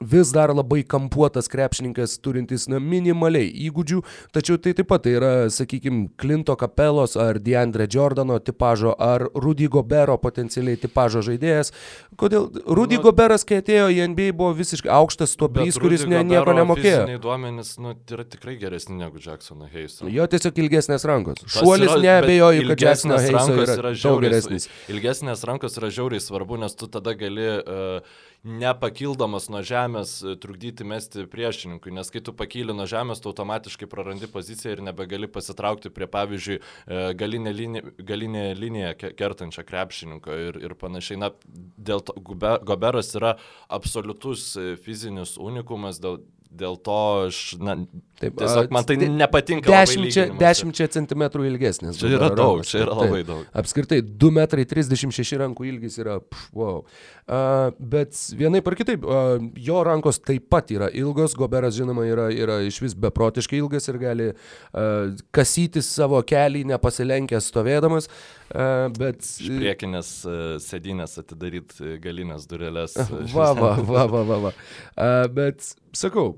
vis 0.00 0.30
dar 0.32 0.52
labai 0.54 0.82
kampuotas 0.84 1.48
krepšininkas, 1.48 2.18
turintis 2.20 2.66
na, 2.68 2.80
minimaliai 2.82 3.48
įgūdžių, 3.66 4.02
tačiau 4.34 4.60
tai 4.60 4.74
taip 4.76 4.90
pat 4.90 5.06
tai 5.06 5.16
yra, 5.16 5.30
sakykime, 5.52 6.10
Klinto 6.20 6.56
Kapelos 6.58 7.16
ar 7.20 7.40
Deandre 7.40 7.86
Jordano 7.88 8.36
tipožo 8.38 8.92
ar 9.00 9.26
Rudy 9.34 9.70
Gobero 9.72 10.18
potencialiai 10.20 10.76
tipožo 10.80 11.22
žaidėjas. 11.24 11.72
Kodėl 12.20 12.50
Rudy 12.66 13.00
nu, 13.00 13.06
Goberas, 13.08 13.46
kai 13.48 13.62
atėjo 13.62 13.88
į 13.94 14.02
NBA, 14.12 14.34
buvo 14.36 14.52
visiškai 14.58 14.92
aukštas 14.92 15.32
stoprys, 15.36 15.80
kuris 15.80 16.04
ne, 16.08 16.20
nieko 16.28 16.56
nemokėjo. 16.56 17.06
Duomenys 17.22 17.76
nu, 17.80 17.96
yra 18.12 18.28
tikrai 18.28 18.58
geresni 18.60 18.98
negu 19.00 19.20
Jacksono 19.22 19.70
Heiso. 19.72 20.10
Jo 20.12 20.28
tiesiog 20.30 20.60
ilgesnės 20.60 21.08
rankos. 21.08 21.40
Šuolis 21.56 21.96
neabejoju, 22.04 22.68
kad 22.72 22.86
Jacksono 22.88 23.20
Heiso 23.22 23.56
yra, 23.56 23.80
yra 23.80 23.96
daug 23.96 24.22
geresnis. 24.24 24.68
Ilgesnės 24.92 25.44
rankos 25.48 25.80
yra 25.80 25.92
žiauriai 25.92 26.22
svarbu, 26.22 26.60
nes 26.60 26.76
tu 26.76 26.88
tada 26.92 27.16
gali 27.16 27.48
uh, 27.56 28.16
nepakildamas 28.44 29.48
nuo 29.52 29.62
žemės 29.66 30.18
e, 30.22 30.34
trukdyti 30.40 30.86
mesti 30.86 31.26
priešininkui, 31.30 31.92
nes 31.94 32.10
kai 32.12 32.22
tu 32.24 32.34
pakyli 32.36 32.74
nuo 32.76 32.86
žemės, 32.90 33.22
tu 33.22 33.30
automatiškai 33.32 33.88
prarandi 33.90 34.28
poziciją 34.30 34.76
ir 34.76 34.84
nebegali 34.86 35.28
pasitraukti 35.30 35.90
prie, 35.94 36.08
pavyzdžiui, 36.10 36.58
e, 36.60 37.02
galinę 37.18 37.52
liniją, 37.56 37.94
galinę 37.98 38.46
liniją 38.58 38.94
kertančią 39.18 39.66
krepšininko 39.66 40.38
ir, 40.48 40.60
ir 40.68 40.76
panašiai. 40.78 41.20
Na, 41.20 41.32
dėl 41.76 42.04
to 42.06 42.16
Goberas 42.20 43.14
yra 43.18 43.36
absoliutus 43.72 44.52
e, 44.56 44.74
fizinis 44.80 45.36
unikumas, 45.40 46.00
dėl, 46.02 46.20
dėl 46.58 46.78
to 46.82 46.98
aš, 47.26 47.40
na, 47.62 47.78
Taip, 48.16 48.32
tiesiog 48.40 48.70
man 48.72 48.84
tai 48.88 48.96
nepatinka. 48.96 49.68
10, 49.68 50.38
10 50.40 50.94
cm 50.94 51.24
ilgesnis. 51.44 51.98
Čia 52.00 52.14
yra 52.16 52.30
daug, 52.32 52.62
čia 52.64 52.80
yra 52.86 52.94
labai 52.96 53.18
taip, 53.20 53.28
daug. 53.28 53.42
Apskritai, 53.60 53.98
2 54.00 54.30
m 54.32 54.40
36 54.48 55.36
rankų 55.42 55.66
ilgis 55.68 55.98
yra, 56.00 56.16
pff, 56.24 56.46
wow. 56.56 56.80
Uh, 57.26 57.74
bet 57.76 58.16
vienai 58.38 58.62
par 58.64 58.78
kitaip, 58.78 59.04
uh, 59.04 59.36
jo 59.60 59.82
rankos 59.84 60.22
taip 60.22 60.48
pat 60.48 60.72
yra 60.72 60.88
ilgos, 60.96 61.36
Goberas 61.36 61.76
žinoma 61.76 62.06
yra, 62.08 62.30
yra 62.32 62.60
iš 62.64 62.80
vis 62.86 62.96
beprotiškai 62.96 63.60
ilgas 63.60 63.90
ir 63.92 64.00
gali 64.00 64.32
uh, 64.32 65.12
kasytis 65.36 65.92
savo 65.98 66.22
kelį 66.24 66.64
nepasilenkęs 66.72 67.52
stovėdamas. 67.52 68.08
Uh, 68.48 68.86
bet... 68.96 69.20
Iš 69.26 69.52
priekinės 69.58 70.12
uh, 70.24 70.44
sėdynės 70.62 71.18
atidaryti 71.20 71.98
galinės 72.00 72.48
durelės. 72.48 72.96
Va, 73.36 73.50
va, 73.58 73.74
va, 73.76 74.06
va, 74.08 74.22
va. 74.24 74.36
va. 74.46 74.52
Uh, 74.94 75.26
bet 75.34 75.74
sakau, 75.96 76.36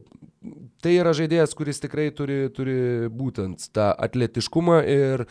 tai 0.82 0.94
yra 1.00 1.14
žaidėjas, 1.16 1.54
kuris 1.58 1.82
tikrai 1.82 2.08
turi, 2.14 2.46
turi 2.54 2.78
būtent 3.10 3.68
tą 3.74 3.90
atletiškumą 4.06 4.80
ir 4.86 5.26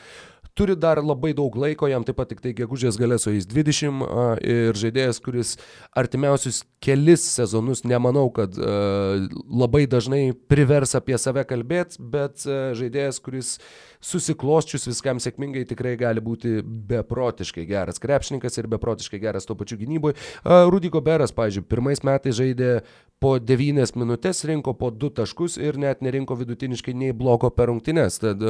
turi 0.58 0.76
dar 0.76 1.00
labai 1.06 1.32
daug 1.38 1.54
laiko, 1.62 1.88
jam 1.92 2.06
taip 2.08 2.18
pat 2.18 2.32
tik 2.34 2.42
tai 2.44 2.56
gegužės 2.58 2.98
galės 3.00 3.28
su 3.28 3.36
jais 3.36 3.46
20 3.48 4.42
ir 4.42 4.78
žaidėjas, 4.82 5.22
kuris 5.24 5.56
artimiausius 5.98 6.64
kelis 6.84 7.24
sezonus, 7.30 7.84
nemanau, 7.86 8.28
kad 8.34 8.58
labai 8.58 9.86
dažnai 9.90 10.32
privers 10.50 10.98
apie 10.98 11.18
save 11.22 11.46
kalbėti, 11.50 12.02
bet 12.02 12.44
žaidėjas, 12.48 13.22
kuris 13.24 13.58
susiklosčius 14.04 14.86
viskam 14.90 15.22
sėkmingai 15.22 15.64
tikrai 15.70 15.96
gali 15.98 16.22
būti 16.22 16.60
beprotiškai 16.66 17.66
geras 17.70 18.02
krepšininkas 18.02 18.60
ir 18.62 18.70
beprotiškai 18.74 19.22
geras 19.22 19.50
tuo 19.50 19.58
pačiu 19.58 19.80
gynyboje. 19.80 20.18
Rudy 20.46 20.92
Goberas, 20.94 21.34
pavyzdžiui, 21.38 21.66
pirmais 21.70 22.04
metais 22.06 22.38
žaidė 22.38 22.82
po 23.22 23.38
9 23.42 23.98
minutės, 23.98 24.44
rinko 24.46 24.76
po 24.78 24.92
2 24.94 25.16
taškus 25.22 25.58
ir 25.58 25.82
net 25.82 26.06
nerinko 26.06 26.38
vidutiniškai 26.38 26.94
nei 26.94 27.16
bloko 27.18 27.50
per 27.50 27.72
rungtynes. 27.72 28.22
Tad 28.22 28.46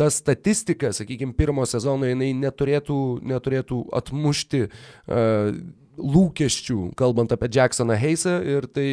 ta 0.00 0.08
statistika, 0.12 0.94
sakykime, 0.96 1.36
pirmo 1.36 1.66
sezono 1.68 2.08
jinai 2.08 2.30
neturėtų, 2.40 2.96
neturėtų 3.28 3.82
atmušti 4.00 4.62
uh, 4.66 5.50
lūkesčių, 6.00 6.78
kalbant 6.96 7.34
apie 7.36 7.50
Jacksoną 7.52 7.98
Heisą 8.00 8.38
ir 8.46 8.68
tai 8.72 8.88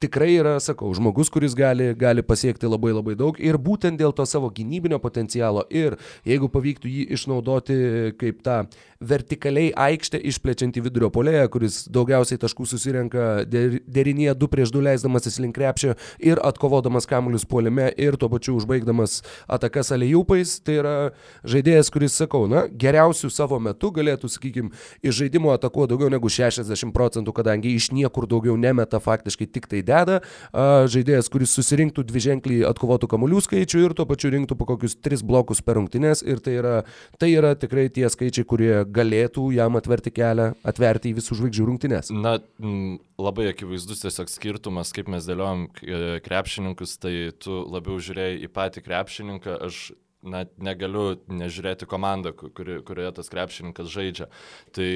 tikrai 0.00 0.30
yra, 0.38 0.54
sakau, 0.62 0.90
žmogus, 0.96 1.28
kuris 1.32 1.54
gali, 1.56 1.90
gali 1.98 2.24
pasiekti 2.24 2.68
labai 2.68 2.94
labai 2.96 3.16
daug 3.20 3.36
ir 3.40 3.58
būtent 3.60 4.00
dėl 4.00 4.14
to 4.16 4.24
savo 4.28 4.48
gynybinio 4.54 4.96
potencialo 5.02 5.66
ir 5.68 5.98
jeigu 6.24 6.48
pavyktų 6.52 6.88
jį 6.88 7.02
išnaudoti 7.16 7.76
kaip 8.20 8.40
tą 8.46 8.62
vertikaliai 9.00 9.72
aikštę 9.76 10.20
išplečiantį 10.28 10.82
vidurio 10.84 11.08
polėje, 11.12 11.44
kuris 11.52 11.76
daugiausiai 11.92 12.40
taškų 12.40 12.66
susirenka 12.68 13.26
derinėje 13.48 14.34
2 14.40 14.48
prieš 14.52 14.72
2 14.74 14.84
leisdamasis 14.88 15.38
link 15.40 15.56
krepšio 15.56 15.94
ir 16.20 16.40
atkovodamas 16.44 17.08
kamuolius 17.08 17.46
puolime 17.48 17.90
ir 17.96 18.16
tuo 18.20 18.28
pačiu 18.32 18.56
užbaigdamas 18.60 19.20
atakas 19.48 19.92
alėjupais, 19.96 20.58
tai 20.64 20.78
yra 20.82 20.94
žaidėjas, 21.48 21.92
kuris, 21.92 22.16
sakau, 22.20 22.44
na, 22.50 22.66
geriausių 22.68 23.32
savo 23.32 23.60
metu 23.60 23.92
galėtų, 23.96 24.32
sakykime, 24.32 24.72
iš 25.04 25.22
žaidimo 25.22 25.52
atakuoti 25.56 25.94
daugiau 25.94 26.12
negu 26.12 26.28
60 26.32 26.92
procentų, 26.96 27.34
kadangi 27.36 27.72
iš 27.76 27.90
niekur 27.96 28.28
daugiau 28.28 28.56
nemeta 28.60 29.00
faktiškai 29.00 29.48
tik 29.48 29.68
tai 29.70 29.80
deda, 29.90 30.20
žaidėjas, 30.54 31.30
kuris 31.32 31.54
susirinktų 31.58 32.06
dviženklį 32.08 32.62
atkovotų 32.70 33.10
kamuolių 33.10 33.42
skaičių 33.46 33.84
ir 33.84 33.96
tuo 33.98 34.06
pačiu 34.08 34.32
rinktų 34.34 34.56
po 34.60 34.68
kokius 34.70 34.96
tris 35.02 35.24
blokus 35.26 35.62
per 35.64 35.80
rungtynes 35.80 36.24
ir 36.26 36.42
tai 36.44 36.56
yra, 36.60 36.74
tai 37.20 37.32
yra 37.34 37.54
tikrai 37.58 37.88
tie 37.92 38.08
skaičiai, 38.10 38.46
kurie 38.48 38.72
galėtų 38.88 39.50
jam 39.56 39.78
atverti 39.80 40.12
kelią, 40.14 40.52
atverti 40.66 41.12
į 41.12 41.18
visų 41.20 41.40
žvaigždžių 41.40 41.68
rungtynes. 41.68 42.12
Na, 42.14 42.36
labai 43.20 43.50
akivaizdus 43.50 44.04
tiesiog 44.04 44.30
skirtumas, 44.32 44.94
kaip 44.96 45.10
mes 45.12 45.26
dėliojom 45.28 45.66
e, 45.66 45.98
krepšininkus, 46.24 46.96
tai 47.02 47.14
tu 47.40 47.62
labiau 47.70 47.98
žiūrėjai 48.02 48.40
į 48.46 48.52
patį 48.54 48.84
krepšininką, 48.86 49.58
aš 49.68 49.90
na, 50.22 50.44
negaliu 50.60 51.14
nežiūrėti 51.32 51.88
komandą, 51.90 52.32
kuri, 52.36 52.80
kurioje 52.86 53.16
tas 53.20 53.32
krepšininkas 53.32 53.90
žaidžia. 53.92 54.28
Tai 54.76 54.90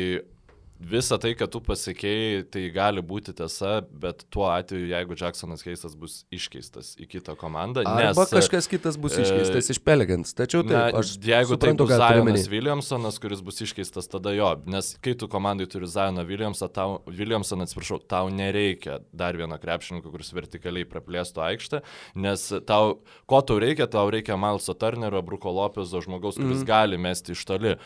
Visa 0.85 1.17
tai, 1.21 1.33
kad 1.39 1.49
tu 1.53 1.61
pasakėjai, 1.65 2.45
tai 2.53 2.63
gali 2.75 3.03
būti 3.05 3.33
tiesa, 3.37 3.79
bet 3.89 4.25
tuo 4.33 4.45
atveju, 4.53 4.89
jeigu 4.91 5.17
Jacksonas 5.17 5.65
Keisas 5.65 5.95
bus 5.97 6.19
iškeistas 6.35 6.93
į 7.01 7.07
kitą 7.15 7.35
komandą. 7.41 7.85
Arba 7.89 8.13
nes, 8.13 8.33
kažkas 8.35 8.69
kitas 8.69 8.99
bus 9.01 9.17
iškeistas 9.17 9.71
e, 9.71 9.75
iš 9.75 9.81
Pelegans. 9.85 10.35
Tačiau 10.37 10.65
tai, 10.67 10.75
na, 10.77 11.01
aš 11.01 11.15
jeigu 11.25 11.57
tai 11.61 11.73
bus 11.79 11.93
Zionas 11.95 12.49
Williamsonas, 12.53 13.21
kuris 13.23 13.41
bus 13.45 13.63
iškeistas, 13.65 14.11
tada 14.13 14.35
jo. 14.37 14.51
Nes 14.71 14.93
kai 15.05 15.15
tu 15.19 15.29
komandai 15.33 15.69
turi 15.71 15.89
Zioną 15.89 16.27
Williamsoną, 16.29 16.73
tau, 16.75 16.99
Williamsoną, 17.09 17.69
atsiprašau, 17.69 18.03
tau 18.11 18.33
nereikia 18.35 18.99
dar 19.15 19.39
vieno 19.41 19.57
krepšininko, 19.61 20.13
kuris 20.13 20.35
vertikaliai 20.37 20.89
praplėstų 20.91 21.47
aikštę, 21.49 21.81
nes 22.27 22.49
tau, 22.69 22.99
ko 23.31 23.41
tau 23.47 23.61
reikia, 23.63 23.89
tau 23.91 24.11
reikia 24.13 24.37
Mileso 24.41 24.77
Turnerio, 24.77 25.25
Bruko 25.25 25.55
Lopezo, 25.55 26.03
žmogaus, 26.05 26.37
kuris 26.41 26.61
mm. 26.61 26.69
gali 26.69 27.01
mesti 27.01 27.33
iš 27.33 27.47
toli. 27.49 27.79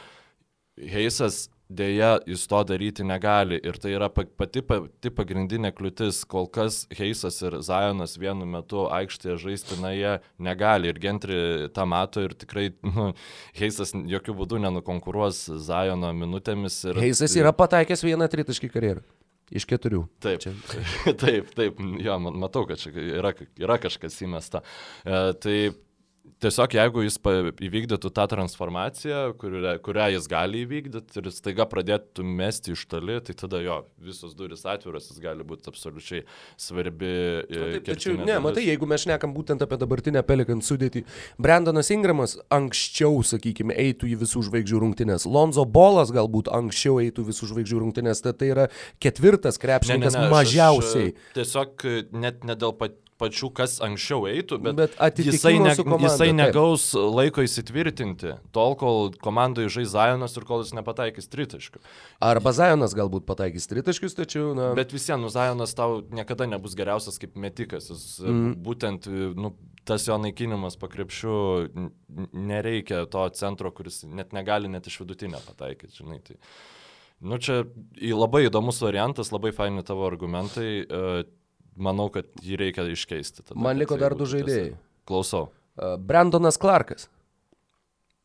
Heisas 0.79 1.47
Deja, 1.69 2.15
jis 2.25 2.47
to 2.49 2.63
daryti 2.65 3.05
negali 3.05 3.59
ir 3.61 3.77
tai 3.77 3.91
yra 3.93 4.09
pati, 4.09 4.63
pati 4.65 5.11
pagrindinė 5.13 5.69
kliūtis. 5.77 6.23
Kol 6.25 6.47
kas 6.49 6.87
Heisas 6.97 7.43
ir 7.45 7.59
Zajonas 7.65 8.17
vienu 8.17 8.47
metu 8.49 8.87
aikštėje 8.89 9.37
žaisti, 9.43 9.77
na 9.83 9.91
jie 9.93 10.15
negali 10.41 10.89
ir 10.89 11.01
Gentri 11.03 11.69
tą 11.77 11.85
mato 11.85 12.25
ir 12.25 12.33
tikrai 12.33 12.71
nu, 12.81 13.11
Heisas 13.59 13.93
jokių 13.93 14.39
būdų 14.41 14.63
nenukonkuruos 14.65 15.43
Zajono 15.67 16.15
minutėmis. 16.17 16.81
Ir, 16.89 17.03
Heisas 17.05 17.37
yra 17.37 17.53
pataikęs 17.53 18.07
vieną 18.07 18.31
tritaškį 18.33 18.73
karjerą. 18.73 19.05
Iš 19.53 19.65
keturių. 19.69 20.03
Taip, 20.25 20.41
čia. 20.45 20.55
taip, 21.23 21.53
taip, 21.57 21.85
jo, 22.05 22.17
matau, 22.33 22.65
kad 22.69 22.81
čia 22.81 22.93
yra, 22.97 23.35
yra 23.61 23.77
kažkas 23.81 24.17
įmesta. 24.25 24.65
E, 25.05 25.21
tai 25.41 25.59
Tiesiog 26.43 26.75
jeigu 26.77 27.03
jis 27.03 27.17
įvykdytų 27.67 28.11
tą 28.15 28.25
transformaciją, 28.31 29.21
kurią, 29.41 29.73
kurią 29.85 30.09
jis 30.15 30.29
gali 30.31 30.63
įvykdyti 30.67 31.21
ir 31.21 31.31
staiga 31.35 31.67
pradėtų 31.69 32.25
mesti 32.27 32.75
iš 32.77 32.85
toli, 32.91 33.17
tai 33.25 33.35
tada 33.39 33.61
jo, 33.65 33.79
visos 34.03 34.37
duris 34.39 34.63
atviros, 34.69 35.09
jis 35.11 35.23
gali 35.23 35.47
būti 35.47 35.71
absoliučiai 35.73 36.23
svarbi. 36.61 37.15
Taip, 37.49 37.89
tačiau, 37.89 38.15
ne, 38.19 38.27
dalis. 38.35 38.45
matai, 38.45 38.67
jeigu 38.69 38.89
mes 38.91 39.07
šnekam 39.07 39.35
būtent 39.37 39.65
apie 39.65 39.81
dabartinę 39.81 40.23
Pelikan 40.29 40.63
sudėtį, 40.65 41.05
Brandonas 41.43 41.91
Ingramas 41.95 42.37
anksčiau, 42.55 43.19
sakykime, 43.27 43.75
eitų 43.89 44.13
į 44.13 44.21
visų 44.23 44.45
žvaigždžių 44.51 44.85
rungtynės, 44.85 45.27
Lonzo 45.27 45.67
Bolas 45.67 46.13
galbūt 46.15 46.53
anksčiau 46.55 47.01
eitų 47.03 47.27
visų 47.33 47.51
žvaigždžių 47.55 47.83
rungtynės, 47.85 48.23
tai, 48.25 48.37
tai 48.39 48.53
yra 48.55 48.71
ketvirtas 49.03 49.61
krepšininkas 49.63 50.15
ne, 50.15 50.25
ne, 50.25 50.31
ne, 50.31 50.33
mažiausiai. 50.37 51.13
Aš, 51.13 51.29
aš, 51.29 51.37
tiesiog 51.41 51.89
net 52.25 52.47
ne 52.49 52.59
dėl 52.59 52.77
pat 52.79 52.99
pačių, 53.19 53.51
kas 53.55 53.77
anksčiau 53.85 54.27
eitų, 54.31 54.59
bet, 54.63 54.79
bet 54.99 55.21
jisai, 55.23 55.57
ne, 55.63 55.75
komanda, 55.79 56.07
jisai 56.07 56.29
negaus 56.37 56.91
taip. 56.93 57.09
laiko 57.19 57.45
įsitvirtinti, 57.45 58.35
tol, 58.55 58.77
kol 58.79 59.11
komandoje 59.25 59.73
žais 59.75 59.91
Zajonas 59.95 60.37
ir 60.39 60.47
kol 60.49 60.63
jis 60.65 60.75
nepataikys 60.79 61.31
tritaškių. 61.33 61.83
Arba 62.25 62.55
Zajonas 62.57 62.95
galbūt 62.99 63.27
pataikys 63.29 63.69
tritaškius, 63.71 64.17
tačiau... 64.19 64.53
Na... 64.59 64.71
Bet 64.79 64.95
vis 64.95 65.09
vien, 65.11 65.21
nu, 65.23 65.33
Zajonas 65.33 65.75
tau 65.79 66.01
niekada 66.15 66.49
nebus 66.51 66.79
geriausias 66.79 67.21
kaip 67.21 67.37
metikas. 67.41 67.91
Jis, 67.93 68.07
mm. 68.23 68.57
Būtent 68.65 69.11
nu, 69.39 69.53
tas 69.89 70.07
jo 70.09 70.19
naikinimas 70.21 70.79
pakrepšių, 70.81 71.37
nereikia 72.33 73.05
to 73.11 73.29
centro, 73.39 73.73
kuris 73.75 74.03
net 74.07 74.35
negali 74.37 74.71
net 74.71 74.87
iš 74.91 75.01
vidutinio 75.03 75.41
pataikyti, 75.47 76.01
žinai. 76.03 76.21
Tai... 76.27 76.39
Nu, 77.19 77.41
čia 77.43 77.65
labai 78.15 78.45
įdomus 78.47 78.79
variantas, 78.85 79.33
labai 79.35 79.51
faini 79.57 79.83
tavo 79.87 80.07
argumentai. 80.07 80.85
Manau, 81.79 82.09
kad 82.13 82.27
jį 82.43 82.59
reikia 82.61 82.87
iškeisti. 82.91 83.45
Tada, 83.47 83.61
Man 83.61 83.79
liko 83.79 83.99
dar 84.01 84.17
du 84.19 84.27
žaidėjai. 84.29 84.73
Klausau. 85.09 85.49
Brandonas 85.79 86.59
Clarkas. 86.61 87.07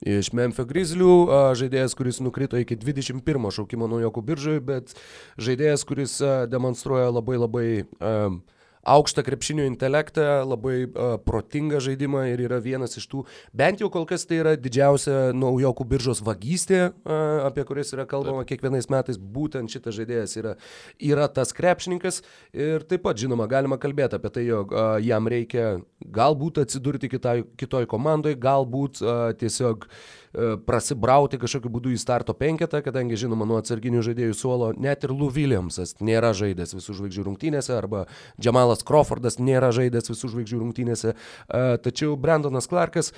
Iš 0.04 0.34
Memphis 0.36 0.68
Grizzlių 0.68 1.14
žaidėjas, 1.56 1.94
kuris 1.96 2.18
nukrito 2.20 2.60
iki 2.60 2.76
21 2.76 3.54
šaukimo 3.56 3.88
naujokų 3.88 4.24
biržoje, 4.26 4.64
bet 4.66 4.92
žaidėjas, 5.40 5.86
kuris 5.88 6.18
demonstruoja 6.52 7.14
labai 7.14 7.38
labai 7.40 7.68
uh, 7.84 8.36
aukštą 8.84 9.24
krepšinio 9.24 9.66
intelektą, 9.68 10.44
labai 10.48 10.86
uh, 10.86 11.16
protingą 11.24 11.80
žaidimą 11.84 12.26
ir 12.32 12.44
yra 12.48 12.60
vienas 12.64 12.98
iš 13.00 13.08
tų, 13.12 13.24
bent 13.56 13.84
jau 13.84 13.90
kol 13.94 14.08
kas 14.10 14.28
tai 14.28 14.42
yra 14.42 14.56
didžiausia 14.60 15.32
naujokų 15.38 15.88
biržos 15.88 16.24
vagystė, 16.26 16.82
uh, 16.92 17.46
apie 17.48 17.66
kuris 17.68 17.94
yra 17.96 18.08
kalbama 18.10 18.44
taip. 18.44 18.54
kiekvienais 18.54 18.90
metais, 18.92 19.20
būtent 19.20 19.72
šitas 19.72 19.98
žaidėjas 20.00 20.36
yra, 20.42 20.56
yra 21.00 21.30
tas 21.32 21.56
krepšininkas 21.56 22.22
ir 22.52 22.84
taip 22.90 23.06
pat, 23.08 23.20
žinoma, 23.20 23.48
galima 23.52 23.80
kalbėti 23.82 24.20
apie 24.20 24.34
tai, 24.36 24.48
jog 24.50 24.76
uh, 24.76 24.98
jam 25.04 25.32
reikia 25.32 25.78
galbūt 26.04 26.64
atsidurti 26.66 27.12
kitai, 27.12 27.42
kitoj 27.60 27.88
komandai, 27.90 28.36
galbūt 28.40 29.04
uh, 29.04 29.32
tiesiog 29.40 29.88
uh, 29.88 30.20
prasibrauti 30.66 31.38
kažkokiu 31.42 31.70
būdu 31.74 31.94
į 31.94 32.00
starto 32.02 32.34
penketą, 32.38 32.82
kadangi 32.86 33.20
žinoma 33.22 33.46
nuo 33.46 33.60
atsarginių 33.62 34.02
žaidėjų 34.08 34.38
suolo 34.38 34.72
net 34.74 35.06
ir 35.06 35.14
Lou 35.14 35.30
Williamsas 35.34 35.96
nėra 36.02 36.34
žaidęs 36.38 36.74
visų 36.74 36.98
žvaigždžių 37.00 37.28
rungtynėse 37.28 37.76
arba 37.78 38.06
Jamalas 38.42 38.82
Crawfordas 38.88 39.38
nėra 39.38 39.70
žaidęs 39.76 40.10
visų 40.10 40.32
žvaigždžių 40.34 40.62
rungtynėse, 40.64 41.14
e, 41.14 41.64
tačiau 41.86 42.18
Brandonas 42.18 42.70
Clarkas 42.72 43.14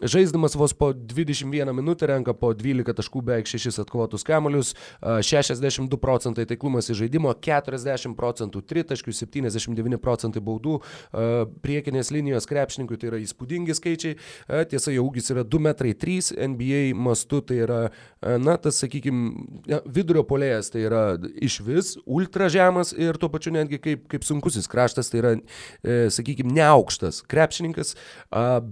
Žaisdamas 0.00 0.54
vos 0.54 0.72
po 0.72 0.92
21 0.92 1.76
minutę 1.76 2.06
renka 2.08 2.32
po 2.32 2.54
12 2.56 2.94
taškų 2.96 3.20
beveik 3.28 3.48
6 3.50 3.76
atkovotus 3.82 4.24
kamolius, 4.24 4.70
62 5.04 5.98
procentai 6.00 6.46
taiklumas 6.48 6.88
į 6.88 6.96
žaidimo, 7.02 7.34
40 7.36 8.16
procentų 8.16 8.62
tritaškių, 8.64 9.12
79 9.12 10.00
procentai 10.00 10.40
baudų, 10.40 10.78
priekinės 11.60 12.08
linijos 12.14 12.48
krepšininkui 12.48 12.96
tai 12.96 13.10
yra 13.10 13.20
įspūdingi 13.20 13.76
skaičiai, 13.76 14.16
tiesa, 14.72 14.94
jo 14.96 15.04
ūgis 15.10 15.28
yra 15.34 15.44
2 15.44 15.60
metrai 15.68 15.92
3, 15.92 16.32
NBA 16.54 16.80
mastu 16.96 17.42
tai 17.44 17.60
yra, 17.66 17.82
na, 18.40 18.56
tas, 18.56 18.80
sakykime, 18.80 19.76
vidurio 19.84 20.24
polėjas 20.24 20.72
tai 20.72 20.86
yra 20.86 21.04
iš 21.36 21.58
vis 21.68 21.92
ultra 22.06 22.48
žemas 22.48 22.94
ir 22.96 23.20
tuo 23.20 23.28
pačiu 23.28 23.52
netgi 23.52 23.76
kaip, 23.90 24.08
kaip 24.08 24.24
sunkusis 24.24 24.72
kraštas, 24.72 25.12
tai 25.12 25.20
yra, 25.20 25.36
e, 25.84 26.00
sakykime, 26.16 26.56
neaukštas 26.56 27.20
krepšininkas, 27.28 27.92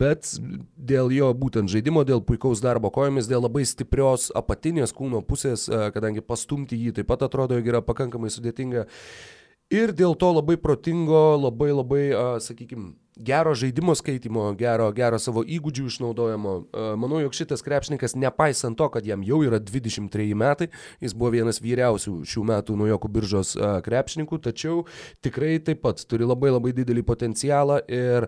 bet 0.01 0.33
dėl 0.81 1.10
dėl 1.11 1.19
jo 1.19 1.33
būtent 1.35 1.71
žaidimo, 1.71 2.05
dėl 2.07 2.23
puikaus 2.23 2.63
darbo 2.63 2.91
kojomis, 2.95 3.29
dėl 3.31 3.43
labai 3.45 3.67
stiprios 3.67 4.31
apatinės 4.37 4.95
kūno 4.95 5.23
pusės, 5.27 5.67
e, 5.69 5.91
kadangi 5.95 6.23
pastumti 6.23 6.79
jį 6.79 6.95
taip 7.01 7.11
pat 7.11 7.27
atrodo, 7.27 7.59
jog 7.59 7.67
yra 7.75 7.83
pakankamai 7.83 8.31
sudėtinga. 8.31 8.87
Ir 9.71 9.93
dėl 9.95 10.17
to 10.19 10.33
labai 10.35 10.57
protingo, 10.59 11.37
labai 11.39 11.71
labai, 11.71 12.03
sakykime, 12.43 12.89
gero 13.23 13.53
žaidimo 13.55 13.95
skaitimo, 13.95 14.49
gero, 14.59 14.89
gero 14.91 15.21
savo 15.23 15.45
įgūdžių 15.47 15.85
išnaudojimo. 15.87 16.55
Manau, 16.99 17.21
jog 17.23 17.37
šitas 17.39 17.63
krepšininkas, 17.63 18.17
nepaisant 18.19 18.75
to, 18.75 18.89
kad 18.91 19.07
jam 19.07 19.23
jau 19.23 19.39
yra 19.47 19.61
23 19.63 20.35
metai, 20.35 20.73
jis 20.99 21.15
buvo 21.15 21.31
vienas 21.37 21.63
vyriausių 21.63 22.17
šių 22.27 22.43
metų 22.51 22.81
naujokų 22.83 23.13
biržos 23.15 23.55
krepšininkų, 23.87 24.41
tačiau 24.49 24.83
tikrai 25.23 25.61
taip 25.63 25.85
pat 25.87 26.03
turi 26.03 26.27
labai 26.27 26.51
labai 26.51 26.75
didelį 26.75 27.07
potencialą 27.07 27.79
ir 27.87 28.27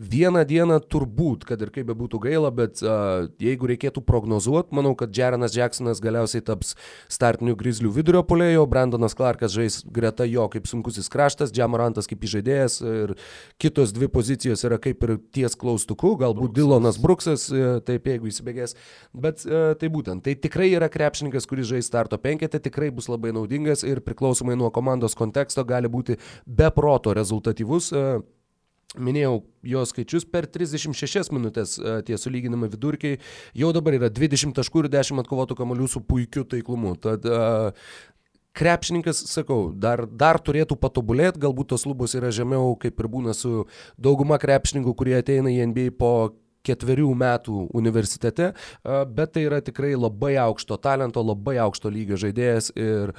Vieną 0.00 0.40
dieną 0.48 0.78
turbūt, 0.88 1.42
kad 1.44 1.60
ir 1.60 1.68
kaip 1.68 1.84
bebūtų 1.90 2.16
gaila, 2.24 2.48
bet 2.48 2.80
uh, 2.80 3.26
jeigu 3.36 3.68
reikėtų 3.68 4.00
prognozuoti, 4.08 4.72
manau, 4.72 4.94
kad 4.96 5.12
Jarenas 5.12 5.52
Jacksonas 5.52 6.00
galiausiai 6.00 6.40
taps 6.40 6.72
startinių 7.12 7.52
grizlių 7.60 7.92
vidurio 7.92 8.22
polėjo, 8.24 8.64
Brandonas 8.72 9.12
Clarkas 9.12 9.52
žais 9.52 9.82
greta 9.84 10.24
jo 10.24 10.48
kaip 10.48 10.70
sunkusis 10.70 11.12
kraštas, 11.12 11.52
Džamorantas 11.52 12.08
kaip 12.08 12.24
įžaidėjas 12.24 12.78
ir 12.88 13.14
kitos 13.60 13.92
dvi 13.92 14.08
pozicijos 14.08 14.64
yra 14.64 14.80
kaip 14.80 15.04
ir 15.04 15.18
ties 15.28 15.60
klaustuku, 15.60 16.16
galbūt 16.24 16.54
Bruksas. 16.54 16.62
Dilonas 16.62 16.96
Bruksas, 16.96 17.48
taip 17.84 18.08
jeigu 18.08 18.32
įsibėgės, 18.32 18.78
bet 19.12 19.44
uh, 19.44 19.74
tai 19.76 19.92
būtent, 19.92 20.24
tai 20.24 20.40
tikrai 20.40 20.72
yra 20.72 20.88
krepšininkas, 20.88 21.44
kuris 21.44 21.68
žais 21.68 21.92
starto 21.92 22.16
penketę, 22.16 22.64
tikrai 22.64 22.88
bus 22.88 23.12
labai 23.12 23.36
naudingas 23.36 23.84
ir 23.84 24.00
priklausomai 24.00 24.56
nuo 24.56 24.72
komandos 24.72 25.12
konteksto 25.20 25.68
gali 25.68 25.92
būti 25.92 26.16
be 26.48 26.72
proto 26.72 27.12
rezultatyvus. 27.12 27.92
Uh, 27.92 28.22
Minėjau 29.00 29.38
jo 29.64 29.82
skaičius 29.88 30.26
per 30.28 30.44
36 30.52 31.32
minutės 31.32 31.78
tie 32.04 32.18
sulyginami 32.20 32.68
vidurkiai, 32.68 33.20
jau 33.56 33.70
dabar 33.72 33.96
yra 33.96 34.10
20 34.12 34.52
taškų 34.58 34.84
ir 34.84 34.90
10 34.92 35.22
atkovotų 35.22 35.56
kamolių 35.56 35.88
su 35.88 36.02
puikiu 36.04 36.44
taiklumu. 36.44 36.92
Tad 37.00 37.24
krepšininkas, 38.52 39.22
sakau, 39.32 39.70
dar, 39.72 40.04
dar 40.06 40.38
turėtų 40.44 40.76
patobulėti, 40.80 41.40
galbūt 41.40 41.72
tos 41.72 41.86
lubos 41.88 42.12
yra 42.18 42.28
žemiau, 42.34 42.74
kaip 42.80 43.00
ir 43.00 43.08
būna 43.08 43.32
su 43.36 43.64
dauguma 43.96 44.36
krepšininkų, 44.42 44.92
kurie 44.96 45.16
ateina 45.18 45.52
į 45.52 45.70
NBA 45.72 45.94
po 45.96 46.12
ketverių 46.66 47.10
metų 47.18 47.66
universitete, 47.76 48.52
bet 48.84 49.34
tai 49.34 49.46
yra 49.48 49.60
tikrai 49.64 49.92
labai 49.98 50.34
aukšto 50.42 50.78
talento, 50.82 51.22
labai 51.26 51.58
aukšto 51.62 51.90
lygio 51.92 52.18
žaidėjas 52.20 52.72
ir 52.78 53.14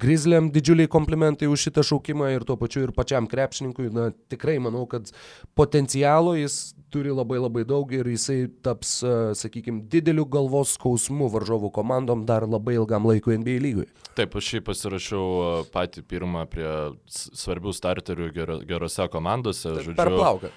Grizzliam 0.00 0.50
didžiuliai 0.54 0.90
komplimentai 0.92 1.48
už 1.50 1.68
šitą 1.68 1.84
šaukimą 1.86 2.32
ir 2.34 2.46
tuo 2.48 2.58
pačiu 2.60 2.86
ir 2.86 2.94
pačiam 2.96 3.28
krepšininkui, 3.30 3.88
na 3.94 4.10
tikrai 4.30 4.58
manau, 4.62 4.84
kad 4.90 5.08
potencialo 5.58 6.36
jis 6.38 6.74
turi 6.92 7.10
labai 7.12 7.40
labai 7.42 7.64
daug 7.68 7.90
ir 7.92 8.06
jisai 8.08 8.46
taps, 8.64 9.00
sakykime, 9.40 9.82
dideliu 9.90 10.24
galvos 10.30 10.76
skausmu 10.76 11.26
varžovų 11.32 11.72
komandom 11.74 12.22
dar 12.28 12.46
labai 12.46 12.76
ilgam 12.78 13.08
laikui 13.08 13.36
NBA 13.40 13.58
lygui. 13.64 13.88
Taip, 14.16 14.36
aš 14.38 14.52
šiaip 14.52 14.68
pasirašiau 14.70 15.66
patį 15.74 16.06
pirmą 16.08 16.46
prie 16.48 16.70
svarbių 17.10 17.74
starterių 17.76 18.30
gerose 18.68 19.10
komandose. 19.12 19.74
Žodžiu, 19.76 19.98
per 19.98 20.12
plauką. 20.14 20.52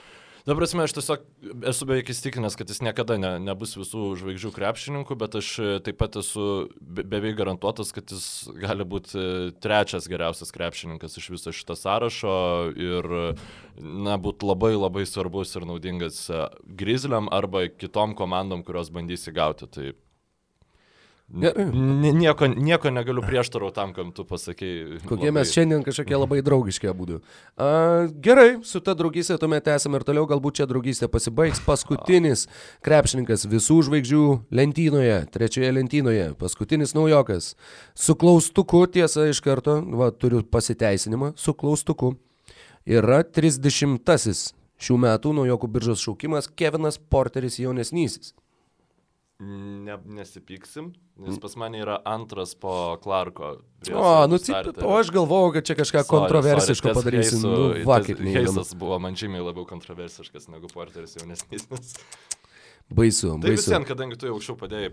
Dabar 0.49 0.63
prasme, 0.63 0.81
aš 0.87 0.95
tiesiog 0.97 1.25
esu 1.69 1.85
beveik 1.85 2.07
įstikinęs, 2.09 2.55
kad 2.57 2.71
jis 2.71 2.79
niekada 2.81 3.19
ne, 3.21 3.29
nebus 3.43 3.75
visų 3.77 4.15
žvaigždžių 4.17 4.49
krepšininkų, 4.55 5.17
bet 5.21 5.35
aš 5.37 5.49
e, 5.61 5.67
taip 5.85 5.99
pat 6.01 6.17
esu 6.17 6.45
be, 6.81 7.03
beveik 7.05 7.37
garantuotas, 7.37 7.91
kad 7.93 8.09
jis 8.09 8.47
gali 8.57 8.87
būti 8.89 9.13
e, 9.13 9.27
trečias 9.61 10.09
geriausias 10.09 10.49
krepšininkas 10.55 11.19
iš 11.21 11.29
viso 11.35 11.53
šito 11.53 11.77
sąrašo 11.77 12.33
ir, 12.73 13.09
na, 13.77 14.17
būtų 14.17 14.49
labai 14.49 14.73
labai 14.73 15.05
svarbus 15.05 15.53
ir 15.53 15.69
naudingas 15.69 16.23
e, 16.33 16.41
Grizzliam 16.81 17.29
arba 17.29 17.67
kitom 17.69 18.17
komandom, 18.17 18.65
kurios 18.65 18.89
bandys 18.95 19.29
įgauti. 19.29 19.69
Tai 19.69 19.91
Nieko, 21.29 22.47
nieko 22.47 22.89
negaliu 22.89 23.21
prieštarauti 23.21 23.75
tam, 23.75 23.91
kam 23.93 24.09
tu 24.17 24.23
pasakėjai. 24.25 24.97
Kokie 25.05 25.27
labai... 25.27 25.33
mes 25.37 25.51
šiandien 25.53 25.83
kažkokie 25.85 26.17
labai 26.17 26.39
draugiški 26.45 26.89
būdų. 26.97 27.19
Uh, 27.53 28.09
gerai, 28.25 28.47
su 28.65 28.81
ta 28.81 28.95
draugystė 28.97 29.37
tuomet 29.37 29.69
esame 29.69 30.01
ir 30.01 30.07
toliau, 30.07 30.25
galbūt 30.29 30.57
čia 30.57 30.67
draugystė 30.69 31.09
pasibaigs. 31.11 31.61
Paskutinis 31.67 32.47
krepšininkas 32.85 33.45
visų 33.51 33.77
žvaigždžių 33.85 34.23
lentynoje, 34.57 35.21
trečioje 35.35 35.69
lentynoje, 35.77 36.25
paskutinis 36.41 36.95
naujokas. 36.97 37.53
Su 37.93 38.17
klaustuku, 38.17 38.87
tiesa, 38.89 39.29
iš 39.29 39.43
karto, 39.45 39.77
va, 40.01 40.09
turiu 40.09 40.41
pasiteisinimą, 40.41 41.35
su 41.37 41.53
klaustuku. 41.53 42.15
Yra 42.89 43.21
30-asis 43.21 44.47
šių 44.81 45.01
metų 45.05 45.37
naujokų 45.43 45.73
biržos 45.77 46.01
šaukimas 46.01 46.49
Kevinas 46.57 46.97
Porteris 46.97 47.61
jaunesnysis. 47.61 48.33
Ne, 49.39 49.95
nesipyksim, 50.05 50.89
nes 51.23 51.37
pas 51.39 51.53
mane 51.55 51.79
yra 51.79 52.01
antras 52.03 52.51
po 52.59 52.97
Clarko. 52.99 53.53
O, 53.87 54.27
nu, 54.27 54.35
taip, 54.43 54.81
o 54.83 54.97
aš 54.99 55.13
galvojau, 55.15 55.53
kad 55.55 55.69
čia 55.69 55.77
kažką 55.79 56.01
sorry, 56.03 56.11
kontroversiško 56.11 56.89
sorry, 56.89 56.97
padarysim. 56.97 57.45
Nu, 57.45 57.69
vakar. 57.87 58.19
Heisas 58.35 58.73
buvo 58.75 58.97
man 58.99 59.15
žymiai 59.15 59.45
labiau 59.45 59.63
kontroversiškas 59.69 60.49
negu 60.51 60.67
Porteris 60.73 61.15
jaunesnis. 61.15 61.69
Baisu. 62.89 63.27
Tai 63.27 63.49
baisu. 63.49 63.61
visiems, 63.61 63.85
kadangi 63.85 64.17
tu 64.17 64.25
jau 64.25 64.35
anksčiau 64.39 64.55
padėjai, 64.57 64.89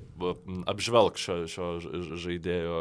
apžvelg 0.68 1.16
šio, 1.16 1.36
šio 1.48 1.68
žaidėjo, 2.20 2.80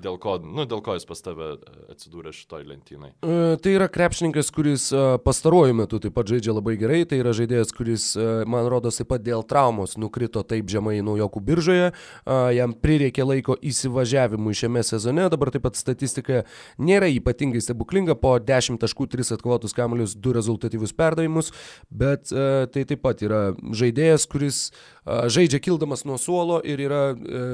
dėl 0.00 0.16
ko, 0.22 0.38
nu, 0.40 0.64
dėl 0.68 0.80
ko 0.84 0.94
jis 0.96 1.04
pas 1.08 1.20
tave 1.20 1.50
atsidūrė 1.92 2.32
šitoj 2.32 2.64
lentynai. 2.70 3.10
E, 3.20 3.58
tai 3.60 3.74
yra 3.76 3.90
krepšininkas, 3.92 4.48
kuris 4.56 4.86
e, 4.96 5.02
pastaruoju 5.26 5.76
metu 5.82 6.00
taip 6.00 6.16
pat 6.16 6.32
žaidžia 6.32 6.54
labai 6.56 6.78
gerai, 6.80 7.02
tai 7.10 7.18
yra 7.20 7.34
žaidėjas, 7.36 7.74
kuris, 7.76 8.06
e, 8.16 8.28
man 8.48 8.70
rodos, 8.72 8.96
taip 9.02 9.10
pat 9.12 9.26
dėl 9.26 9.44
traumos 9.44 9.98
nukrito 10.00 10.40
taip 10.40 10.72
žemai 10.72 10.96
naujokų 11.04 11.44
biržoje, 11.44 11.92
e, 11.92 12.38
jam 12.56 12.72
prireikė 12.72 13.28
laiko 13.28 13.58
įsivažiavimui 13.60 14.56
šiame 14.56 14.86
sezone, 14.88 15.28
dabar 15.28 15.52
taip 15.52 15.66
pat 15.68 15.76
statistika 15.76 16.46
nėra 16.80 17.12
ypatingai 17.12 17.60
stebuklinga, 17.60 18.16
po 18.16 18.38
10 18.40 18.80
taškų 18.80 19.10
3 19.18 19.36
atkovotus 19.36 19.76
kamuolius, 19.76 20.16
2 20.16 20.36
rezultatyvius 20.40 20.96
perdavimus, 20.96 21.52
bet 21.92 22.32
e, 22.32 22.48
tai 22.72 22.88
taip 22.88 23.04
pat 23.04 23.20
yra 23.28 23.44
žaidėjas, 23.76 24.29
kuris 24.30 24.70
žaidžia 25.06 25.60
kildamas 25.62 26.06
nuo 26.08 26.18
suolo 26.18 26.60
ir 26.64 26.80
yra 26.86 27.02
e, 27.12 27.44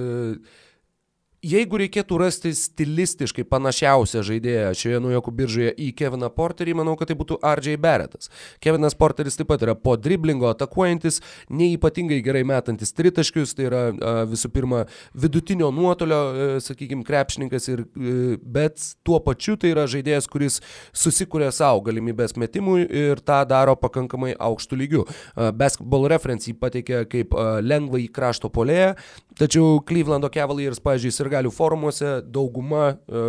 Jeigu 1.44 1.76
reikėtų 1.76 2.16
rasti 2.16 2.50
stilistiškai 2.56 3.44
panašiausią 3.44 4.22
žaidėją 4.24 4.70
šioje 4.78 5.00
naujokų 5.04 5.32
biržoje 5.36 5.72
į 5.84 5.90
Keviną 5.98 6.30
Porterį, 6.32 6.72
manau, 6.78 6.94
kad 6.96 7.10
tai 7.10 7.16
būtų 7.18 7.36
RJ 7.44 7.76
Barrettas. 7.82 8.30
Kevinas 8.64 8.96
Porteris 8.96 9.36
taip 9.36 9.50
pat 9.50 9.60
yra 9.66 9.74
po 9.76 9.98
driblingo 10.00 10.48
atakuojantis, 10.48 11.20
neįpatingai 11.52 12.22
gerai 12.24 12.40
metantis 12.48 12.94
tritaškius, 12.96 13.52
tai 13.58 13.66
yra 13.68 13.82
visų 14.30 14.50
pirma 14.54 14.86
vidutinio 15.12 15.68
nuotolio, 15.76 16.20
e, 16.32 16.48
sakykime, 16.64 17.04
krepšininkas, 17.06 17.68
ir, 17.74 17.84
e, 17.84 18.16
bet 18.40 18.80
tuo 19.04 19.20
pačiu 19.20 19.58
tai 19.60 19.74
yra 19.74 19.84
žaidėjas, 19.92 20.30
kuris 20.32 20.58
susikūrė 20.96 21.52
savo 21.52 21.84
galimybės 21.84 22.34
metimui 22.40 22.88
ir 22.88 23.20
tą 23.20 23.42
daro 23.48 23.76
pakankamai 23.76 24.32
aukštų 24.40 24.80
lygių. 24.82 25.04
Basketball 25.52 26.08
reference 26.08 26.48
jį 26.48 26.56
pateikė 26.64 27.04
kaip 27.12 27.36
lengvai 27.60 28.06
krašto 28.08 28.48
polėje, 28.48 28.94
tačiau 29.36 29.82
Clevelando 29.84 30.32
Cavaliers, 30.32 30.80
pažiūrėjus, 30.80 31.25
ir 31.26 31.32
galių 31.32 31.52
forumuose 31.54 32.20
dauguma 32.32 32.94
e, 32.94 33.24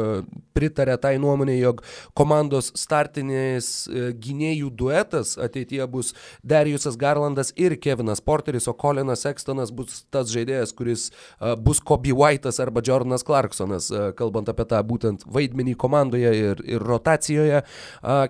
pritarė 0.57 0.97
tai 1.01 1.15
nuomonė, 1.21 1.57
jog 1.59 1.81
komandos 2.17 2.71
startinis 2.77 3.87
e, 3.89 4.11
gynėjų 4.17 4.71
duetas 4.77 5.35
ateityje 5.41 5.87
bus 5.91 6.13
Dariusas 6.45 6.97
Garlandas 6.99 7.53
ir 7.59 7.77
Kevinas 7.81 8.23
Porteris, 8.23 8.69
o 8.69 8.75
Colinas 8.77 9.25
Sextonas 9.25 9.73
bus 9.75 10.03
tas 10.13 10.31
žaidėjas, 10.33 10.73
kuris 10.77 11.09
e, 11.09 11.55
bus 11.57 11.81
Kobe 11.81 12.15
White'as 12.15 12.61
arba 12.63 12.83
Jordanas 12.85 13.25
Clarksonas, 13.27 13.91
kalbant 14.17 14.49
apie 14.51 14.67
tą 14.69 14.79
būtent 14.87 15.25
vaidmenį 15.27 15.75
komandoje 15.79 16.31
ir, 16.37 16.63
ir 16.65 16.83
rotacijoje. 16.83 17.63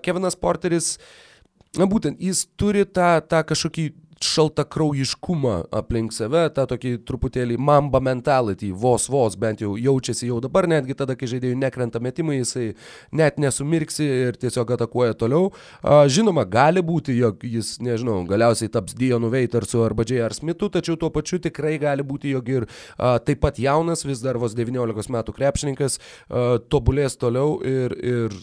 Kevinas 0.03 0.37
Porteris, 0.39 0.95
na 1.77 1.87
būtent, 1.89 2.19
jis 2.23 2.45
turi 2.59 2.85
tą, 2.85 3.17
tą 3.27 3.43
kažkokį 3.47 3.91
šaltakraujiškumą 4.23 5.55
aplink 5.77 6.13
save, 6.15 6.47
tą 6.55 6.65
tokį 6.71 6.93
truputėlį 7.07 7.57
mamba 7.61 8.01
mentality, 8.03 8.71
vos 8.71 9.07
vos 9.11 9.37
bent 9.39 9.61
jau 9.61 9.75
jaučiasi 9.77 10.29
jau 10.29 10.39
dabar, 10.43 10.67
netgi 10.69 10.95
tada, 10.97 11.15
kai 11.17 11.29
žaidėjų 11.29 11.57
nekrenta 11.59 12.01
metimai, 12.03 12.39
jisai 12.41 12.67
net 13.15 13.39
nesumirksi 13.41 14.07
ir 14.27 14.39
tiesiog 14.41 14.75
atakuoja 14.77 15.17
toliau. 15.17 15.51
Žinoma, 15.83 16.45
gali 16.49 16.83
būti, 16.85 17.17
jog 17.17 17.43
jis, 17.45 17.75
nežinau, 17.83 18.19
galiausiai 18.29 18.71
taps 18.73 18.97
Dionu 18.97 19.31
Veitarsu 19.33 19.83
arba 19.85 20.05
J.R. 20.07 20.35
Smithu, 20.37 20.71
tačiau 20.73 20.97
tuo 20.99 21.11
pačiu 21.13 21.41
tikrai 21.43 21.77
gali 21.81 22.05
būti, 22.07 22.33
jog 22.35 22.53
ir 22.53 22.69
taip 22.97 23.43
pat 23.43 23.61
jaunas, 23.61 24.05
vis 24.07 24.23
dar 24.25 24.39
vos 24.41 24.57
19 24.57 25.13
metų 25.13 25.35
krepšininkas, 25.37 25.99
tobulės 26.71 27.19
toliau 27.21 27.59
ir, 27.65 27.97
ir 28.01 28.41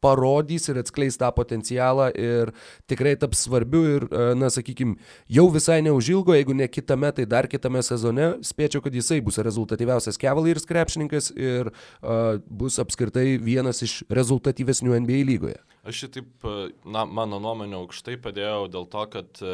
parodys 0.00 0.68
ir 0.70 0.80
atskleis 0.80 1.18
tą 1.20 1.30
potencialą 1.36 2.10
ir 2.16 2.52
tikrai 2.90 3.14
taps 3.20 3.44
svarbiu 3.46 3.82
ir, 3.96 4.06
e, 4.08 4.34
na, 4.38 4.50
sakykime, 4.52 4.96
jau 5.28 5.46
visai 5.52 5.80
neužilgo, 5.86 6.34
jeigu 6.36 6.56
ne 6.56 6.68
kitame, 6.68 7.12
tai 7.16 7.26
dar 7.28 7.48
kitame 7.50 7.82
sezone, 7.84 8.32
spėčiau, 8.46 8.82
kad 8.84 8.96
jisai 8.96 9.20
bus 9.24 9.40
rezultatyviausias 9.44 10.20
Cavaliers 10.20 10.66
krepšininkas 10.68 11.30
ir 11.36 11.70
uh, 11.72 12.38
bus 12.46 12.78
apskritai 12.82 13.38
vienas 13.42 13.82
iš 13.84 14.00
rezultatyvesnių 14.12 14.96
NBA 15.04 15.20
lygoje. 15.28 15.60
Aš 15.84 16.06
šitaip, 16.06 16.32
e, 16.44 16.70
na, 16.84 17.04
mano 17.04 17.40
nuomonė 17.42 17.78
aukštai 17.80 18.16
padėjau 18.22 18.66
dėl 18.72 18.88
to, 18.90 19.04
kad 19.12 19.44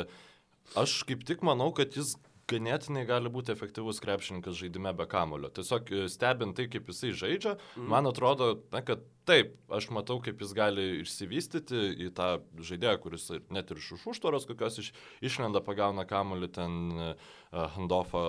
aš 0.79 1.01
kaip 1.09 1.27
tik 1.27 1.45
manau, 1.47 1.71
kad 1.75 1.95
jis 1.95 2.17
ganėtinai 2.51 3.03
gali 3.09 3.31
būti 3.33 3.51
efektyvus 3.55 3.99
krepšininkas 4.03 4.59
žaidime 4.59 4.93
be 4.97 5.07
kamulio. 5.11 5.51
Tiesiog 5.55 5.91
stebint 6.13 6.55
tai, 6.59 6.69
kaip 6.71 6.87
jisai 6.91 7.11
žaidžia, 7.11 7.57
mm. 7.75 7.89
man 7.91 8.07
atrodo, 8.11 8.53
na, 8.75 8.83
kad 8.87 9.03
taip, 9.27 9.55
aš 9.73 9.89
matau, 9.95 10.19
kaip 10.23 10.41
jis 10.43 10.53
gali 10.57 10.85
išsivystyti 11.03 11.83
į 12.07 12.11
tą 12.17 12.29
žaidėją, 12.63 12.99
kuris 13.03 13.27
net 13.53 13.73
ir 13.73 13.81
iš 13.81 14.07
užtvaros 14.07 14.47
kokios 14.49 14.79
iš, 14.83 14.93
išlenda, 15.25 15.63
pagauna 15.65 16.07
kamuolį 16.09 16.51
ten 16.55 16.79
uh, 16.95 17.35
Handofą 17.77 18.23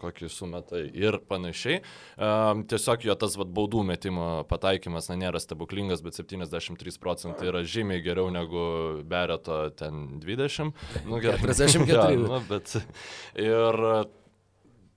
kokį 0.00 0.28
sumeta 0.32 0.80
ir 0.82 1.18
panašiai. 1.28 1.82
Um, 2.16 2.64
tiesiog 2.68 3.06
jo 3.06 3.16
tas 3.18 3.36
vat, 3.40 3.52
baudų 3.54 3.84
metimo 3.92 4.28
pataikymas 4.50 5.10
na, 5.12 5.18
nėra 5.26 5.42
stebuklingas, 5.42 6.02
bet 6.04 6.18
73 6.18 6.98
procentai 7.02 7.50
yra 7.52 7.62
žymiai 7.64 8.02
geriau 8.04 8.32
negu 8.34 8.64
Bereto 9.08 9.64
ten 9.78 10.18
20. 10.22 10.72
Nu, 11.06 11.20
gerai. 11.22 11.38
44. 11.42 11.86
ja, 11.92 12.10
nu, 12.18 12.42
bet, 12.48 12.74
ir 13.38 13.86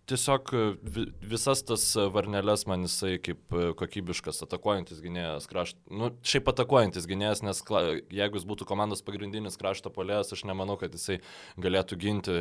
tiesiog 0.09 0.51
e, 0.53 1.05
visas 1.21 1.63
tas 1.65 1.85
varneles 2.13 2.65
man 2.69 2.85
jisai 2.85 3.17
kaip 3.23 3.55
e, 3.55 3.67
kokybiškas 3.77 4.43
atakuojantis 4.45 5.01
gynėjas, 5.03 5.47
krašt, 5.49 5.77
nu, 5.89 6.11
šiaip 6.25 6.49
atakuojantis 6.51 7.07
gynėjas, 7.09 7.41
nes 7.45 7.61
kla, 7.65 7.83
jeigu 8.13 8.39
jis 8.39 8.47
būtų 8.47 8.67
komandos 8.69 9.03
pagrindinis 9.05 9.57
krašto 9.59 9.91
polėjas, 9.93 10.33
aš 10.35 10.45
nemanau, 10.49 10.77
kad 10.81 10.93
jisai 10.95 11.19
galėtų 11.61 11.99
ginti 12.01 12.35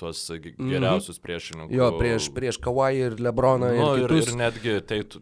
tuos 0.00 0.22
mhm. 0.30 0.70
geriausius 0.72 1.18
mm. 1.18 1.24
priešininkus. 1.26 1.76
Jo, 1.76 1.90
prieš, 1.98 2.30
prieš 2.34 2.60
Kawai 2.62 2.92
ir 2.98 3.18
Lebroną. 3.22 3.72
Nu, 3.76 3.88
ir, 4.00 4.06
ir, 4.06 4.28
ir 4.30 4.38
netgi 4.38 4.76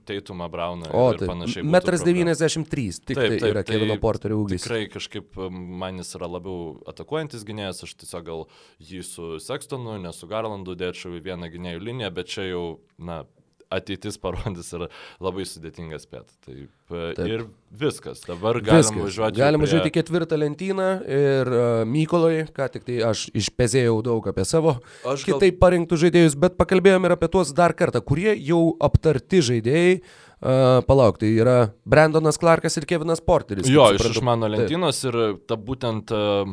Teitumą 0.06 0.50
Brauną. 0.52 0.90
O, 0.92 1.06
tai 1.16 1.30
panašiai. 1.30 1.64
Metras 1.64 2.04
93, 2.06 3.00
tik 3.00 3.16
taip, 3.16 3.16
tai 3.16 3.38
taip, 3.38 3.48
yra 3.54 3.64
Kevino 3.66 3.96
tai 3.96 4.02
Porterio 4.02 4.40
ūgis. 4.42 4.64
Tikrai 4.64 4.84
kažkaip 4.92 5.40
man 5.50 6.00
jis 6.02 6.12
yra 6.18 6.28
labiau 6.30 6.74
atakuojantis 6.90 7.44
gynėjas, 7.48 7.84
aš 7.86 7.96
tiesiog 8.02 8.26
gal 8.26 8.46
jį 8.90 9.02
su 9.06 9.30
Sextonu, 9.42 9.96
ne 10.02 10.12
su 10.16 10.28
Garlandu 10.30 10.76
dėčiau 10.78 11.16
į 11.18 11.24
vieną 11.24 11.50
gynėjų 11.52 11.69
gynėjų 11.70 11.84
liniją, 11.84 12.10
bet 12.14 12.30
čia 12.30 12.48
jau, 12.50 12.64
na, 12.98 13.22
ateitis 13.70 14.18
parodys 14.18 14.72
yra 14.74 14.88
labai 15.22 15.44
sudėtingas 15.46 16.02
spėt. 16.02 16.26
Taip, 16.42 16.70
Taip. 16.90 17.20
Ir 17.22 17.44
viskas. 17.70 18.24
Dabar 18.26 18.58
galim 18.58 18.82
viskas. 18.82 19.04
važiuoti. 19.04 19.38
Galim 19.38 19.62
važiuoti 19.62 19.86
prie... 19.86 19.94
ketvirtą 20.00 20.38
lentyną 20.40 20.88
ir 21.06 21.50
uh, 21.54 21.68
Mykolai, 21.86 22.48
ką 22.50 22.66
tik 22.74 22.88
tai 22.88 22.98
aš 23.06 23.28
išpezėjau 23.30 24.00
daug 24.06 24.26
apie 24.26 24.46
savo 24.48 24.80
aš 25.06 25.22
kitaip 25.28 25.54
gal... 25.54 25.60
parinktų 25.62 26.00
žaidėjus, 26.02 26.34
bet 26.42 26.58
pakalbėjome 26.58 27.06
ir 27.06 27.14
apie 27.14 27.30
tuos 27.30 27.54
dar 27.54 27.76
kartą, 27.78 28.02
kurie 28.02 28.34
jau 28.34 28.74
aptarti 28.82 29.44
žaidėjai. 29.52 30.00
Uh, 30.00 30.29
palauk, 30.40 31.18
tai 31.20 31.28
yra 31.36 31.56
Brandonas 31.84 32.38
Clarkas 32.40 32.78
ir 32.80 32.86
Kevinas 32.88 33.20
Porteris. 33.20 33.68
Jo, 33.68 33.90
iš, 33.96 34.06
iš 34.14 34.22
mano 34.24 34.48
lentynos 34.48 35.02
Taip. 35.02 35.12
ir 35.12 35.36
ta 35.50 35.58
būtent 35.60 36.12
uh, 36.16 36.48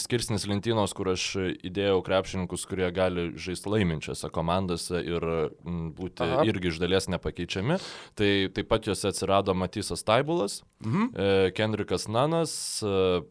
skirsnis 0.00 0.48
lentynos, 0.50 0.94
kur 0.96 1.12
aš 1.14 1.26
įdėjau 1.54 2.00
krepšininkus, 2.06 2.66
kurie 2.70 2.90
gali 2.94 3.28
žaisti 3.38 3.70
laiminčiose 3.70 4.30
komandose 4.34 5.02
ir 5.04 5.26
m, 5.62 5.92
būti 5.94 6.26
Aha. 6.26 6.42
irgi 6.50 6.72
iš 6.72 6.82
dalies 6.82 7.06
nepakeičiami. 7.14 7.78
Tai 8.18 8.32
taip 8.56 8.70
pat 8.70 8.90
juose 8.90 9.12
atsirado 9.12 9.54
Matysas 9.54 10.02
Taibulas, 10.06 10.60
mhm. 10.84 11.10
uh, 11.14 11.50
Kendrikas 11.54 12.08
Nanas. 12.10 12.56
Uh, 12.82 13.22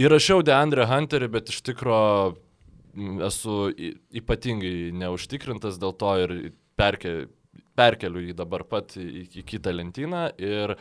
įrašiau 0.00 0.44
Deandre 0.46 0.86
Hunterį, 0.88 1.28
bet 1.34 1.50
iš 1.52 1.60
tikrųjų 1.66 2.38
esu 3.26 3.70
ypatingai 4.18 4.90
neužtikrintas 4.98 5.78
dėl 5.80 5.94
to 5.98 6.14
ir 6.24 6.34
perkė, 6.80 7.28
perkeliu 7.80 8.28
jį 8.28 8.36
dabar 8.38 8.66
pat 8.68 8.96
į, 9.00 9.26
į 9.40 9.46
kitą 9.48 9.74
lentyną 9.74 10.28
ir 10.38 10.76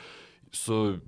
su 0.52 1.00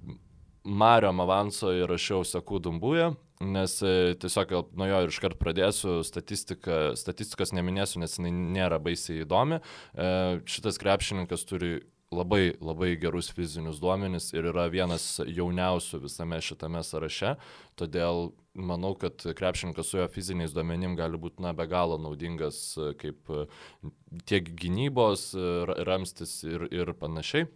Mario 0.64 1.12
Avanso 1.24 1.72
įrašiau 1.74 2.26
Sekų 2.28 2.60
Dumbują, 2.62 3.12
nes 3.42 3.80
e, 3.82 4.14
tiesiog 4.22 4.54
nuo 4.78 4.88
jo 4.90 5.00
ir 5.02 5.14
iškart 5.14 5.40
pradėsiu, 5.42 6.02
statistika, 6.06 6.92
statistikos 7.00 7.54
neminėsiu, 7.58 8.02
nes 8.04 8.20
jinai 8.20 8.32
nėra 8.32 8.78
baisiai 8.84 9.24
įdomi. 9.26 9.58
E, 9.58 10.12
šitas 10.46 10.78
krepšininkas 10.82 11.48
turi 11.50 11.80
labai 12.12 12.54
labai 12.60 12.96
gerus 13.00 13.32
fizinius 13.32 13.80
duomenis 13.80 14.32
ir 14.36 14.50
yra 14.52 14.68
vienas 14.72 15.06
jauniausių 15.24 16.02
visame 16.06 16.42
šitame 16.44 16.84
sąraše, 16.84 17.36
todėl 17.80 18.32
manau, 18.54 18.94
kad 19.00 19.24
krepšininkas 19.38 19.94
su 19.94 20.02
jo 20.02 20.08
fiziniais 20.12 20.52
duomenim 20.56 20.98
gali 21.00 21.20
būti 21.22 21.44
na, 21.44 21.54
be 21.56 21.68
galo 21.72 21.98
naudingas 22.02 22.60
kaip 23.00 23.32
tiek 24.28 24.52
gynybos 24.60 25.32
ramstis 25.88 26.42
ir, 26.44 26.68
ir 26.72 26.94
panašiai. 27.00 27.48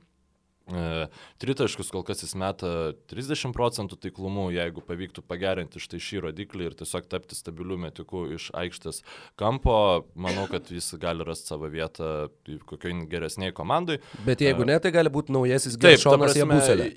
E, 0.66 1.08
tritaškus 1.38 1.92
kol 1.94 2.02
kas 2.06 2.24
jis 2.24 2.34
meta 2.42 2.70
30 3.12 3.54
procentų 3.54 4.00
taiklumu, 4.02 4.48
jeigu 4.54 4.82
pavyktų 4.86 5.22
pagerinti 5.30 5.82
štai 5.84 6.00
šį 6.02 6.24
rodiklį 6.26 6.72
ir 6.72 6.78
tiesiog 6.80 7.06
tapti 7.12 7.38
stabiliu 7.38 7.78
metiku 7.78 8.24
iš 8.34 8.50
aikštės 8.58 9.04
kampo, 9.38 9.78
manau, 10.18 10.48
kad 10.50 10.72
jis 10.74 10.90
gali 11.02 11.28
rasti 11.28 11.54
savo 11.54 11.70
vietą 11.70 12.32
kokiai 12.66 13.06
geresniai 13.12 13.54
komandai. 13.54 14.00
Bet 14.26 14.42
jeigu 14.42 14.66
e, 14.66 14.72
ne, 14.74 14.80
tai 14.82 14.94
gali 14.96 15.14
būti 15.14 15.36
naujasis 15.38 15.78
Geršonas 15.78 16.38
Jabuselė. 16.40 16.90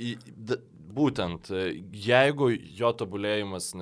Būtent, 0.99 1.53
jeigu 1.93 2.49
jo 2.75 2.89
tobulėjimas 2.97 3.75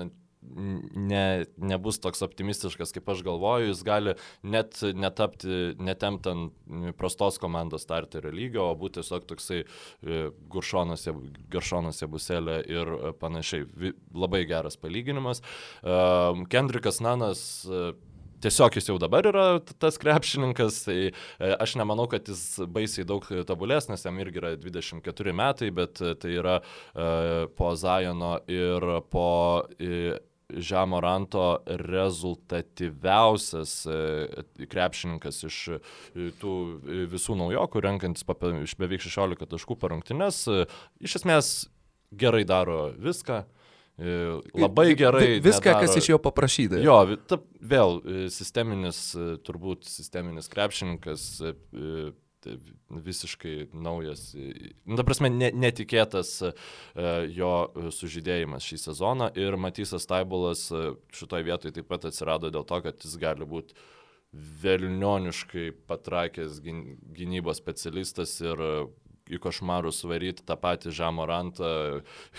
ne, 0.95 1.45
nebus 1.57 1.99
toks 2.03 2.23
optimistiškas, 2.27 2.93
kaip 2.95 3.09
aš 3.13 3.23
galvoju, 3.27 3.71
jis 3.71 3.83
gali 3.87 4.15
net 4.43 4.81
netapti, 4.95 5.75
netempt 5.83 6.29
ant 6.31 6.97
prastos 6.99 7.41
komandos 7.43 7.87
starterio 7.87 8.33
lygio, 8.35 8.71
o 8.71 8.79
būti 8.79 9.01
tiesiog 9.01 9.29
toksai 9.31 9.63
e, 9.63 10.25
guršonas, 10.53 11.09
garšonas 11.53 12.03
jebuselė 12.03 12.61
ir 12.71 12.93
panašiai. 13.21 13.93
Labai 14.17 14.45
geras 14.49 14.79
palyginimas. 14.81 15.43
E, 15.43 15.97
Kendrikas 16.53 17.03
Nanas 17.05 17.41
e, 17.69 17.87
tiesiog 18.45 18.77
jis 18.79 18.91
jau 18.91 18.99
dabar 19.01 19.27
yra 19.29 19.47
tas 19.81 19.99
krepšininkas, 20.01 20.83
tai 20.87 20.99
aš 21.57 21.77
nemanau, 21.81 22.07
kad 22.11 22.29
jis 22.29 22.63
baisiai 22.73 23.07
daug 23.09 23.25
tobulės, 23.49 23.89
nes 23.91 24.05
jam 24.05 24.21
irgi 24.23 24.43
yra 24.43 24.53
24 24.61 25.37
metai, 25.37 25.73
bet 25.75 26.03
tai 26.21 26.35
yra 26.37 26.59
po 27.57 27.73
Zajono 27.81 28.37
ir 28.53 28.91
po 29.11 29.29
Žemoranto 30.47 31.59
rezultatyviausias 31.67 33.87
e, 33.87 34.69
krepšininkas 34.71 35.43
iš 35.49 35.57
e, 35.75 35.79
tų 36.39 36.53
e, 36.87 37.07
visų 37.11 37.35
naujokų, 37.41 37.81
renkantis 37.83 38.23
iš 38.63 38.77
beveik 38.79 39.03
16 39.03 39.43
taškų 39.51 39.75
per 39.81 39.91
rungtynes. 39.91 40.47
Iš 41.03 41.17
esmės 41.19 41.67
gerai 42.15 42.45
daro 42.47 42.95
viską. 42.95 43.43
Labai 43.97 44.95
gerai. 44.95 45.41
Viską, 45.41 45.73
nedaro. 45.73 45.83
kas 45.83 45.97
iš 45.99 46.11
jo 46.13 46.19
paprašyta. 46.23 46.79
Jo, 46.85 47.17
ta, 47.27 47.41
vėl 47.59 47.99
sisteminis, 48.31 49.17
turbūt 49.43 49.83
sisteminis 49.89 50.53
krepšininkas, 50.53 51.43
visiškai 53.07 53.69
naujas, 53.75 54.29
nu, 54.37 54.97
ta 54.97 55.05
prasme, 55.07 55.31
ne, 55.33 55.51
netikėtas 55.55 56.33
uh, 56.47 56.55
jo 57.33 57.53
sužydėjimas 57.95 58.67
šį 58.67 58.81
sezoną. 58.85 59.31
Ir 59.39 59.59
Matysas 59.61 60.07
Taibulas 60.09 60.69
uh, 60.75 60.95
šitoje 61.17 61.49
vietoje 61.49 61.77
taip 61.77 61.91
pat 61.91 62.07
atsirado 62.11 62.53
dėl 62.55 62.67
to, 62.69 62.81
kad 62.85 63.03
jis 63.03 63.19
gali 63.21 63.49
būti 63.49 63.77
velnioniškai 64.63 65.71
patrakęs 65.89 66.61
gynybos 66.63 67.61
specialistas 67.63 68.35
ir 68.45 68.61
į 69.27 69.41
košmarus 69.43 70.03
varyti 70.07 70.45
tą 70.47 70.57
patį 70.61 70.93
Žamorantą, 70.95 71.71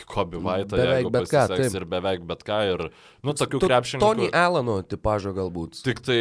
Kobi 0.10 0.40
Vaitą, 0.44 0.78
beveik 0.80 1.10
bet 1.14 1.30
ką. 1.32 1.44
Taip. 1.52 1.76
Ir 1.80 1.86
beveik 1.90 2.24
bet 2.28 2.46
ką. 2.48 2.60
Ir, 2.72 2.84
nu, 3.28 3.36
tokių 3.38 3.62
krepšininkų. 3.66 4.06
Tony 4.06 4.30
Alano 4.36 4.80
tipažo 4.88 5.34
galbūt. 5.36 5.82
Tik 5.86 6.02
tai 6.06 6.20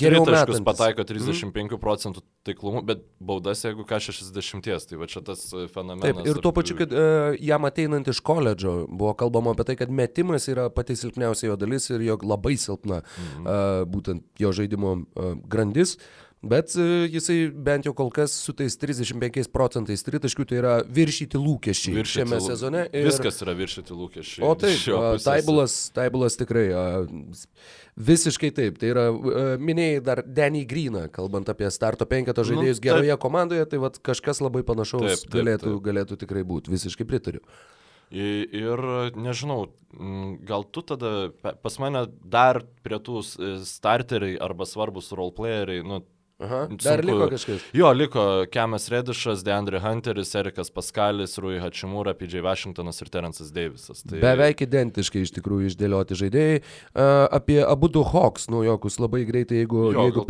geriau 0.00 0.24
taškus 0.28 0.62
pataiko 0.66 1.06
35 1.06 1.52
mm. 1.52 1.80
procentų 1.82 2.24
taiklumu, 2.46 2.82
bet 2.86 3.02
baudas 3.20 3.64
jeigu 3.66 3.84
ką 3.88 4.00
60, 4.08 4.68
tai 4.88 5.00
va 5.00 5.08
čia 5.10 5.22
tas 5.26 5.42
fenomenas. 5.74 6.06
Taip, 6.06 6.22
ir 6.30 6.42
tuo 6.44 6.52
pačiu, 6.56 6.78
kad 6.78 6.92
uh, 6.94 7.36
jam 7.42 7.66
ateinant 7.68 8.08
iš 8.08 8.22
koledžo 8.24 8.76
buvo 8.88 9.12
kalbama 9.18 9.56
apie 9.56 9.66
tai, 9.68 9.78
kad 9.80 9.92
metimas 9.92 10.46
yra 10.52 10.68
pati 10.72 10.96
silpniausia 10.98 11.50
jo 11.50 11.58
dalis 11.60 11.90
ir 11.90 12.06
jo 12.06 12.18
labai 12.22 12.54
silpna 12.60 13.02
mm 13.02 13.26
-hmm. 13.26 13.48
uh, 13.48 13.88
būtent 13.90 14.24
jo 14.38 14.52
žaidimo 14.52 14.92
uh, 14.96 15.34
grandis. 15.44 15.96
Uh, 15.96 16.25
Bet 16.50 16.74
e, 16.78 16.86
jisai 17.12 17.36
bent 17.50 17.86
jau 17.88 17.92
kol 17.96 18.10
kas 18.14 18.34
su 18.44 18.54
tais 18.56 18.76
35 18.78 19.50
procentais 19.54 20.04
tritaškių 20.06 20.46
tai 20.48 20.58
yra 20.60 20.74
viršyti 20.84 21.40
lūkesčiai 21.40 21.96
viršyti 21.98 22.22
šiame 22.22 22.38
lū... 22.38 22.46
sezone. 22.50 22.84
Ir... 22.92 23.08
Viskas 23.10 23.40
yra 23.44 23.56
viršyti 23.58 23.96
lūkesčiai. 23.96 24.44
O 24.46 24.52
taip, 24.58 24.80
taibulas, 25.24 25.76
taibulas 25.96 26.38
tikrai 26.40 26.66
visiškai 27.96 28.52
taip. 28.56 28.80
Tai 28.82 28.92
yra, 28.92 29.06
minėjai 29.62 30.02
dar 30.04 30.22
Denny 30.26 30.66
Greeną, 30.68 31.06
kalbant 31.12 31.48
apie 31.52 31.70
starto 31.74 32.08
penketo 32.08 32.44
nu, 32.44 32.50
žaidėjus 32.52 32.82
nu, 32.82 32.86
geroje 32.88 33.16
komandoje, 33.22 33.68
tai 33.70 33.80
vat, 33.82 33.98
kažkas 34.04 34.42
labai 34.44 34.62
panašaus 34.66 35.06
taip, 35.06 35.24
taip, 35.24 35.32
galėtų, 35.38 35.72
taip. 35.72 35.86
galėtų 35.88 36.20
tikrai 36.24 36.44
būti. 36.46 36.74
Visiškai 36.74 37.08
pritariu. 37.08 37.42
Ir 38.14 38.78
nežinau, 39.18 39.64
gal 40.46 40.62
tu 40.70 40.82
tada 40.86 41.32
pas 41.42 41.78
mane 41.82 42.04
dar 42.22 42.60
prie 42.86 43.00
tų 43.02 43.24
starteriai 43.66 44.36
arba 44.38 44.68
svarbus 44.68 45.10
roleplayeriai, 45.10 45.82
nu, 45.82 46.04
Aha, 46.36 46.66
dar 46.68 47.00
Sunku- 47.00 47.06
liko 47.06 47.26
kažkas. 47.32 47.62
Jo, 47.72 47.88
liko 47.96 48.44
Kemas 48.52 48.90
Redišas, 48.92 49.40
Deandre 49.40 49.80
Hunteris, 49.80 50.34
Erikas 50.36 50.68
Paskalis, 50.68 51.38
Rui 51.40 51.56
Hačimūra, 51.56 52.12
PJ 52.12 52.42
Washingtonas 52.44 53.00
ir 53.00 53.08
Terence'as 53.08 53.48
Davisas. 53.56 54.02
Tai... 54.04 54.18
Beveik 54.20 54.60
identiškai 54.66 55.22
iš 55.24 55.32
tikrųjų 55.38 55.70
išdėlioti 55.70 56.18
žaidėjai. 56.20 56.58
Uh, 56.92 57.24
apie 57.38 57.56
abu 57.64 57.88
du 57.88 58.02
Hawks 58.04 58.50
naujokus 58.52 58.98
labai 59.00 59.22
greitai, 59.24 59.62
jeigu, 59.62 59.86
Jo, 59.96 60.04
jeigu 60.10 60.26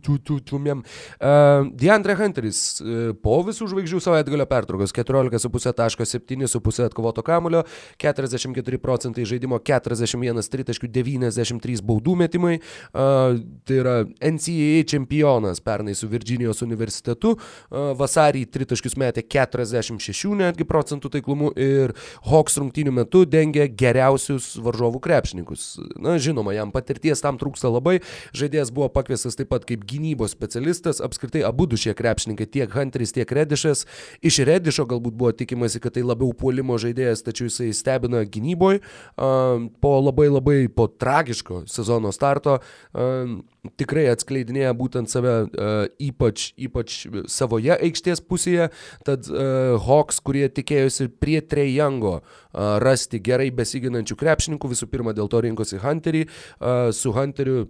tu- 0.00 0.18
tu- 0.30 0.40
tumėm. 0.40 0.80
Uh, 1.20 1.68
Deandre 1.76 2.16
Hunteris 2.16 2.80
uh, 2.80 3.12
po 3.20 3.36
visų 3.44 3.68
žvaigždžių 3.74 4.00
savaitgalio 4.00 4.48
pertraukos 4.48 4.96
14,5 4.96 5.76
taško 5.76 6.08
7,5 6.08 6.86
atkovoto 6.88 7.20
kamulio, 7.20 7.66
44 8.00 8.80
procentai 8.80 9.28
žaidimo, 9.28 9.60
41 9.60 10.40
tritaškių, 10.56 10.88
93 10.88 11.84
baudų 11.84 12.16
metimai. 12.24 12.56
Uh, 12.96 13.36
tai 13.66 13.80
yra 13.82 13.94
NCAA 14.20 14.84
čempionas 14.88 15.60
pernai 15.64 15.94
su 15.98 16.08
Virginijos 16.10 16.62
universitetu. 16.64 17.34
Vasarį 17.70 18.44
tritaškius 18.52 18.96
metė 19.00 19.24
46 19.24 20.34
netgi 20.38 20.66
procentų 20.68 21.10
taiklumu 21.16 21.50
ir 21.58 21.94
Hawks 22.28 22.58
rungtynių 22.60 22.94
metu 23.00 23.24
dengia 23.28 23.68
geriausius 23.68 24.54
varžovų 24.62 25.00
krepšininkus. 25.04 25.66
Na, 26.00 26.16
žinoma, 26.22 26.54
jam 26.56 26.72
patirties 26.74 27.22
tam 27.24 27.38
trūksta 27.40 27.70
labai. 27.72 27.98
Žaidėjas 28.36 28.72
buvo 28.74 28.90
pakviestas 28.92 29.38
taip 29.38 29.50
pat 29.52 29.66
kaip 29.68 29.86
gynybos 29.88 30.34
specialistas. 30.36 31.02
Apskritai 31.04 31.44
abu 31.46 31.68
du 31.70 31.78
šie 31.80 31.94
krepšininkai, 31.98 32.48
tiek 32.50 32.74
Hunteris, 32.74 33.14
tiek 33.16 33.32
Redišas. 33.38 33.84
Iš 34.22 34.42
Redišo 34.48 34.86
galbūt 34.88 35.16
buvo 35.18 35.32
tikimasi, 35.36 35.82
kad 35.82 35.96
tai 35.96 36.04
labiau 36.06 36.32
puolimo 36.36 36.78
žaidėjas, 36.80 37.24
tačiau 37.26 37.48
jisai 37.48 37.70
stebina 37.76 38.24
gynyboje. 38.28 38.82
Po 39.16 39.94
labai 40.02 40.28
labai 40.32 40.58
po 40.72 40.88
tragiško 40.88 41.64
sezono 41.70 42.12
starto 42.12 42.58
um, 42.92 43.40
tikrai 43.80 44.06
atskleidinėja 44.12 44.74
būtent 44.78 45.10
save 45.10 45.34
uh, 45.46 45.86
ypač, 46.02 46.52
ypač 46.60 47.00
savoje 47.30 47.74
aikštės 47.76 48.22
pusėje. 48.24 48.68
Tad 49.06 49.28
uh, 49.32 49.76
Hawks, 49.86 50.22
kurie 50.24 50.46
tikėjosi 50.52 51.10
prie 51.20 51.40
Trejango 51.42 52.18
uh, 52.18 52.78
rasti 52.82 53.20
gerai 53.24 53.50
besiginančių 53.54 54.18
krepšininkų, 54.18 54.72
visų 54.74 54.90
pirma 54.92 55.16
dėl 55.16 55.30
to 55.32 55.42
rinkosi 55.44 55.82
Hunterį. 55.82 56.24
Uh, 56.58 56.88
su 56.94 57.12
Hunteriu 57.16 57.66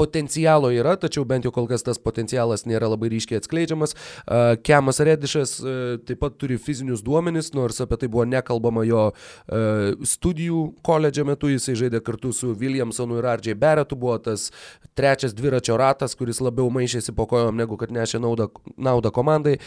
Potencialo 0.00 0.70
yra, 0.72 0.96
tačiau 0.96 1.26
bent 1.28 1.44
jau 1.44 1.52
kol 1.52 1.68
kas 1.68 1.84
tas 1.84 2.00
potencialas 2.00 2.64
nėra 2.64 2.88
labai 2.88 3.10
ryškiai 3.12 3.40
atskleidžiamas. 3.42 3.92
Kemas 4.64 5.00
Redišas 5.04 5.56
uh, 5.60 5.78
taip 6.08 6.22
pat 6.22 6.38
turi 6.40 6.56
fizinius 6.60 7.02
duomenis, 7.04 7.52
nors 7.56 7.82
apie 7.84 7.98
tai 8.00 8.08
buvo 8.08 8.24
nekalbama 8.28 8.86
jo 8.88 9.10
uh, 9.10 10.06
studijų 10.08 10.62
koledžio 10.86 11.26
metu. 11.28 11.50
Jisai 11.52 11.76
žaidė 11.76 12.00
kartu 12.06 12.32
su 12.36 12.54
Williamsonu 12.56 13.18
ir 13.20 13.28
Ardžiai 13.34 13.58
Beretu, 13.60 13.98
buvo 14.00 14.16
tas 14.24 14.48
trečias 14.96 15.34
dviračio 15.36 15.76
ratas, 15.80 16.16
kuris 16.16 16.40
labiau 16.40 16.70
maišėsi 16.72 17.14
po 17.16 17.26
kojom 17.30 17.60
negu 17.60 17.76
kad 17.80 17.92
nešė 17.92 18.20
naudą, 18.22 18.48
naudą 18.80 19.12
komandai. 19.14 19.58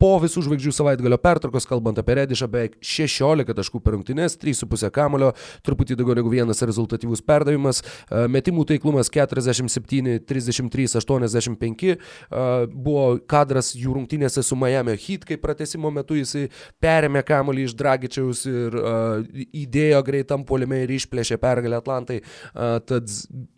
Po 0.00 0.12
visų 0.22 0.46
žvaigždžių 0.46 0.72
savaitgalio 0.76 1.18
pertraukos, 1.20 1.68
kalbant 1.68 2.00
apie 2.00 2.16
Redišą, 2.20 2.48
beveik 2.52 2.76
16 2.84 3.56
taškų 3.56 3.80
per 3.84 3.96
rungtynės, 3.96 4.38
3,5 4.42 4.90
kamulio, 4.94 5.32
truputį 5.66 5.98
daugiau 5.98 6.18
negu 6.18 6.32
vienas 6.32 6.62
rezultatyvus 6.66 7.24
perdavimas, 7.26 7.82
metimų 8.10 8.66
taiklumas 8.72 9.12
47, 9.26 10.20
33, 10.26 10.88
85. 11.00 11.96
Uh, 11.96 12.66
buvo 12.70 13.18
kadras 13.28 13.72
jų 13.76 13.96
rungtynėse 13.96 14.42
su 14.44 14.56
Miami 14.58 14.96
Heat, 14.96 15.26
kai 15.28 15.38
pratesimo 15.40 15.90
metu 15.94 16.16
jisai 16.18 16.46
perėmė 16.82 17.22
kamuolį 17.26 17.66
iš 17.68 17.76
Dragičiaus 17.78 18.44
ir 18.50 18.76
uh, 18.80 19.24
įdėjo 19.46 20.02
greitam 20.06 20.44
polime 20.46 20.82
ir 20.84 20.94
išplėšė 20.96 21.38
pergalę 21.42 21.80
Atlantai. 21.80 22.20
Uh, 22.52 22.78
tad 22.86 23.10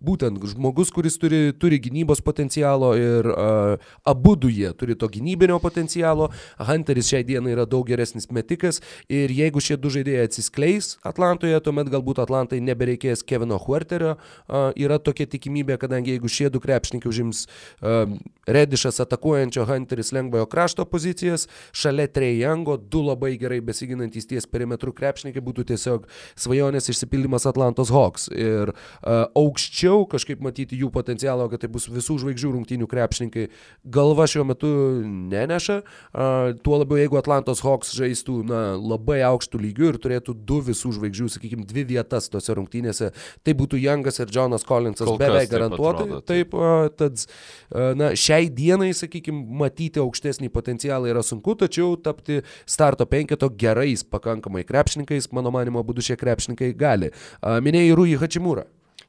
būtent 0.04 0.42
žmogus, 0.52 0.92
kuris 0.94 1.18
turi, 1.20 1.52
turi 1.58 1.80
gynybos 1.82 2.22
potencialo 2.24 2.94
ir 2.98 3.28
uh, 3.32 3.90
abu 4.08 4.34
du 4.36 4.50
jie 4.52 4.72
turi 4.78 4.96
to 4.98 5.10
gynybinio 5.12 5.60
potencialo. 5.62 6.30
Hunteris 6.68 7.10
šiai 7.12 7.26
dienai 7.26 7.54
yra 7.54 7.66
daug 7.68 7.86
geresnis 7.88 8.28
metikas 8.34 8.82
ir 9.12 9.32
jeigu 9.34 9.62
šie 9.62 9.78
du 9.80 9.92
žaidėjai 9.92 10.28
atsiskleis 10.28 10.96
Atlantoje, 11.06 11.58
tuomet 11.64 11.90
galbūt 11.92 12.20
Atlantai 12.22 12.60
nebereikės 12.64 13.24
Kevino 13.26 13.58
Huerterio. 13.62 14.16
Uh, 14.48 14.70
yra 14.78 14.98
tokia 15.02 15.26
tikimybė, 15.30 15.47
kadangi 15.80 16.14
jeigu 16.16 16.30
šie 16.32 16.50
du 16.52 16.60
krepšininkai 16.62 17.10
užims 17.10 17.46
uh, 17.80 18.04
Redišas 18.48 19.00
atakuojančio 19.04 19.66
Hunteris 19.68 20.12
lengvojo 20.16 20.46
krašto 20.48 20.86
pozicijas, 20.88 21.46
šalia 21.76 22.08
Trejango 22.08 22.76
du 22.80 23.02
labai 23.04 23.34
gerai 23.40 23.60
besiginantys 23.64 24.28
ties 24.28 24.48
perimetrų 24.48 24.94
krepšininkai 24.96 25.42
būtų 25.44 25.66
tiesiog 25.68 26.06
svajonės 26.38 26.88
išsipildymas 26.92 27.46
Atlantos 27.50 27.92
Hawks. 27.92 28.28
Ir 28.32 28.72
uh, 28.72 29.26
aukščiau 29.36 30.06
kažkaip 30.10 30.40
matyti 30.44 30.78
jų 30.80 30.90
potencialo, 30.94 31.48
kad 31.52 31.62
tai 31.62 31.70
bus 31.72 31.88
visų 31.92 32.18
žvaigždžių 32.24 32.54
rungtynių 32.56 32.88
krepšininkai, 32.88 33.48
galva 33.84 34.28
šiuo 34.30 34.46
metu 34.48 34.72
neneša. 35.04 35.80
Uh, 35.82 36.54
tuo 36.64 36.80
labiau, 36.80 37.00
jeigu 37.02 37.20
Atlantos 37.20 37.62
Hawks 37.66 37.92
žaistų 37.98 38.40
na, 38.48 38.62
labai 38.80 39.20
aukštų 39.28 39.60
lygių 39.66 39.92
ir 39.92 40.00
turėtų 40.02 40.36
du 40.48 40.62
visų 40.64 40.94
žvaigždžių, 40.96 41.28
sakykime, 41.36 41.68
dvi 41.68 41.84
vietas 41.92 42.30
tose 42.32 42.56
rungtynėse, 42.56 43.12
tai 43.44 43.56
būtų 43.58 43.80
Youngas 43.82 44.22
ir 44.22 44.32
Jonas 44.32 44.64
Collinsas 44.68 45.08
Kol 45.08 45.20
beveik 45.20 45.48
taip 45.48 45.54
garantuotai. 45.56 46.06
atrodo, 46.06 46.22
Taip, 46.28 46.54
a, 46.54 46.72
tad 46.94 47.18
a, 47.18 47.92
na, 47.98 48.10
šiai 48.18 48.37
dienai, 48.46 48.92
sakykime, 48.94 49.42
matyti 49.58 49.98
aukštesnį 49.98 50.52
potencialą 50.54 51.10
yra 51.10 51.26
sunku, 51.26 51.58
tačiau 51.58 51.98
tapti 51.98 52.38
starto 52.62 53.08
penketo 53.10 53.50
gerais 53.50 54.06
pakankamai 54.06 54.62
krepšininkais, 54.68 55.32
mano 55.34 55.50
manimo, 55.50 55.82
būdu 55.82 56.06
šie 56.06 56.16
krepšininkai 56.20 56.70
gali. 56.78 57.10
Minėjai 57.42 57.96
Rūjį 57.98 58.20
Hačimūrą. 58.22 58.68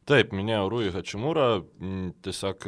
Taip, 0.10 0.32
minėjau 0.34 0.70
Rui 0.74 0.90
Hačimūrą, 0.90 1.48
tiesiog 2.26 2.64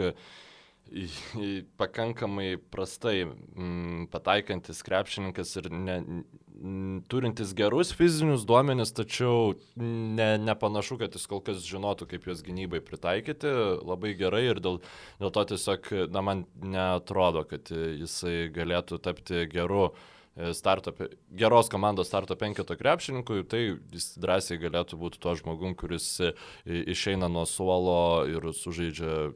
pakankamai 1.80 2.58
prastai 2.72 3.24
m, 3.24 4.08
pataikantis 4.12 4.82
krepšininkas 4.84 5.56
ir 5.62 5.70
ne, 5.72 5.98
m, 6.02 7.02
turintis 7.12 7.54
gerus 7.56 7.94
fizinius 7.96 8.44
duomenis, 8.48 8.92
tačiau 8.96 9.54
ne, 9.80 10.36
nepanašu, 10.42 11.00
kad 11.02 11.16
jis 11.16 11.28
kol 11.32 11.42
kas 11.46 11.64
žinotų, 11.68 12.10
kaip 12.12 12.28
juos 12.28 12.44
gynybai 12.46 12.82
pritaikyti. 12.84 13.52
Labai 13.88 14.14
gerai 14.20 14.44
ir 14.50 14.60
dėl, 14.64 14.82
dėl 15.22 15.34
to 15.36 15.46
tiesiog, 15.54 15.92
na, 16.12 16.26
man 16.28 16.46
netrodo, 16.60 17.46
kad 17.48 17.72
jisai 17.72 18.50
galėtų 18.54 19.00
tapti 19.06 19.46
geru 19.52 19.88
e, 19.88 20.52
starto, 20.58 20.94
geros 21.32 21.72
komandos 21.72 22.12
starto 22.12 22.36
penketo 22.36 22.76
krepšininkui, 22.80 23.46
tai 23.48 23.64
jis 23.96 24.12
drąsiai 24.20 24.60
galėtų 24.68 25.00
būti 25.00 25.24
tuo 25.24 25.40
žmogum, 25.40 25.78
kuris 25.80 26.12
e, 26.20 26.36
išeina 26.68 27.32
nuo 27.32 27.48
suolo 27.48 28.28
ir 28.28 28.52
sužaidžia 28.60 29.32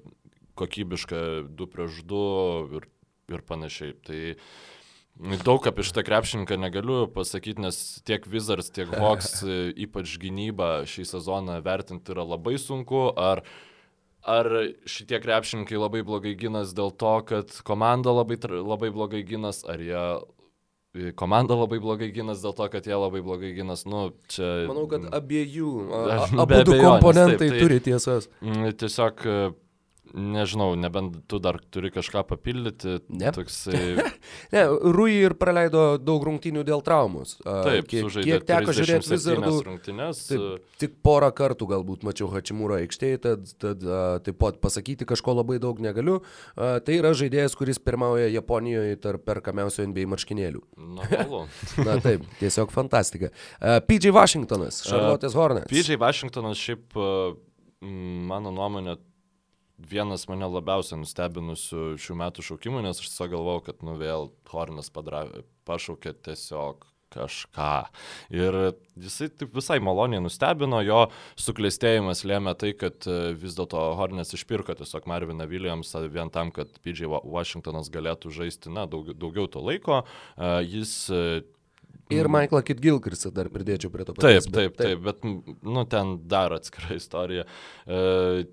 kokybišką 0.60 1.20
2 1.52 1.68
prieš 1.72 2.02
2 2.08 2.80
ir, 2.80 2.88
ir 3.36 3.44
panašiai. 3.46 3.94
Tai 4.06 4.20
daug 5.46 5.68
apie 5.68 5.86
šitą 5.88 6.04
krepšininką 6.08 6.58
negaliu 6.60 7.06
pasakyti, 7.12 7.64
nes 7.64 7.80
tiek 8.08 8.26
Wizards, 8.32 8.72
tiek 8.76 8.92
Hawks, 8.92 9.40
ypač 9.86 10.18
gynybą 10.22 10.84
šį 10.90 11.08
sezoną 11.16 11.62
vertinti 11.66 12.16
yra 12.16 12.28
labai 12.36 12.58
sunku. 12.62 13.08
Ar 13.16 13.46
Ar 14.26 14.48
šitie 14.90 15.20
krepšininkai 15.22 15.78
labai 15.78 16.00
blogai 16.02 16.32
ginas 16.34 16.72
dėl 16.74 16.90
to, 16.98 17.12
kad 17.30 17.52
komanda 17.62 18.10
labai, 18.10 18.40
labai 18.42 18.90
blogai 18.90 19.20
ginas, 19.22 19.60
ar 19.70 19.78
jie 19.78 21.12
komanda 21.20 21.54
labai 21.54 21.78
blogai 21.84 22.10
ginas 22.16 22.42
dėl 22.42 22.56
to, 22.58 22.66
kad 22.74 22.88
jie 22.88 22.96
labai 22.98 23.22
blogai 23.22 23.52
ginas, 23.54 23.86
nu, 23.86 24.08
čia... 24.32 24.66
Manau, 24.70 24.88
kad 24.90 25.06
abiejų, 25.14 25.70
abu 26.42 26.64
komponentai 26.74 27.38
taip, 27.38 27.54
tai- 27.54 27.62
turi 27.62 27.80
tiesas. 27.86 28.30
Tiesiog, 28.82 29.22
nežinau, 30.14 30.76
nebent 30.80 31.18
tu 31.32 31.40
dar 31.44 31.58
turi 31.74 31.90
kažką 31.94 32.22
papildyti. 32.30 33.00
Ne. 33.10 33.32
Toksai, 33.36 33.96
Ne, 34.56 34.64
Rui 34.96 35.14
ir 35.22 35.36
praleido 35.38 35.98
daug 36.02 36.24
rungtynių 36.26 36.64
dėl 36.66 36.82
traumos. 36.86 37.36
Taip, 37.46 37.88
kiek, 37.90 38.08
kiek 38.26 38.46
teko 38.48 38.74
žiūrėti 38.76 39.06
37 39.06 39.16
Wizardų. 39.16 39.60
rungtynes. 39.68 40.22
Taip, 40.30 40.66
tik 40.82 40.96
porą 41.06 41.30
kartų 41.36 41.68
galbūt 41.70 42.06
mačiau 42.08 42.30
Hačimūro 42.34 42.78
aikštėje, 42.80 43.20
tad, 43.26 43.46
tad 43.62 43.86
taip 44.26 44.40
pat 44.42 44.60
pasakyti 44.64 45.08
kažko 45.10 45.36
labai 45.40 45.60
daug 45.62 45.80
negaliu. 45.84 46.20
A, 46.56 46.80
tai 46.86 47.00
yra 47.00 47.14
žaidėjas, 47.18 47.58
kuris 47.58 47.82
pirmauja 47.82 48.30
Japonijoje 48.34 48.98
tarp 49.04 49.26
perkamiausių 49.30 49.88
NBA 49.92 50.08
marškinėlių. 50.16 50.64
Normalu. 51.00 51.44
Na 51.88 51.98
taip, 52.04 52.26
tiesiog 52.42 52.74
fantastika. 52.76 53.32
A, 53.62 53.78
PJ 53.86 54.14
Washingtonas, 54.16 54.82
Charlotte's 54.88 55.38
Hornets. 55.38 55.70
PJ 55.72 56.00
Washingtonas 56.02 56.62
šiaip, 56.62 56.98
mano 58.32 58.52
nuomonė, 58.56 58.98
vienas 59.78 60.28
mane 60.32 60.48
labiausiai 60.48 61.00
nustebinusių 61.02 61.96
šių 62.02 62.18
metų 62.22 62.46
šaukimų, 62.50 62.84
nes 62.86 63.02
aš 63.02 63.12
tiesiog 63.12 63.34
galvojau, 63.36 63.64
kad 63.70 63.86
nu 63.86 63.98
vėl 64.00 64.30
Hornas 64.52 64.92
padra... 64.94 65.26
pašaukė 65.68 66.14
tiesiog 66.26 66.86
kažką. 67.16 67.86
Ir 68.36 68.58
jisai 69.00 69.30
taip 69.32 69.54
visai 69.56 69.78
maloniai 69.84 70.22
nustebino, 70.24 70.82
jo 70.84 71.06
suklestėjimas 71.40 72.26
lėmė 72.28 72.56
tai, 72.60 72.74
kad 72.78 73.08
e, 73.08 73.34
vis 73.40 73.56
dėlto 73.58 73.82
Hornets 74.00 74.36
išpirko 74.36 74.76
tiesiog 74.76 75.08
Marviną 75.10 75.48
Williamsą 75.50 76.06
vien 76.12 76.32
tam, 76.34 76.52
kad 76.56 76.76
PJ 76.84 77.08
Wa- 77.12 77.24
Washingtonas 77.38 77.92
galėtų 77.94 78.34
žaisti, 78.36 78.74
na, 78.74 78.88
daug, 78.90 79.14
daugiau 79.16 79.48
to 79.52 79.64
laiko. 79.64 80.04
E, 80.36 80.52
Jis 80.68 80.96
e, 81.14 81.26
Ir 82.14 82.28
Michaelą 82.30 82.62
Kit 82.62 82.82
Gilkrisą 82.84 83.32
dar 83.34 83.48
pridėčiau 83.50 83.90
prie 83.90 84.06
to 84.06 84.14
Taip, 84.14 84.44
paties, 84.44 84.50
taip, 84.54 84.76
taip, 84.78 85.00
bet, 85.02 85.24
nu, 85.26 85.86
ten 85.90 86.18
dar 86.30 86.54
atskira 86.54 86.98
istorija. 87.02 87.48
E, 87.88 88.46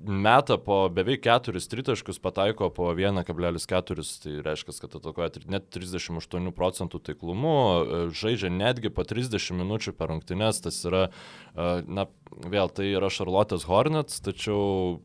meta 0.00 0.56
po 0.58 0.88
beveik 0.92 1.22
4 1.24 1.60
tritaškus, 1.70 2.18
pataiko 2.22 2.70
po 2.74 2.90
1,4, 2.96 4.06
tai 4.22 4.36
reiškia, 4.44 4.74
kad 4.80 4.96
atakuoja 5.00 5.44
net 5.50 5.68
38 5.74 6.50
procentų 6.56 7.02
taiklumu, 7.10 7.52
e, 7.52 8.00
žaidžia 8.16 8.52
netgi 8.54 8.92
po 8.94 9.04
30 9.04 9.52
minučių 9.60 9.94
per 9.98 10.12
rungtynes, 10.12 10.62
tas 10.64 10.80
yra, 10.88 11.08
e, 11.54 11.70
na, 11.86 12.06
vėl 12.46 12.72
tai 12.72 12.92
yra 12.94 13.12
Charlotte's 13.12 13.68
Hornets, 13.68 14.22
tačiau 14.24 15.00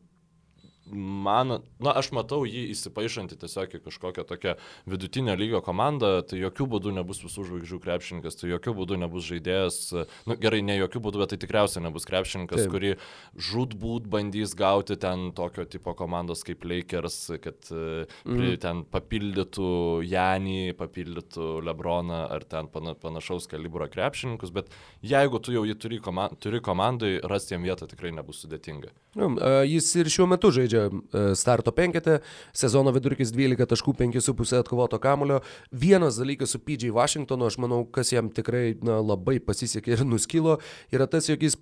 man, 0.92 1.60
na, 1.82 1.92
aš 1.98 2.10
matau 2.16 2.44
jį 2.46 2.66
įsipaišantį 2.72 3.38
tiesiog 3.40 3.76
į 3.78 3.80
kažkokią 3.86 4.24
tokią 4.28 4.54
vidutinio 4.88 5.34
lygio 5.38 5.60
komandą, 5.64 6.20
tai 6.28 6.40
jokių 6.40 6.68
būdų 6.76 6.94
nebus 6.96 7.22
visų 7.24 7.46
žvaigždžių 7.50 7.80
krepšininkas, 7.82 8.38
tai 8.40 8.50
jokių 8.52 8.74
būdų 8.80 9.00
nebus 9.02 9.26
žaidėjas, 9.28 9.78
nu, 10.28 10.36
gerai, 10.40 10.62
ne 10.66 10.78
jokių 10.78 11.02
būdų, 11.06 11.22
bet 11.22 11.34
tai 11.34 11.40
tikriausiai 11.42 11.84
nebus 11.84 12.06
krepšininkas, 12.08 12.64
Taip. 12.64 12.72
kurį 12.74 12.92
žudbūt 13.48 14.06
bandys 14.12 14.54
gauti 14.58 14.98
ten 15.00 15.30
tokio 15.36 15.66
tipo 15.70 15.94
komandos 15.98 16.44
kaip 16.46 16.64
Lakers, 16.66 17.18
kad 17.42 17.70
mm. 17.72 18.46
ten 18.62 18.84
papildytų 18.92 19.72
Janį, 20.06 20.76
papildytų 20.78 21.50
Lebroną 21.66 22.22
ar 22.30 22.46
ten 22.46 22.70
panašaus 22.70 23.50
kalibro 23.50 23.88
krepšininkus, 23.90 24.54
bet 24.54 24.70
jeigu 25.02 25.42
tu 25.42 25.54
jau 25.54 25.66
jį 25.66 25.78
turi, 25.82 26.00
komand 26.02 26.38
turi 26.42 26.62
komandai, 26.64 27.16
rasti 27.26 27.56
jam 27.56 27.66
vietą 27.66 27.88
tikrai 27.90 28.12
nebus 28.14 28.44
sudėtinga. 28.44 28.92
Nu, 29.16 29.30
jis 29.66 29.88
ir 29.96 30.10
šiuo 30.12 30.26
metu 30.28 30.50
žaidžia 30.52 30.75
žaidžia 30.76 30.90
e, 31.12 31.34
starto 31.34 31.72
penketę, 31.72 32.20
sezono 32.54 32.92
vidurkis 32.94 33.32
12 33.32 33.66
taškų 33.66 33.94
5,5 33.98 34.58
atkovoto 34.60 34.98
kamulio. 34.98 35.40
Vienas 35.72 36.18
dalykas 36.20 36.54
su 36.54 36.60
PJ 36.60 36.92
Washingtonu, 36.94 37.46
aš 37.46 37.58
manau, 37.58 37.84
kas 37.84 38.12
jam 38.12 38.30
tikrai 38.30 38.76
na, 38.82 39.00
labai 39.00 39.38
pasisekė 39.40 39.96
ir 39.96 40.04
nuskilo, 40.06 40.58
yra 40.92 41.06
tas, 41.06 41.28
jog 41.28 41.42
jis 41.42 41.58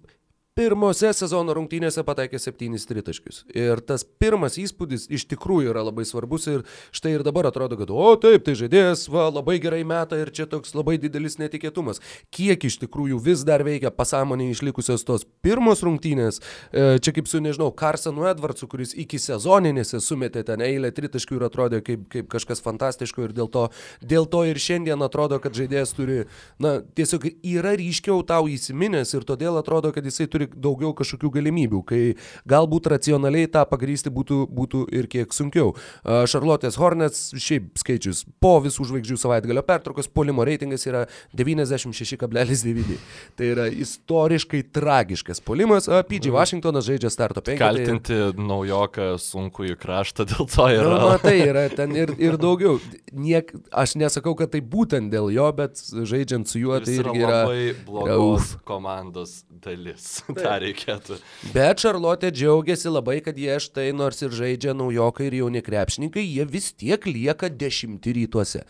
pirmose 0.54 1.10
sezono 1.16 1.54
rungtynėse 1.56 2.04
pataikė 2.06 2.38
septynis 2.38 2.86
tritaškius. 2.86 3.40
Ir 3.58 3.80
tas 3.82 4.04
pirmas 4.06 4.54
įspūdis 4.60 5.08
iš 5.10 5.24
tikrųjų 5.32 5.72
yra 5.72 5.82
labai 5.82 6.04
svarbus 6.06 6.46
ir 6.50 6.60
štai 6.94 7.16
ir 7.16 7.24
dabar 7.26 7.48
atrodo, 7.48 7.74
kad, 7.80 7.90
o 7.90 8.12
taip, 8.22 8.44
tai 8.46 8.54
žaidėjas, 8.60 9.08
va, 9.10 9.26
labai 9.34 9.56
gerai 9.62 9.82
meta 9.82 10.18
ir 10.20 10.30
čia 10.34 10.46
toks 10.50 10.76
labai 10.78 10.94
didelis 11.02 11.40
netikėtumas. 11.42 11.98
Kiek 12.34 12.68
iš 12.68 12.78
tikrųjų 12.84 13.18
vis 13.24 13.42
dar 13.46 13.64
veikia 13.66 13.90
pasąmonė 13.94 14.46
išlikusios 14.52 15.02
tos 15.08 15.26
pirmos 15.42 15.82
rungtynės, 15.82 16.38
e, 16.70 16.86
čia 17.02 17.16
kaip 17.16 17.26
su, 17.30 17.42
nežinau, 17.42 17.72
Karsanu 17.74 18.28
Edvardsu, 18.30 18.70
kuris 18.70 18.94
iki 18.94 19.18
sezoninėse 19.18 19.98
sumetė 19.98 20.44
ten 20.46 20.62
eilę 20.62 20.92
tritaškių 20.94 21.40
ir 21.40 21.46
atrodė 21.48 21.82
kaip, 21.82 22.06
kaip 22.14 22.30
kažkas 22.30 22.62
fantastiško 22.62 23.26
ir 23.26 23.34
dėl 23.34 23.50
to, 23.50 23.66
dėl 24.06 24.30
to 24.30 24.44
ir 24.46 24.62
šiandien 24.62 25.02
atrodo, 25.02 25.42
kad 25.42 25.58
žaidėjas 25.58 25.96
turi, 25.98 26.22
na, 26.62 26.76
tiesiog 26.94 27.26
yra 27.42 27.74
ryškiau 27.82 28.22
tau 28.22 28.46
įsiminęs 28.46 29.16
ir 29.18 29.26
todėl 29.26 29.58
atrodo, 29.58 29.90
kad 29.90 30.06
jisai 30.06 30.30
turi 30.30 30.43
turi 30.44 30.62
daugiau 30.64 30.94
kažkokių 30.94 31.30
galimybių, 31.38 31.82
kai 31.84 32.14
galbūt 32.48 32.88
racionaliai 32.92 33.48
tą 33.48 33.64
pagrysti 33.68 34.10
būtų, 34.10 34.48
būtų 34.50 34.84
ir 34.92 35.06
kiek 35.08 35.32
sunkiau. 35.32 35.74
Šarlotės 36.04 36.76
Hornets, 36.78 37.32
šiaip 37.36 37.78
skaičius, 37.78 38.24
po 38.40 38.60
visų 38.60 38.84
žvaigždžių 38.88 39.18
savaitgalio 39.18 39.62
pertraukos 39.62 40.08
polimo 40.08 40.44
reitingas 40.44 40.86
yra 40.86 41.06
96,9. 41.36 42.98
Tai 43.36 43.46
yra 43.46 43.68
istoriškai 43.68 44.62
tragiškas 44.72 45.40
polimas. 45.40 45.88
PG 45.88 46.28
mhm. 46.28 46.36
Washingtonas 46.36 46.86
žaidžia 46.88 47.10
starto 47.10 47.40
5. 47.44 47.58
Kaltinti 47.58 48.18
naujoką 48.38 49.14
sunku 49.18 49.68
į 49.70 49.78
kraštą 49.80 50.26
dėl 50.30 50.48
to 50.50 50.68
yra. 50.68 50.94
Na, 50.94 51.00
nu, 51.14 51.18
tai 51.22 51.36
yra 51.44 51.66
ten 51.72 51.94
ir, 51.96 52.14
ir 52.18 52.38
daugiau. 52.40 52.78
Niek, 53.14 53.52
aš 53.70 53.96
nesakau, 54.00 54.34
kad 54.38 54.52
tai 54.54 54.60
būtent 54.60 55.12
dėl 55.12 55.30
jo, 55.34 55.48
bet 55.56 55.80
žaidžiant 55.80 56.50
su 56.50 56.62
juo, 56.62 56.78
tai 56.82 56.98
irgi 57.00 57.24
yra... 57.24 57.44
Labai 57.44 57.74
blogos 57.86 58.54
komandos 58.66 59.44
dalis. 59.64 60.22
tą 60.44 60.56
reikėtų. 60.64 61.18
Bet 61.54 61.84
Šarlotė 61.84 62.32
džiaugiasi 62.34 62.92
labai, 62.92 63.20
kad 63.24 63.38
jie 63.38 63.58
štai 63.62 63.90
nors 63.96 64.22
ir 64.24 64.34
žaidžia 64.34 64.74
naujokai 64.76 65.28
ir 65.30 65.38
jauni 65.42 65.62
krepšininkai, 65.64 66.24
jie 66.24 66.46
vis 66.48 66.72
tiek 66.72 67.08
lieka 67.08 67.50
dešimti 67.52 68.16
rytuose. 68.18 68.64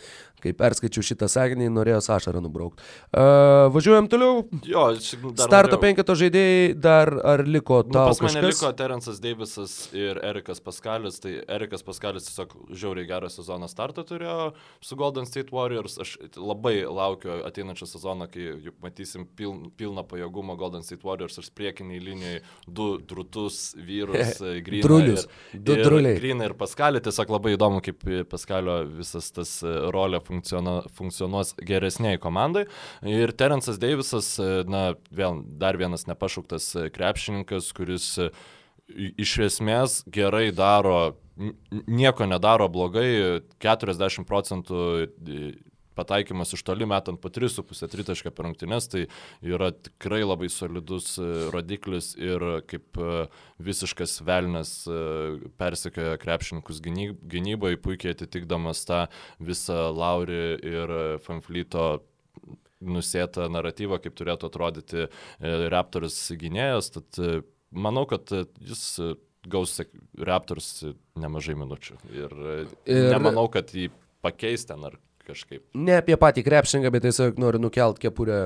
Kai 0.44 0.52
perskaičiu 0.56 1.00
šitą 1.06 1.28
sakinį, 1.32 1.70
norėjau 1.72 2.02
ašarą 2.18 2.42
nubraukti. 2.44 2.84
Uh, 3.08 3.70
važiuojam 3.72 4.10
toliau. 4.12 4.42
Jo, 4.68 4.86
Starto 5.00 5.78
penketo 5.80 6.16
žaidėjai 6.20 6.74
dar 6.76 7.10
ar 7.24 7.44
liko 7.48 7.80
nu, 7.86 7.94
tau? 7.94 8.10
Nu, 8.10 8.12
pas 8.12 8.20
mane 8.26 8.42
kažkas? 8.42 8.60
liko 8.60 8.72
Terence'as 8.76 9.22
Davisas 9.24 9.76
ir 9.96 10.20
Erikas 10.24 10.60
Paskalis. 10.64 11.16
Tai 11.24 11.32
Erikas 11.56 11.86
Paskalis 11.86 12.28
tiesiog 12.28 12.52
žiauriai 12.76 13.08
gerą 13.08 13.30
sezoną 13.32 13.70
startą 13.72 14.04
turėjo 14.04 14.52
su 14.84 14.98
Golden 15.00 15.28
State 15.30 15.54
Warriors. 15.54 15.96
Aš 16.04 16.16
labai 16.36 16.82
laukiu 16.84 17.40
ateinančią 17.48 17.88
sezoną, 17.94 18.28
kai 18.32 18.74
matysim 18.84 19.24
piln, 19.38 19.70
pilną 19.78 20.04
pajėgumą 20.10 20.58
Golden 20.60 20.84
State 20.84 21.06
Warriors 21.06 21.40
ir 21.40 21.48
priekiniai 21.56 22.02
linijai 22.04 22.42
du 22.68 22.98
drutus 23.00 23.72
vyrus. 23.80 24.36
Drulius. 24.84 25.26
Du 25.52 25.76
druliai. 25.78 26.18
Grina 26.18 26.48
ir 26.48 26.54
Paskalį. 26.58 27.00
Tiesiog 27.04 27.32
labai 27.36 27.54
įdomu, 27.56 27.80
kaip 27.84 28.04
Paskalio 28.30 28.80
visas 28.88 29.30
tas 29.34 29.56
e, 29.64 29.72
rolė 29.94 30.20
funkciona, 30.34 30.82
funkcionuos 30.94 31.54
geresniai 31.62 32.18
komandai. 32.18 32.66
Ir 33.02 33.32
Terence'as 33.32 33.78
Davisas, 33.78 34.38
e, 34.38 34.64
na, 34.66 34.94
vėl 35.10 35.42
dar 35.58 35.76
vienas 35.76 36.06
nepašauktas 36.06 36.74
e, 36.76 36.88
krepšininkas, 36.90 37.72
kuris 37.76 38.18
e, 38.18 38.30
iš 39.16 39.38
esmės 39.48 40.02
gerai 40.06 40.50
daro, 40.52 41.16
nieko 41.86 42.26
nedaro 42.26 42.68
blogai, 42.68 43.40
40 43.62 44.26
procentų 44.28 44.82
pataikymas 45.96 46.54
iš 46.56 46.62
toli 46.66 46.86
metant 46.88 47.20
po 47.20 47.30
3,5 47.32 47.88
tritašką 47.92 48.32
per 48.34 48.48
rungtynes, 48.48 48.88
tai 48.90 49.04
yra 49.44 49.70
tikrai 49.72 50.22
labai 50.24 50.50
solidus 50.52 51.14
e, 51.18 51.28
rodiklis 51.54 52.12
ir 52.20 52.44
kaip 52.70 52.98
e, 52.98 53.26
visiškas 53.64 54.18
velnas 54.26 54.74
e, 54.88 54.98
persekioja 55.60 56.18
krepšininkus 56.22 56.82
gynybai, 56.84 57.76
puikiai 57.80 58.16
atitikdamas 58.16 58.84
tą 58.88 59.04
visą 59.42 59.88
Laurį 59.94 60.42
ir 60.64 60.94
Fanflyto 61.24 61.88
nusėtą 62.84 63.46
naratyvą, 63.48 64.00
kaip 64.02 64.16
turėtų 64.18 64.50
atrodyti 64.50 65.06
Raptors 65.72 66.18
gynėjas. 66.36 66.90
Tad 66.92 67.18
manau, 67.72 68.04
kad 68.10 68.28
jis 68.60 68.82
gaus 69.48 69.78
Raptors 70.18 70.68
nemažai 71.20 71.56
minučių. 71.58 71.96
Ir, 72.12 72.36
ir 72.84 73.08
nemanau, 73.14 73.46
kad 73.52 73.72
jį 73.72 73.88
pakeis 74.24 74.66
ten 74.68 74.84
ar 74.88 74.98
kažkaip. 75.26 75.62
Ne 75.74 75.98
apie 76.00 76.16
patį 76.20 76.44
krepšinką, 76.46 76.90
bet 76.94 77.06
tiesiog 77.06 77.40
noriu 77.40 77.60
nukelt 77.62 77.98
kepurę, 78.02 78.38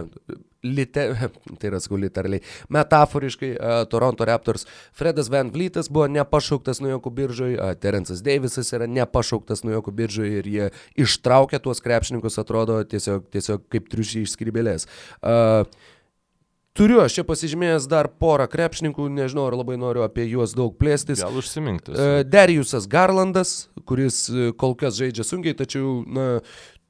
lite, 0.66 1.05
tai 1.59 1.70
yra 1.70 1.81
sakau 1.83 1.99
literaliai, 2.01 2.45
metaforiškai, 2.74 3.51
uh, 3.57 3.83
Toronto 3.91 4.26
Raptors. 4.29 4.66
Fredas 4.97 5.31
Van 5.33 5.53
Vlytas 5.55 5.91
buvo 5.93 6.09
nepašauktas 6.12 6.83
nuo 6.85 6.95
jokių 6.95 7.14
biržoj, 7.20 7.59
uh, 7.59 7.74
Terence'as 7.83 8.24
Davisas 8.26 8.72
yra 8.76 8.89
nepašauktas 8.91 9.64
nuo 9.66 9.76
jokių 9.76 9.95
biržoj 10.03 10.41
ir 10.41 10.51
jie 10.55 10.72
ištraukia 11.05 11.62
tuos 11.62 11.83
krepšininkus, 11.85 12.41
atrodo 12.43 12.81
tiesiog, 12.89 13.29
tiesiog 13.35 13.68
kaip 13.72 13.93
triušiai 13.93 14.26
iš 14.26 14.35
skrybelės. 14.39 14.91
Uh, 15.22 15.64
Turiu 16.79 17.01
aš 17.03 17.16
čia 17.18 17.24
pasižymėjęs 17.26 17.89
dar 17.91 18.07
porą 18.22 18.47
krepšininkų, 18.51 19.09
nežinau, 19.11 19.49
ar 19.51 19.57
labai 19.59 19.74
noriu 19.81 20.05
apie 20.05 20.29
juos 20.31 20.53
daug 20.55 20.76
plėstis. 20.79 21.18
Gal 21.24 21.39
užsiminkti. 21.41 21.97
Dariusas 22.31 22.87
Garlandas, 22.91 23.55
kuris 23.89 24.26
e, 24.31 24.51
kol 24.55 24.76
kas 24.79 24.95
žaidžia 25.01 25.26
sunkiai, 25.26 25.57
tačiau, 25.59 26.05
na, 26.07 26.29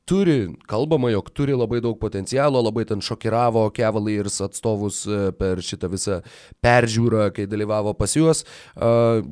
turi, 0.09 0.51
kalbama, 0.69 1.09
jog 1.15 1.33
turi 1.33 1.57
labai 1.57 1.81
daug 1.85 1.97
potencialo, 2.01 2.61
labai 2.67 2.85
ten 2.91 3.01
šokiravo 3.05 3.65
Cavaliers 3.77 4.37
atstovus 4.45 5.07
e, 5.09 5.23
per 5.41 5.65
šitą 5.65 5.89
visą 5.95 6.21
peržiūrą, 6.65 7.31
kai 7.33 7.49
dalyvavo 7.49 7.97
pas 7.97 8.13
juos. 8.19 8.45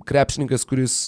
Krepšininkas, 0.09 0.65
kuris 0.69 0.99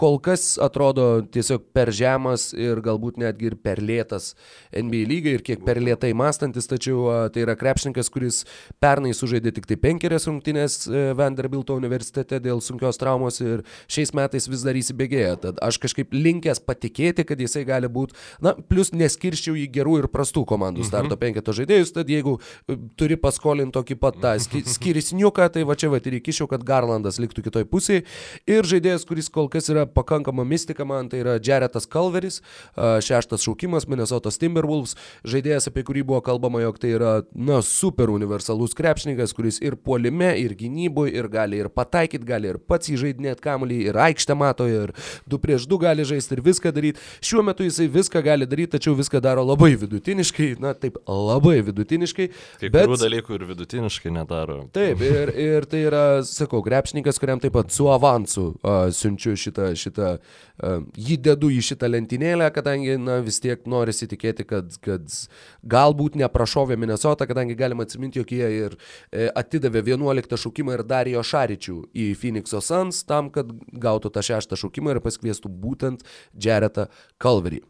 kol 0.00 0.18
kas 0.18 0.56
atrodo 0.58 1.22
tiesiog 1.30 1.68
per 1.74 1.92
žemas 1.94 2.48
ir 2.56 2.80
galbūt 2.82 3.18
netgi 3.22 3.52
ir 3.52 3.54
per 3.62 3.78
lėtas 3.78 4.32
NBA 4.74 5.04
lygai 5.06 5.34
ir 5.38 5.44
kiek 5.46 5.62
per 5.66 5.78
lėtai 5.78 6.10
mąstantis, 6.18 6.66
tačiau 6.70 7.28
tai 7.34 7.44
yra 7.44 7.54
krepšininkas, 7.58 8.10
kuris 8.10 8.40
pernai 8.82 9.12
sužaidė 9.14 9.52
tik 9.54 9.68
tai 9.70 9.78
penkerias 9.78 10.26
rungtynės 10.26 10.78
e, 10.88 11.04
Vanderbilto 11.14 11.76
universitete 11.78 12.40
dėl 12.42 12.62
sunkios 12.64 12.98
traumos 12.98 13.38
ir 13.44 13.62
šiais 13.86 14.10
metais 14.18 14.48
vis 14.50 14.64
dar 14.66 14.74
įsibėgėja. 14.78 15.36
Tad 15.44 15.62
aš 15.62 15.78
kažkaip 15.84 16.14
linkęs 16.16 16.62
patikėti, 16.66 17.26
kad 17.28 17.38
jisai 17.38 17.62
gali 17.68 17.90
būti, 17.90 18.18
na, 18.42 18.56
plus 18.58 18.90
neskirščiau 18.96 19.54
į 19.62 19.68
gerų 19.78 20.00
ir 20.02 20.10
prastų 20.10 20.42
komandų 20.50 20.82
mhm. 20.82 20.90
starto 20.90 21.20
penketo 21.20 21.54
žaidėjus, 21.54 21.94
tad 21.94 22.10
jeigu 22.10 22.40
e, 22.40 22.78
turi 22.98 23.20
paskolinti 23.20 23.76
tokį 23.78 24.00
pat 24.02 24.18
tą 24.26 24.34
skirisniuką, 24.74 25.48
tai 25.54 25.62
va 25.68 25.78
čia 25.78 25.92
va 25.94 26.02
ir 26.02 26.18
įkišiau, 26.18 26.50
kad 26.50 26.66
Garlandas 26.66 27.22
liktų 27.22 27.46
kitoj 27.46 27.68
pusėje 27.70 28.02
ir 28.50 28.66
žaidėjas, 28.66 29.06
kuris 29.06 29.30
kol 29.30 29.46
kas 29.52 29.70
yra 29.70 29.83
tokia 29.84 29.94
pakankama 29.94 30.44
mistika 30.44 30.84
man, 30.84 31.08
tai 31.08 31.20
yra 31.20 31.38
Jaretas 31.38 31.86
Calveris, 31.86 32.40
šeštas 32.76 33.42
šaukimas 33.42 33.86
Minnesotos 33.88 34.38
Timberwolves, 34.38 34.96
žaidėjas, 35.24 35.68
apie 35.68 35.84
kurį 35.84 36.04
buvo 36.04 36.20
kalbama, 36.20 36.60
jog 36.62 36.78
tai 36.78 36.94
yra, 36.94 37.22
na, 37.34 37.60
super 37.62 38.10
universalus 38.10 38.74
krepšininkas, 38.74 39.34
kuris 39.34 39.60
ir 39.62 39.76
puolime, 39.76 40.34
ir 40.38 40.54
gynyboje, 40.54 41.14
ir 41.14 41.28
gali 41.28 41.58
ir 41.58 41.68
pataikyti, 41.68 42.24
gali 42.24 42.48
ir 42.48 42.58
pats 42.58 42.90
įžeidinėti 42.90 43.42
kamuolį, 43.44 43.80
ir 43.88 43.98
aikštę 43.98 44.34
mato, 44.34 44.66
ir 44.68 44.92
du 45.26 45.38
prieš 45.38 45.66
du 45.68 45.78
gali 45.78 46.04
žaisti, 46.04 46.36
ir 46.36 46.44
viską 46.44 46.72
daryti. 46.74 47.02
Šiuo 47.24 47.44
metu 47.46 47.66
jisai 47.66 47.88
viską 47.92 48.22
gali 48.24 48.48
daryti, 48.48 48.74
tačiau 48.76 48.96
viską 48.98 49.22
daro 49.24 49.44
labai 49.46 49.74
vidutiniškai, 49.80 50.54
na, 50.62 50.74
taip, 50.74 50.98
labai 51.08 51.60
vidutiniškai. 51.64 52.28
Kai 52.60 52.70
bet... 52.70 52.86
kurių 52.86 53.00
dalykų 53.00 53.38
ir 53.38 53.46
vidutiniškai 53.52 54.14
nedaro. 54.14 54.60
Taip, 54.74 55.02
ir, 55.04 55.34
ir 55.40 55.68
tai 55.70 55.84
yra, 55.88 56.04
sakau, 56.28 56.62
krepšininkas, 56.64 57.20
kuriam 57.22 57.42
taip 57.42 57.54
pat 57.54 57.72
su 57.74 57.88
avansu 57.92 58.50
uh, 58.54 58.88
siunčiu 58.94 59.34
šitą, 59.38 59.73
šitą 59.78 60.10
uh, 60.18 60.84
jį 60.96 61.18
dedu 61.24 61.50
į 61.52 61.60
šitą 61.64 61.90
lentynėlę, 61.90 62.48
kadangi, 62.54 62.96
na, 63.00 63.18
vis 63.24 63.40
tiek 63.42 63.64
norisi 63.70 64.08
tikėti, 64.10 64.46
kad, 64.48 64.76
kad 64.84 65.18
galbūt 65.62 66.18
neprašovė 66.20 66.78
Minnesota, 66.80 67.28
kadangi 67.30 67.58
galima 67.58 67.86
atsiminti, 67.86 68.20
jog 68.22 68.32
jie 68.34 68.48
ir 68.60 68.78
e, 69.10 69.28
atidavė 69.34 69.84
11 69.90 70.38
šaukimą 70.44 70.78
ir 70.78 70.84
Darijo 70.88 71.24
Šaričių 71.26 71.76
į 71.92 72.08
Phoenix'o 72.20 72.62
Suns 72.64 73.04
tam, 73.08 73.30
kad 73.34 73.52
gautų 73.72 74.12
tą 74.14 74.24
šeštą 74.24 74.58
šaukimą 74.60 74.94
ir 74.94 75.04
pasikviestų 75.04 75.52
būtent 75.64 76.04
Jaretą 76.34 76.88
Calverį. 77.22 77.64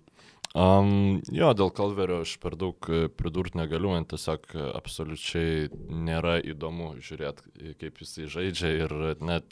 Um, 0.54 1.18
jo, 1.34 1.48
dėl 1.58 1.72
Kalverio 1.74 2.20
aš 2.22 2.36
per 2.38 2.54
daug 2.54 2.86
e, 2.86 3.08
pridurti 3.10 3.58
negaliu, 3.58 3.90
man 3.90 4.04
tiesiog 4.06 4.52
absoliučiai 4.78 5.66
nėra 5.90 6.36
įdomu 6.46 6.92
žiūrėti, 7.02 7.74
kaip 7.80 7.98
jisai 7.98 8.28
žaidžia 8.30 8.70
ir 8.84 8.94
net 9.18 9.48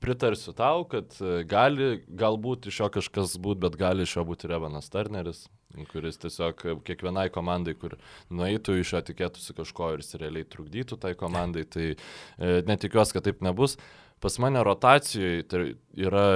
pritarsiu 0.00 0.54
tau, 0.56 0.84
kad 0.88 1.14
e, 1.20 1.42
gali 1.48 2.00
galbūt 2.08 2.70
iš 2.70 2.82
jo 2.82 2.90
kažkas 2.96 3.36
būti, 3.42 3.62
bet 3.66 3.78
gali 3.80 4.06
iš 4.06 4.16
jo 4.16 4.24
būti 4.28 4.48
ir 4.48 4.56
Evanas 4.56 4.90
Turneris, 4.92 5.44
kuris 5.92 6.18
tiesiog 6.22 6.64
kiekvienai 6.86 7.28
komandai, 7.34 7.76
kur 7.78 7.98
nueitų 8.32 8.80
iš 8.80 8.94
jo 8.96 9.02
tikėtųsi 9.10 9.56
kažko 9.58 9.92
ir 9.94 10.04
jis 10.04 10.18
realiai 10.22 10.48
trukdytų 10.48 10.98
tai 11.04 11.14
komandai, 11.18 11.66
tai 11.68 11.92
e, 11.92 12.56
netikiuosi, 12.68 13.16
kad 13.16 13.28
taip 13.28 13.44
nebus. 13.44 13.76
Pas 14.20 14.36
mane 14.42 14.64
rotacijoje 14.66 15.46
tai 15.48 15.62
yra 15.96 16.26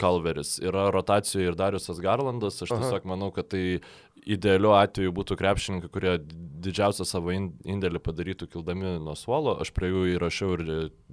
Kalveris, 0.00 0.56
yra 0.58 0.88
rotacijoje 0.90 1.52
ir 1.52 1.56
Dariusas 1.58 2.00
Garlandas, 2.02 2.58
aš 2.64 2.72
tiesiog 2.72 3.04
Aha. 3.04 3.10
manau, 3.12 3.30
kad 3.34 3.50
tai 3.52 3.80
idealiu 4.26 4.74
atveju 4.76 5.12
būtų 5.16 5.36
krepšininkai, 5.40 5.90
kurie 5.92 6.16
didžiausią 6.64 7.06
savo 7.08 7.32
indėlį 7.32 8.02
padarytų 8.04 8.50
kildami 8.54 8.96
nuo 9.00 9.14
suolo. 9.18 9.56
Aš 9.62 9.72
prie 9.76 9.90
jų 9.92 10.02
įrašiau 10.16 10.56
ir 10.56 10.66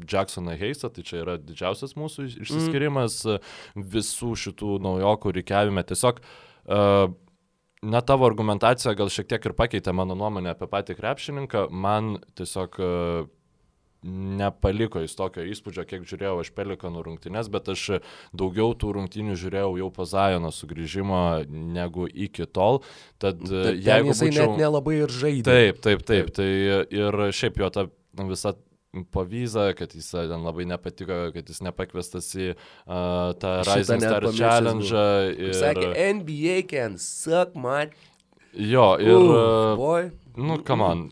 Jacksoną 0.03 0.57
Heisą, 0.59 0.91
tai 0.93 1.05
čia 1.07 1.21
yra 1.23 1.37
didžiausias 1.39 1.95
mūsų 1.99 2.27
išsiskirimas 2.43 3.21
mm. 3.27 3.87
visų 3.95 4.33
šitų 4.43 4.77
naujokų 4.83 5.37
reikiavime. 5.39 5.85
Tiesiog 5.87 6.21
uh, 6.23 7.07
Na, 7.85 7.99
tavo 8.01 8.25
argumentacija 8.25 8.95
gal 8.97 9.11
šiek 9.13 9.27
tiek 9.29 9.43
ir 9.45 9.53
pakeitė 9.53 9.93
mano 9.93 10.15
nuomonę 10.17 10.49
apie 10.55 10.65
patį 10.65 10.95
krepšininką. 10.97 11.67
Man 11.69 12.15
tiesiog 12.35 12.79
uh, 12.81 13.27
nepaliko 14.07 15.01
jis 15.03 15.15
tokio 15.17 15.43
įspūdžio, 15.47 15.85
kiek 15.89 16.05
žiūrėjau 16.07 16.41
aš 16.41 16.51
Pelikanų 16.57 17.03
rungtynės, 17.05 17.49
bet 17.53 17.69
aš 17.73 17.99
daugiau 18.35 18.75
tų 18.79 18.93
rungtynių 18.97 19.35
žiūrėjau 19.39 19.73
jau 19.81 19.89
po 19.93 20.07
Zajono 20.07 20.51
sugrįžimo 20.55 21.23
negu 21.49 22.07
iki 22.07 22.47
tol. 22.47 22.81
Tad 23.21 23.41
bet 23.43 23.81
jeigu 23.83 24.13
jisai 24.13 24.31
būčiau... 24.31 24.53
net 24.53 24.63
nelabai 24.63 24.95
ir 25.01 25.13
žaidė. 25.13 25.45
Taip, 25.49 25.83
taip, 25.83 26.07
taip. 26.07 26.31
Tai 26.37 26.47
ir 26.47 27.19
šiaip 27.35 27.59
jo 27.61 27.69
ta 27.73 27.87
visa 28.31 28.55
pavyzdą, 29.13 29.69
kad 29.77 29.93
jis 29.93 30.09
ten 30.15 30.41
labai 30.45 30.65
nepatiko, 30.69 31.19
kad 31.35 31.51
jis 31.51 31.61
nepakvestas 31.65 32.31
į 32.39 32.49
uh, 32.55 33.35
tą 33.37 33.59
Rising 33.67 34.03
Star 34.03 34.29
Challenge. 34.31 35.05
Ir... 35.35 35.53
Sakė, 35.59 35.91
NBA 36.17 36.59
can 36.71 36.97
suck 37.01 37.57
man. 37.59 37.93
Jo, 38.57 38.95
ir... 39.03 39.13
Uh, 39.13 39.77
boy. 39.77 40.11
Nu, 40.37 40.61
come 40.65 40.85
on 40.85 41.07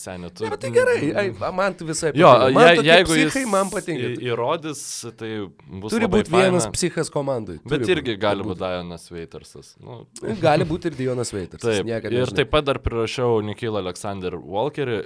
senė. 0.00 0.30
Tu... 0.34 0.44
Ne, 0.44 0.50
bet 0.54 0.62
tai 0.62 0.70
gerai, 0.74 0.96
ai, 1.20 1.52
man 1.54 1.76
tu 1.78 1.86
visai 1.88 2.12
patinka. 2.12 2.22
Jo, 2.22 2.50
man 2.54 2.68
je, 2.72 2.84
jeigu 2.86 3.14
psichai, 3.14 3.42
man 3.50 3.72
patinka. 3.72 4.10
Įrodys, 4.28 4.82
tai 5.18 5.30
bus. 5.48 5.94
Turi 5.94 6.08
būti 6.10 6.34
vienas 6.34 6.68
psichas 6.74 7.12
komandai. 7.12 7.58
Bet 7.68 7.84
irgi 7.90 8.16
gali 8.20 8.46
būti 8.46 8.62
Dionas 8.62 9.08
Veitersas. 9.12 9.74
Nu. 9.82 10.00
Gali 10.42 10.66
būti 10.68 10.92
ir 10.92 10.98
Dionas 10.98 11.32
Veitersas. 11.34 11.66
Taip, 11.66 11.88
ir 11.88 12.08
nežinai. 12.14 12.38
taip 12.40 12.52
pat 12.54 12.68
dar 12.68 12.80
prirašiau 12.84 13.42
Nikylą 13.46 13.82
Alexander 13.82 14.38
Walkerį, 14.38 15.00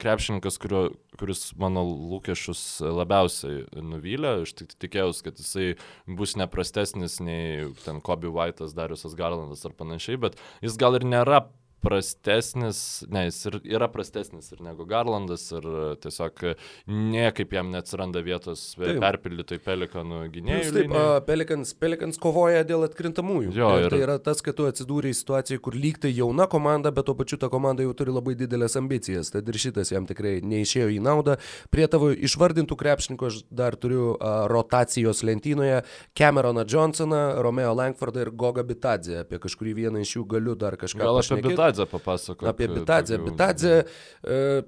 krepšininkas, 0.00 0.60
kurio, 0.62 0.84
kuris 1.20 1.46
mano 1.60 1.84
lūkesčius 1.88 2.62
labiausiai 2.84 3.64
nuvylė. 3.80 4.36
Aš 4.44 4.54
tik 4.60 4.76
tikėjausi, 4.84 5.26
kad 5.26 5.42
jisai 5.42 5.68
bus 6.06 6.36
neprastesnis 6.40 7.20
nei 7.24 7.68
ten 7.84 8.00
Kobe 8.04 8.32
White'as, 8.32 8.76
Dariusas 8.76 9.16
Garlandas 9.18 9.64
ar 9.66 9.76
panašiai, 9.76 10.20
bet 10.28 10.40
jis 10.64 10.78
gal 10.80 10.98
ir 10.98 11.06
nėra 11.08 11.44
prastesnis, 11.84 12.78
ne, 13.12 13.26
jis 13.28 13.40
ir 13.50 13.58
yra 13.76 13.88
prastesnis 13.92 14.50
ir 14.54 14.62
negu 14.64 14.86
Garlandas 14.88 15.46
ir 15.54 15.66
tiesiog 16.02 16.42
niekaip 16.88 17.52
jam 17.54 17.70
neatsiranda 17.72 18.22
vietos 18.24 18.62
taip. 18.78 19.00
perpildytoj 19.02 19.60
Pelikanų 19.64 20.20
gynėjų. 20.34 20.72
Taip, 20.74 20.94
uh, 20.94 21.18
Pelikans, 21.26 21.74
Pelikans 21.78 22.20
kovoja 22.20 22.64
dėl 22.66 22.86
atkrintamųjų. 22.88 23.52
Jo, 23.56 23.70
ir, 23.78 23.88
ir 23.88 23.94
tai 23.94 24.00
yra 24.06 24.18
tas, 24.22 24.42
kad 24.44 24.56
tu 24.58 24.68
atsidūrė 24.68 25.12
į 25.12 25.18
situaciją, 25.20 25.62
kur 25.64 25.76
lyg 25.78 26.00
tai 26.02 26.12
jauna 26.14 26.48
komanda, 26.50 26.92
bet 26.94 27.08
tuo 27.08 27.16
pačiu 27.18 27.38
ta 27.40 27.50
komanda 27.52 27.84
jau 27.84 27.94
turi 27.96 28.14
labai 28.14 28.36
didelės 28.38 28.78
ambicijas. 28.80 29.32
Tad 29.34 29.48
ir 29.50 29.60
šitas 29.60 29.92
jam 29.92 30.08
tikrai 30.08 30.38
neišėjo 30.44 30.90
į 30.96 31.00
naudą. 31.04 31.38
Prie 31.74 31.86
tavo 31.90 32.10
išvardintų 32.14 32.78
krepšininkų 32.80 33.30
aš 33.30 33.40
dar 33.52 33.78
turiu 33.80 34.14
uh, 34.14 34.44
rotacijos 34.50 35.24
lentynoje 35.26 35.82
Cameroną 36.18 36.66
Johnsoną, 36.68 37.22
Romeo 37.44 37.74
Langfordą 37.76 38.24
ir 38.24 38.32
Goga 38.32 38.64
Bitadzę. 38.66 39.24
Apie 39.24 39.40
kažkurį 39.42 39.76
vieną 39.82 40.04
iš 40.04 40.16
jų 40.18 40.26
galiu 40.36 40.56
dar 40.58 40.78
kažką. 40.80 41.02
Gal 41.02 41.20
aš 41.20 41.34
apie 41.34 41.48
Bitadzę 41.50 41.73
Bitadzę 41.74 41.90
papasakok. 41.90 42.48
Apie 42.48 42.68
Bitadzę. 42.68 43.18
Bitadzę. 43.18 43.84
E, 44.24 44.62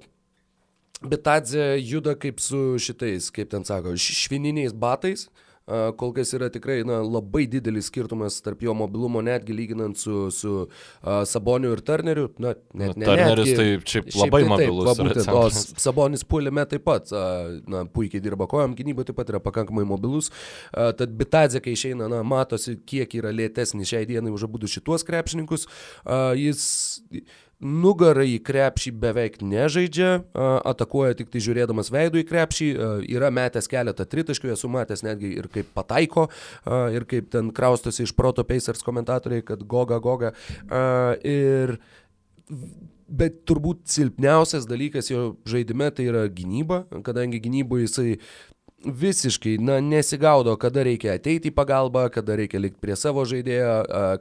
Bitadzė 1.05 1.77
juda 1.85 2.15
kaip 2.17 2.41
su 2.41 2.79
šitais, 2.81 3.31
kaip 3.31 3.51
ten 3.53 3.65
sako, 3.69 3.93
švininiais 4.01 4.73
batais. 4.73 5.29
Kol 5.67 6.13
kas 6.15 6.31
yra 6.37 6.47
tikrai 6.53 6.85
na, 6.87 7.01
labai 7.03 7.43
didelis 7.51 7.89
skirtumas 7.91 8.37
tarp 8.45 8.61
jo 8.63 8.75
mobilumo, 8.79 9.19
netgi 9.27 9.55
lyginant 9.57 9.99
su, 9.99 10.29
su 10.31 10.53
uh, 10.63 11.25
Saboniu 11.27 11.73
ir 11.75 11.83
Turneriu. 11.83 12.29
Na, 12.39 12.53
net, 12.71 12.95
na, 12.95 13.01
ne, 13.03 13.09
Turneris 13.09 13.51
netgi, 13.51 13.57
tai 13.59 13.91
šiaip 13.95 14.13
labai 14.15 14.43
šiaip, 14.45 14.53
tai 14.53 14.69
mobilus. 14.69 14.87
Taip, 14.87 15.09
būtent, 15.09 15.33
o 15.35 15.81
Sabonis 15.83 16.23
puolime 16.23 16.63
taip 16.71 16.87
pat, 16.87 17.11
uh, 17.11 17.57
na, 17.67 17.83
puikiai 17.91 18.23
dirba 18.23 18.47
kojam, 18.51 18.77
gynyboje 18.79 19.11
taip 19.11 19.19
pat 19.19 19.35
yra 19.35 19.43
pakankamai 19.43 19.83
mobilus. 19.91 20.31
Uh, 20.71 20.93
tad 20.95 21.19
Bitadzė, 21.19 21.65
kai 21.65 21.75
išeina, 21.75 22.07
na, 22.15 22.23
matosi, 22.23 22.77
kiek 22.87 23.19
yra 23.19 23.35
lėtesnis 23.35 23.91
šiai 23.91 24.07
dienai 24.07 24.31
už 24.37 24.47
abu 24.47 24.63
šituos 24.71 25.03
krepšininkus. 25.09 25.67
Uh, 26.07 26.31
jis 26.39 26.63
nugarą 27.61 28.25
į 28.29 28.37
krepšį 28.45 28.93
beveik 29.01 29.39
nežaidžia, 29.45 30.11
atakuoja 30.69 31.17
tik 31.17 31.31
tai 31.33 31.41
žiūrėdamas 31.45 31.91
veidų 31.93 32.21
į 32.21 32.27
krepšį, 32.29 32.69
yra 33.17 33.31
metęs 33.35 33.71
keletą 33.73 34.05
tritaškių, 34.09 34.53
esu 34.53 34.71
matęs 34.73 35.05
netgi 35.07 35.33
ir 35.41 35.49
kaip 35.53 35.71
pataiko, 35.77 36.29
ir 36.93 37.07
kaip 37.09 37.31
ten 37.33 37.53
kraustosi 37.57 38.05
iš 38.05 38.13
proto 38.17 38.45
Pacers 38.45 38.85
komentatoriai, 38.87 39.45
kad 39.47 39.65
goga, 39.69 40.01
goga. 40.05 40.35
Ir 41.25 41.79
Bet 43.07 43.45
turbūt 43.47 43.85
silpniausias 43.87 44.65
dalykas 44.67 45.13
jo 45.13 45.37
žaidime 45.47 45.93
tai 45.95 46.09
yra 46.11 46.25
gynyba, 46.27 46.81
kadangi 47.07 47.39
gynyboje 47.43 47.87
jisai 47.87 48.15
visiškai, 48.85 49.57
na, 49.59 49.81
nesigaudo, 49.81 50.53
kada 50.61 50.85
reikia 50.87 51.15
ateiti 51.17 51.51
į 51.51 51.55
pagalbą, 51.57 52.07
kada 52.13 52.37
reikia 52.37 52.61
likti 52.61 52.81
prie 52.83 52.97
savo 52.99 53.25
žaidėjo, 53.29 53.73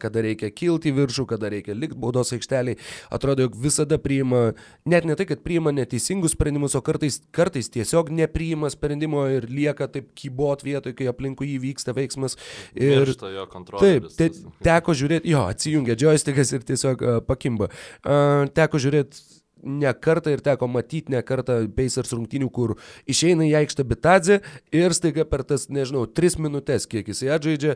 kada 0.02 0.24
reikia 0.26 0.50
kilti 0.56 0.94
į 0.94 0.96
viršų, 1.02 1.26
kada 1.30 1.52
reikia 1.52 1.76
likti 1.76 2.00
baudos 2.00 2.32
aikšteliai. 2.36 2.80
Atrodo, 3.14 3.46
jog 3.46 3.58
visada 3.62 4.00
priima, 4.02 4.54
net 4.88 5.06
ne 5.06 5.18
tai, 5.20 5.28
kad 5.30 5.44
priima 5.46 5.74
neteisingus 5.76 6.38
sprendimus, 6.38 6.78
o 6.80 6.82
kartais, 6.86 7.20
kartais 7.36 7.70
tiesiog 7.74 8.14
nepriima 8.16 8.72
sprendimo 8.72 9.26
ir 9.34 9.50
lieka 9.52 9.90
taip 9.92 10.14
kybot 10.18 10.64
vietoj, 10.66 10.96
kai 10.98 11.12
aplinkui 11.12 11.52
jį 11.52 11.62
vyksta 11.70 11.96
veiksmas. 11.98 12.40
Ir 12.80 13.12
taip, 13.20 14.10
te, 14.16 14.32
teko 14.66 14.96
žiūrėti, 14.98 15.36
jo, 15.36 15.46
atsijungia 15.52 16.00
joystickas 16.00 16.56
ir 16.56 16.68
tiesiog 16.72 17.04
uh, 17.04 17.22
pakimba. 17.28 17.70
Uh, 18.02 18.48
teko 18.56 18.80
žiūrėti 18.82 19.35
ne 19.66 19.94
kartą 19.94 20.34
ir 20.36 20.44
teko 20.46 20.70
matyti 20.72 21.14
ne 21.14 21.22
kartą 21.26 21.58
Pacers 21.76 22.14
rungtynių, 22.16 22.50
kur 22.54 22.76
išeina 23.10 23.48
į 23.50 23.54
aikštę 23.62 23.86
Bitadze 23.88 24.40
ir 24.76 24.96
staiga 24.96 25.26
per 25.28 25.44
tas, 25.48 25.68
nežinau, 25.74 26.06
3 26.08 26.40
minutės, 26.46 26.88
kiek 26.90 27.10
jisai 27.12 27.34
atžaidžia, 27.36 27.76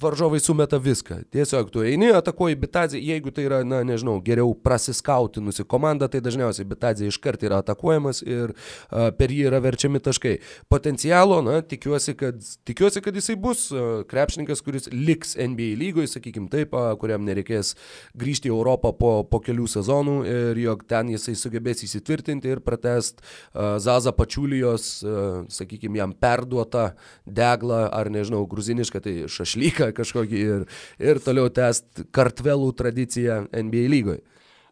varžovai 0.00 0.40
sumeta 0.40 0.78
viską. 0.78 1.22
Tiesiog 1.32 1.70
tu 1.72 1.82
eini, 1.84 2.10
atakuoji 2.14 2.56
Bitadze, 2.60 3.00
jeigu 3.00 3.32
tai 3.34 3.46
yra, 3.48 3.62
na, 3.66 3.82
nežinau, 3.86 4.18
geriau 4.24 4.54
prasiskautinusi 4.54 5.64
komanda, 5.68 6.08
tai 6.12 6.20
dažniausiai 6.24 6.68
Bitadze 6.68 7.08
iškart 7.08 7.42
yra 7.46 7.60
atakuojamas 7.64 8.22
ir 8.26 8.52
uh, 8.52 9.08
per 9.16 9.32
jį 9.32 9.48
yra 9.50 9.60
verčiami 9.64 10.00
taškai. 10.02 10.36
Potencialo, 10.72 11.40
na, 11.44 11.58
tikiuosi, 11.66 12.16
kad, 12.18 12.40
tikiuosi, 12.68 13.02
kad 13.04 13.16
jisai 13.16 13.36
bus 13.40 13.68
krepšininkas, 14.10 14.62
kuris 14.64 14.90
liks 14.92 15.36
NBA 15.36 15.72
lygoje, 15.80 16.12
sakykim 16.14 16.50
taip, 16.52 16.76
uh, 16.76 16.92
kuriam 17.00 17.24
nereikės 17.26 17.74
grįžti 18.18 18.50
į 18.50 18.54
Europą 18.54 18.92
po, 18.96 19.12
po 19.28 19.42
kelių 19.44 19.68
sezonų 19.70 20.16
ir 20.30 20.62
jog 20.62 20.86
ten 20.88 21.05
ten 21.06 21.14
jisai 21.14 21.36
sugebės 21.38 21.84
įsitvirtinti 21.86 22.50
ir 22.50 22.62
pratest 22.64 23.22
uh, 23.22 23.78
Zaza 23.82 24.12
Pačiulijos, 24.16 24.88
uh, 25.04 25.44
sakykime, 25.52 26.00
jam 26.00 26.12
perduotą 26.12 26.90
deglą 27.26 27.86
ar 27.94 28.10
nežinau, 28.10 28.46
gruzinišką, 28.50 29.02
tai 29.04 29.14
šašlyką 29.30 29.92
kažkokį 29.96 30.42
ir, 30.42 30.66
ir 30.98 31.22
toliau 31.22 31.50
test 31.50 32.06
kartvelų 32.14 32.72
tradiciją 32.76 33.46
NBA 33.52 33.86
lygoje. 33.92 34.24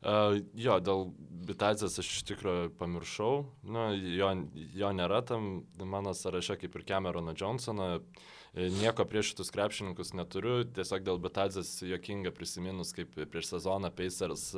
Uh, 0.05 0.43
jo, 0.53 0.80
dėl 0.85 1.09
Bitadzės 1.45 1.99
aš 2.01 2.09
iš 2.09 2.22
tikrųjų 2.30 2.70
pamiršau, 2.80 3.32
nu, 3.68 3.89
jo, 4.16 4.30
jo 4.76 4.93
nėra 4.97 5.20
tam 5.28 5.66
mano 5.80 6.14
sąraše 6.16 6.57
kaip 6.61 6.76
ir 6.76 6.87
Camerono 6.89 7.37
Johnsono. 7.37 7.91
Uh, 8.00 8.33
Nieko 8.55 9.05
prieš 9.09 9.33
šitus 9.33 9.51
krepšininkus 9.55 10.13
neturiu, 10.14 10.61
tiesiog 10.76 11.03
dėl 11.07 11.18
Betadzės 11.22 11.71
jokinga 11.83 12.31
prisiminus, 12.35 12.93
kaip 12.95 13.17
prieš 13.31 13.51
sezoną 13.55 13.91
Pacers 13.95 14.51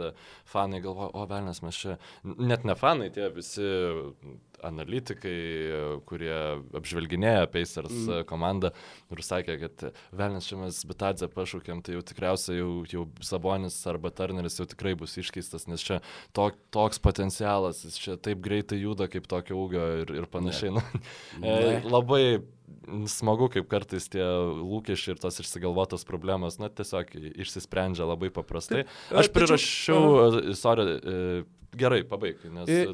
fanai 0.48 0.82
galvoja, 0.84 1.12
o 1.16 1.24
velnės 1.30 1.62
mes 1.64 1.78
čia, 1.80 1.96
net 2.22 2.66
ne 2.68 2.76
fanai, 2.76 3.08
tie 3.14 3.30
visi 3.32 3.64
analitikai, 4.64 5.36
kurie 6.08 6.34
apžvelginėja 6.76 7.48
Pacers 7.52 7.92
mm. 7.92 8.26
komandą 8.28 8.72
ir 9.12 9.22
sakė, 9.24 9.56
kad 9.64 9.86
velnės 10.16 10.48
čia 10.48 10.60
mes 10.60 10.82
Betadzę 10.88 11.28
pašaukėm, 11.32 11.82
tai 11.84 11.96
jau 11.96 12.04
tikriausiai 12.06 12.60
jau, 12.60 12.70
jau 12.92 13.06
Sabonis 13.24 13.78
arba 13.88 14.12
Turneris 14.12 14.58
jau 14.60 14.68
tikrai 14.68 14.94
bus 14.98 15.16
iškeistas, 15.20 15.68
nes 15.70 15.84
čia 15.84 16.00
to, 16.36 16.50
toks 16.74 17.00
potencialas, 17.02 17.84
jis 17.86 18.00
čia 18.00 18.18
taip 18.20 18.44
greitai 18.44 18.80
juda 18.82 19.08
kaip 19.12 19.28
tokio 19.30 19.60
ūgio 19.64 19.88
ir, 20.02 20.14
ir 20.20 20.28
panašiai. 20.32 20.76
Ne. 20.76 20.84
Ne. 21.40 21.56
labai 21.84 22.22
smagu, 23.10 23.48
kaip 23.52 23.68
kartais 23.70 24.08
tie 24.12 24.24
lūkesčiai 24.24 25.14
ir 25.14 25.20
tos 25.22 25.40
išsigalvotos 25.42 26.06
problemos, 26.08 26.60
na, 26.62 26.70
tiesiog 26.70 27.12
išsisprendžia 27.34 28.06
labai 28.08 28.30
paprastai. 28.34 28.86
Aš 29.14 29.30
prirašiau, 29.34 30.54
sorry, 30.58 30.96
e, 30.96 31.44
gerai, 31.76 32.02
pabaig. 32.08 32.40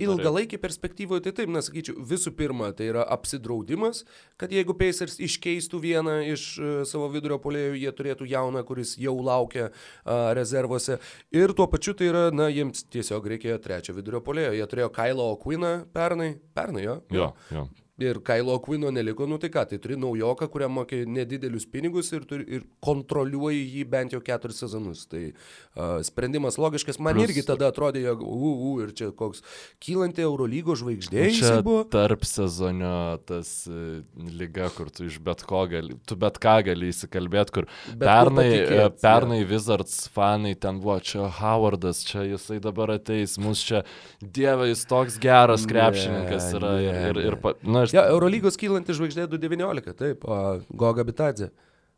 Ilgalaikį 0.03 0.59
perspektyvoje, 0.63 1.25
tai 1.27 1.35
taip, 1.37 1.53
nesakyčiau, 1.55 1.97
visų 2.09 2.33
pirma, 2.39 2.73
tai 2.77 2.91
yra 2.91 3.05
apsidraudimas, 3.15 4.03
kad 4.41 4.55
jeigu 4.55 4.77
Pacers 4.79 5.19
iškeistų 5.23 5.83
vieną 5.83 6.17
iš 6.33 6.47
uh, 6.59 6.73
savo 6.89 7.09
vidurio 7.13 7.39
polėjų, 7.43 7.77
jie 7.83 7.93
turėtų 7.99 8.29
jauną, 8.33 8.65
kuris 8.69 8.97
jau 9.01 9.15
laukia 9.23 9.69
uh, 9.69 10.33
rezervuose. 10.39 10.99
Ir 11.35 11.55
tuo 11.59 11.69
pačiu 11.71 11.95
tai 11.99 12.11
yra, 12.11 12.25
na, 12.35 12.49
jiems 12.53 12.87
tiesiog 12.93 13.29
reikėjo 13.35 13.61
trečio 13.63 13.97
vidurio 13.97 14.23
polėjo. 14.25 14.57
Jie 14.59 14.67
turėjo 14.71 14.91
Kailo 14.95 15.31
Okuiną 15.37 15.77
pernai, 15.95 16.35
pernai 16.57 16.89
jo. 16.89 16.99
Jo, 17.13 17.33
jo 17.53 17.69
ir 18.03 18.21
Kailo 18.27 18.59
Kvino 18.63 18.91
neliko, 18.95 19.27
nu 19.31 19.39
tai 19.41 19.51
ką, 19.53 19.65
tai 19.71 19.79
turi 19.83 19.97
naujoką, 20.01 20.49
kuriam 20.53 20.75
mokė 20.79 21.03
nedidelius 21.09 21.67
pinigus 21.71 22.13
ir, 22.15 22.27
turi, 22.29 22.47
ir 22.59 22.67
kontroliuoji 22.85 23.63
jį 23.79 23.85
bent 23.93 24.17
jau 24.17 24.21
keturis 24.25 24.61
sezonus. 24.63 25.05
Tai 25.11 25.23
uh, 25.31 26.01
sprendimas 26.07 26.59
logiškas, 26.61 27.01
man 27.03 27.17
Plus, 27.19 27.31
irgi 27.31 27.47
tada 27.49 27.71
atrodė, 27.73 28.05
jog, 28.07 28.25
u, 28.27 28.53
u, 28.53 28.73
ir 28.85 28.93
čia 28.99 29.11
koks 29.17 29.43
kylanti 29.83 30.25
Eurolygo 30.25 30.77
žvaigždė. 30.79 31.29
Čia 31.39 31.55
buvo. 31.65 31.85
tarp 31.93 32.27
sezonio 32.29 33.19
tas 33.29 33.55
uh, 33.71 34.03
lyga, 34.17 34.71
kur 34.77 34.91
tu 34.93 35.07
iš 35.09 35.19
bet 35.23 35.45
ko 35.49 35.65
gali, 35.71 35.97
tu 36.09 36.19
bet 36.19 36.39
ką 36.43 36.59
gali 36.69 36.93
įsikalbėti, 36.93 37.57
kur 37.59 37.69
bet 37.91 38.07
pernai, 38.07 38.47
kur 38.49 38.67
patikėt, 38.69 39.01
pernai 39.03 39.41
ja. 39.43 39.49
Wizards 39.53 39.97
fanai 40.13 40.55
ten 40.59 40.81
buvo, 40.83 40.99
čia 41.05 41.29
Howardas, 41.39 42.03
čia 42.07 42.27
jisai 42.27 42.59
dabar 42.63 42.95
ateis, 42.97 43.39
mūsų 43.43 43.69
čia, 43.69 43.83
dieve, 44.23 44.69
jis 44.73 44.85
toks 44.91 45.19
geras 45.23 45.67
krepšininkas 45.69 46.49
ne, 46.49 46.59
yra. 46.59 46.73
Ne, 46.73 46.93
ir, 46.93 47.21
ir, 47.23 47.23
ir, 47.33 47.39
na, 47.63 47.85
Ja, 47.93 48.07
Eurolygos 48.09 48.57
kylanti 48.61 48.97
žvaigždė 48.97 49.27
2.19, 49.35 49.93
taip, 49.99 50.25
Goga 50.71 51.05
Bitadze. 51.05 51.53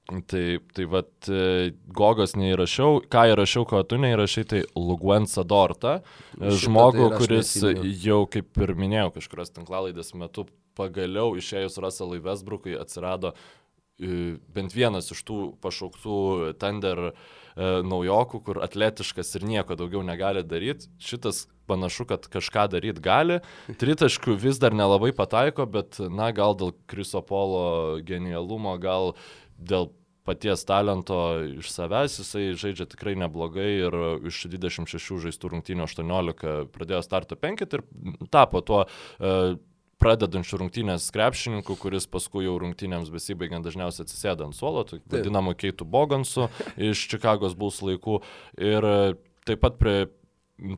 Tai, 0.05 0.59
tai 0.77 0.85
vad, 0.93 1.09
e, 1.33 1.71
Gogos 1.97 2.35
neįrašiau, 2.37 2.99
ką 3.09 3.23
įrašiau, 3.31 3.65
ko 3.65 3.79
tu 3.89 3.97
neįrašai, 4.03 4.43
tai 4.51 4.61
Luguensa 4.77 5.47
Dorta, 5.49 5.95
e, 6.37 6.51
žmogų, 6.61 7.07
tai 7.15 7.21
kuris 7.23 7.55
jau, 8.03 8.19
kaip 8.29 8.61
ir 8.61 8.75
minėjau, 8.77 9.15
kažkurios 9.15 9.55
tinklalaidės 9.57 10.12
metu 10.21 10.45
pagaliau 10.77 11.39
išėjus 11.41 11.81
Russellui 11.81 12.21
Westbrookui 12.21 12.77
atsirado 12.77 13.33
e, 13.33 14.35
bent 14.53 14.77
vienas 14.77 15.09
iš 15.15 15.25
tų 15.25 15.39
pašauktų 15.65 16.19
Thunder 16.61 17.07
naujokų, 17.57 18.41
kur 18.47 18.63
atletiškas 18.65 19.35
ir 19.39 19.49
nieko 19.49 19.77
daugiau 19.79 20.03
negali 20.07 20.43
daryti. 20.47 20.91
Šitas 21.03 21.45
panašu, 21.71 22.07
kad 22.11 22.27
kažką 22.31 22.67
daryti 22.75 23.03
gali. 23.05 23.41
Tritaškių 23.81 24.37
vis 24.41 24.61
dar 24.63 24.75
nelabai 24.77 25.13
pataiko, 25.17 25.67
bet, 25.71 26.01
na, 26.11 26.31
gal 26.35 26.57
dėl 26.59 26.75
Krisopolo 26.91 28.01
genialumo, 28.07 28.77
gal 28.83 29.15
dėl 29.59 29.93
paties 30.25 30.65
talento 30.65 31.19
iš 31.61 31.69
savęs, 31.73 32.17
jisai 32.23 32.47
žaidžia 32.57 32.87
tikrai 32.89 33.13
neblogai 33.21 33.69
ir 33.85 33.97
iš 34.31 34.47
26 34.49 35.21
žaistų 35.27 35.53
rungtynių 35.53 35.85
18 35.85 36.55
pradėjo 36.73 37.03
starto 37.05 37.37
penkit 37.37 37.77
ir 37.77 37.85
tapo 38.33 38.65
tuo 38.65 38.85
uh, 38.87 39.59
pradedančių 40.03 40.61
rungtynės 40.62 41.11
krepšininkų, 41.15 41.77
kuris 41.81 42.09
paskui 42.11 42.47
jau 42.47 42.57
rungtynėms 42.62 43.12
besibaigiant 43.15 43.66
dažniausiai 43.66 44.07
atsisėda 44.07 44.49
ant 44.49 44.59
suolo, 44.59 44.85
tai 44.89 45.01
vadinamu 45.11 45.55
Keitų 45.59 45.87
Bogansu 45.89 46.51
iš 46.91 47.07
Čikagos 47.12 47.57
bus 47.59 47.81
laikų. 47.85 48.21
Ir 48.61 48.91
taip 49.45 49.65
pat 49.65 49.81
prie 49.81 49.97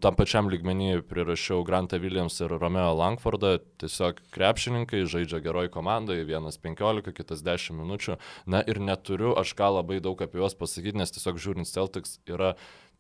tam 0.01 0.17
pačiam 0.17 0.49
lygmenį 0.49 1.03
prirašiau 1.05 1.65
Grantą 1.67 1.99
Williams 2.01 2.39
ir 2.41 2.53
Romeo 2.57 2.95
Langfordą, 2.97 3.59
tiesiog 3.81 4.23
krepšininkai 4.33 5.03
žaidžia 5.05 5.43
geroj 5.45 5.69
komandai, 5.75 6.23
vienas 6.25 6.57
15, 6.63 7.13
kitas 7.17 7.45
10 7.45 7.77
minučių. 7.77 8.17
Na 8.49 8.63
ir 8.65 8.81
neturiu 8.81 9.35
aš 9.37 9.53
ką 9.59 9.69
labai 9.77 10.01
daug 10.01 10.23
apie 10.25 10.41
juos 10.41 10.57
pasakyti, 10.57 10.97
nes 10.97 11.13
tiesiog 11.13 11.41
žiūrint 11.43 11.69
Celtics 11.69 12.17
yra 12.25 12.55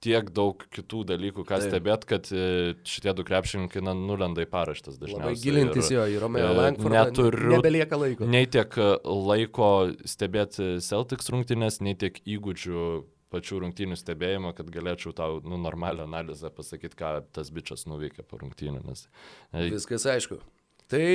tiek 0.04 0.28
daug 0.34 0.60
kitų 0.74 1.02
dalykų, 1.08 1.44
ką 1.48 1.60
stebėt, 1.64 2.06
kad 2.08 2.28
e, 2.34 2.74
šitie 2.86 3.14
du 3.16 3.24
krepšininkai 3.26 3.82
na, 3.84 3.94
nulenda 3.96 4.44
į 4.44 4.50
paraštas 4.52 5.00
dažniausiai. 5.00 5.32
Labai 5.32 5.42
gilintis 5.42 5.90
jo 5.92 6.04
į 6.06 6.20
Romeo 6.22 6.50
e, 6.50 6.56
Langfordą. 6.60 6.94
Neturiu. 6.96 7.52
Nebelieka 7.56 8.00
laiko. 8.00 8.30
Nei 8.30 8.48
tiek 8.50 8.78
laiko 9.04 9.70
stebėti 10.08 10.76
Celtics 10.84 11.32
rungtynės, 11.32 11.80
nei 11.84 11.96
tiek 11.98 12.20
įgūdžių 12.22 12.86
pačių 13.32 13.62
rungtynių 13.64 13.98
stebėjimo, 13.98 14.52
kad 14.56 14.68
galėčiau 14.72 15.12
tau 15.16 15.40
nu, 15.44 15.58
normalią 15.60 16.06
analizę 16.06 16.50
pasakyti, 16.54 16.98
ką 16.98 17.12
tas 17.34 17.50
bičias 17.54 17.86
nuveikė 17.90 18.24
po. 18.26 18.38
E, 18.38 19.66
Viskas 19.72 20.06
aišku. 20.12 20.38
Tai 20.86 21.06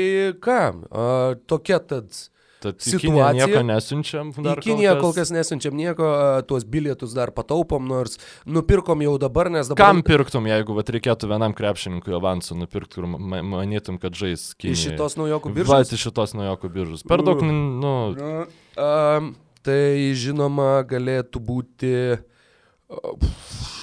ką, 0.43 0.61
a, 0.91 1.05
tokia 1.47 1.79
tad 1.79 2.11
Tad 2.61 2.81
situacija. 2.85 3.47
Nieko 3.47 3.63
nesiunčiam. 3.65 4.31
Į 4.37 4.55
Kiniją 4.61 4.95
kol 5.01 5.15
kas 5.17 5.31
nesiunčiam 5.33 5.73
nieko, 5.77 6.07
tuos 6.49 6.65
bilietus 6.69 7.15
dar 7.17 7.33
pataupom, 7.33 7.87
nors 7.89 8.19
nupirkom 8.45 9.01
jau 9.01 9.15
dabar, 9.21 9.49
nes 9.53 9.71
dabar... 9.71 9.81
Kam 9.81 10.03
pirktum, 10.05 10.45
jeigu 10.51 10.77
vat, 10.77 10.91
reikėtų 10.93 11.31
vienam 11.31 11.55
krepšininkui 11.57 12.13
avansų 12.17 12.59
nupirkti 12.61 13.01
ir 13.01 13.09
manytum, 13.09 13.97
kad 14.01 14.17
žais 14.17 14.51
Kinijoje? 14.55 14.77
Iš 14.77 14.87
šitos 14.91 15.17
naujokų 15.17 15.55
biržos? 15.57 15.73
Va, 15.73 15.81
iš 15.97 16.09
šitos 16.09 16.37
naujokų 16.37 16.73
biržos. 16.77 17.05
Per 17.09 17.25
daug, 17.25 17.41
nu... 17.45 17.61
nu 17.81 17.95
um, 18.77 19.33
Tai 19.61 19.81
žinoma 20.17 20.81
galėtų 20.89 21.41
būti... 21.45 21.93
Na, 22.89 23.79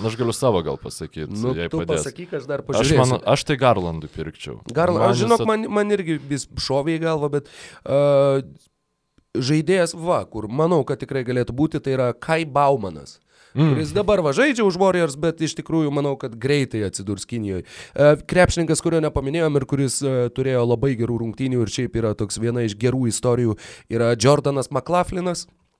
aš 0.00 0.18
galiu 0.20 0.34
savo 0.36 0.62
gal 0.66 0.78
pasakyti. 0.80 1.30
Nu, 1.30 1.54
tu 1.56 1.82
padės. 1.82 2.02
pasakyk, 2.02 2.36
aš 2.38 2.48
dar 2.50 2.64
pažiūrėsiu. 2.66 2.98
Aš, 2.98 3.12
man, 3.12 3.24
aš 3.34 3.46
tai 3.48 3.58
Garlandui 3.60 4.10
pirkčiau. 4.12 4.60
Garlandui, 4.72 5.08
aš 5.10 5.24
žinok, 5.24 5.46
man, 5.48 5.66
man 5.80 5.96
irgi 5.96 6.18
vis 6.30 6.46
šovė 6.60 6.96
į 6.98 7.02
galvą, 7.06 7.32
bet 7.36 7.50
uh, 7.50 8.40
žaidėjas, 9.36 9.96
va, 9.98 10.22
kur 10.28 10.48
manau, 10.48 10.82
kad 10.88 11.02
tikrai 11.02 11.24
galėtų 11.28 11.56
būti, 11.56 11.82
tai 11.82 11.96
yra 11.98 12.12
Kai 12.16 12.42
Baumanas 12.48 13.18
mm. 13.54 13.72
kuris 13.72 13.92
dabar 13.94 14.22
va 14.24 14.32
žaidžia 14.36 14.64
už 14.66 14.78
Warriors, 14.80 15.16
bet 15.20 15.40
iš 15.44 15.56
tikrųjų 15.60 15.92
manau, 15.94 16.14
kad 16.20 16.34
greitai 16.40 16.84
atsidurs 16.86 17.26
Kinijoje. 17.28 17.66
Krepšininkas, 18.28 18.82
kurio 18.84 19.02
nepaminėjom 19.04 19.58
ir 19.58 19.68
kuris 19.68 19.98
turėjo 20.36 20.64
labai 20.66 20.94
gerų 20.98 21.22
rungtynių 21.24 21.64
ir 21.64 21.72
šiaip 21.72 21.98
yra 22.00 22.14
toks 22.18 22.40
viena 22.42 22.64
iš 22.66 22.76
gerų 22.80 23.06
istorijų, 23.12 23.58
yra 23.92 24.14
Jordanas 24.16 24.72
McLaughlin. 24.72 25.32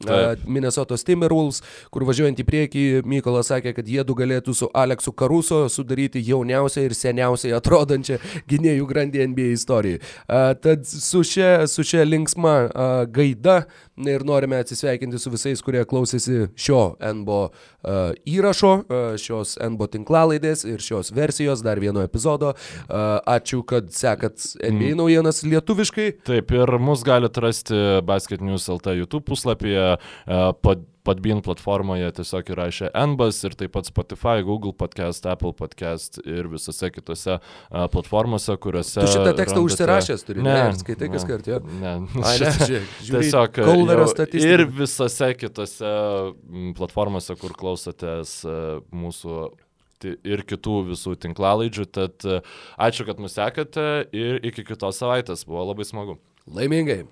Taip. 0.06 0.42
Minnesotos 0.46 1.04
Timberwolves, 1.06 1.62
kur 1.92 2.06
važiuojant 2.08 2.40
į 2.42 2.46
priekį, 2.48 2.84
Mykolas 3.08 3.52
sakė, 3.52 3.74
kad 3.76 3.88
jie 3.88 4.04
du 4.06 4.16
galėtų 4.18 4.54
su 4.56 4.70
Aleksu 4.74 5.14
Karuso 5.14 5.62
sudaryti 5.72 6.22
jauniausią 6.26 6.86
ir 6.88 6.96
seniausiai 6.98 7.54
atrodančią 7.58 8.18
gynėjų 8.50 8.88
grandį 8.90 9.26
NBA 9.32 9.52
istorijai. 9.56 10.02
Tad 10.62 10.86
su 10.88 11.22
šia, 11.26 11.68
su 11.70 11.86
šia 11.86 12.06
linksma 12.08 12.56
gaida 13.12 13.62
ir 14.10 14.24
norime 14.26 14.60
atsisveikinti 14.62 15.20
su 15.20 15.32
visais, 15.32 15.62
kurie 15.64 15.84
klausėsi 15.88 16.48
šio 16.58 16.80
NBO 17.20 17.40
uh, 17.48 18.12
įrašo, 18.28 18.72
uh, 18.82 19.14
šios 19.20 19.56
NBO 19.62 19.88
tinklalaidės 19.92 20.66
ir 20.68 20.82
šios 20.84 21.12
versijos, 21.16 21.64
dar 21.64 21.80
vieno 21.82 22.04
epizodo. 22.04 22.52
Uh, 22.52 23.18
ačiū, 23.30 23.62
kad 23.68 23.90
sekat 23.94 24.40
NBA 24.60 24.92
mm. 24.92 25.00
naujienas 25.02 25.42
lietuviškai. 25.46 26.08
Taip, 26.28 26.54
ir 26.56 26.76
mus 26.82 27.04
galite 27.06 27.44
rasti 27.44 27.82
Basket 28.06 28.42
News 28.44 28.68
LT 28.72 28.98
YouTube 29.00 29.26
puslapyje 29.28 29.92
uh, 29.96 30.50
Podbean 31.06 31.40
platformoje 31.42 32.10
tiesiog 32.18 32.52
įrašė 32.54 32.90
NBAS 32.94 33.40
ir 33.48 33.56
taip 33.58 33.72
pat 33.74 33.88
Spotify, 33.88 34.44
Google 34.46 34.74
podcast, 34.78 35.26
Apple 35.26 35.50
podcast 35.58 36.20
ir 36.22 36.46
visose 36.52 36.92
kitose 36.94 37.38
platformose, 37.70 38.54
kuriuose... 38.62 39.00
Tu 39.02 39.14
šitą 39.16 39.32
tekstą 39.38 39.58
randate... 39.58 39.64
užsirašęs 39.72 40.26
turi, 40.28 40.44
ne, 40.46 40.54
ne 40.70 40.78
skaitai 40.78 41.10
kas 41.12 41.26
kart, 41.26 41.50
jo. 41.50 41.58
Ne, 41.80 41.96
Ai, 42.22 42.36
ne, 42.44 42.52
žiūrėk, 42.60 42.94
tiesiog 43.08 43.58
Kolverio 43.58 44.06
statistika. 44.12 44.54
Ir 44.54 44.64
visose 44.78 45.32
kitose 45.40 45.92
platformose, 46.78 47.36
kur 47.40 47.56
klausotės 47.58 48.38
mūsų 48.94 49.40
ir 50.02 50.44
kitų 50.48 50.76
visų 50.92 51.16
tinklalaidžių. 51.22 51.88
Tad 51.98 52.28
ačiū, 52.78 53.06
kad 53.08 53.22
mus 53.22 53.38
sekate 53.38 53.88
ir 54.14 54.38
iki 54.42 54.66
kitos 54.66 55.02
savaitės. 55.02 55.46
Buvo 55.48 55.66
labai 55.70 55.86
smagu. 55.88 56.18
Laimingai. 56.50 57.04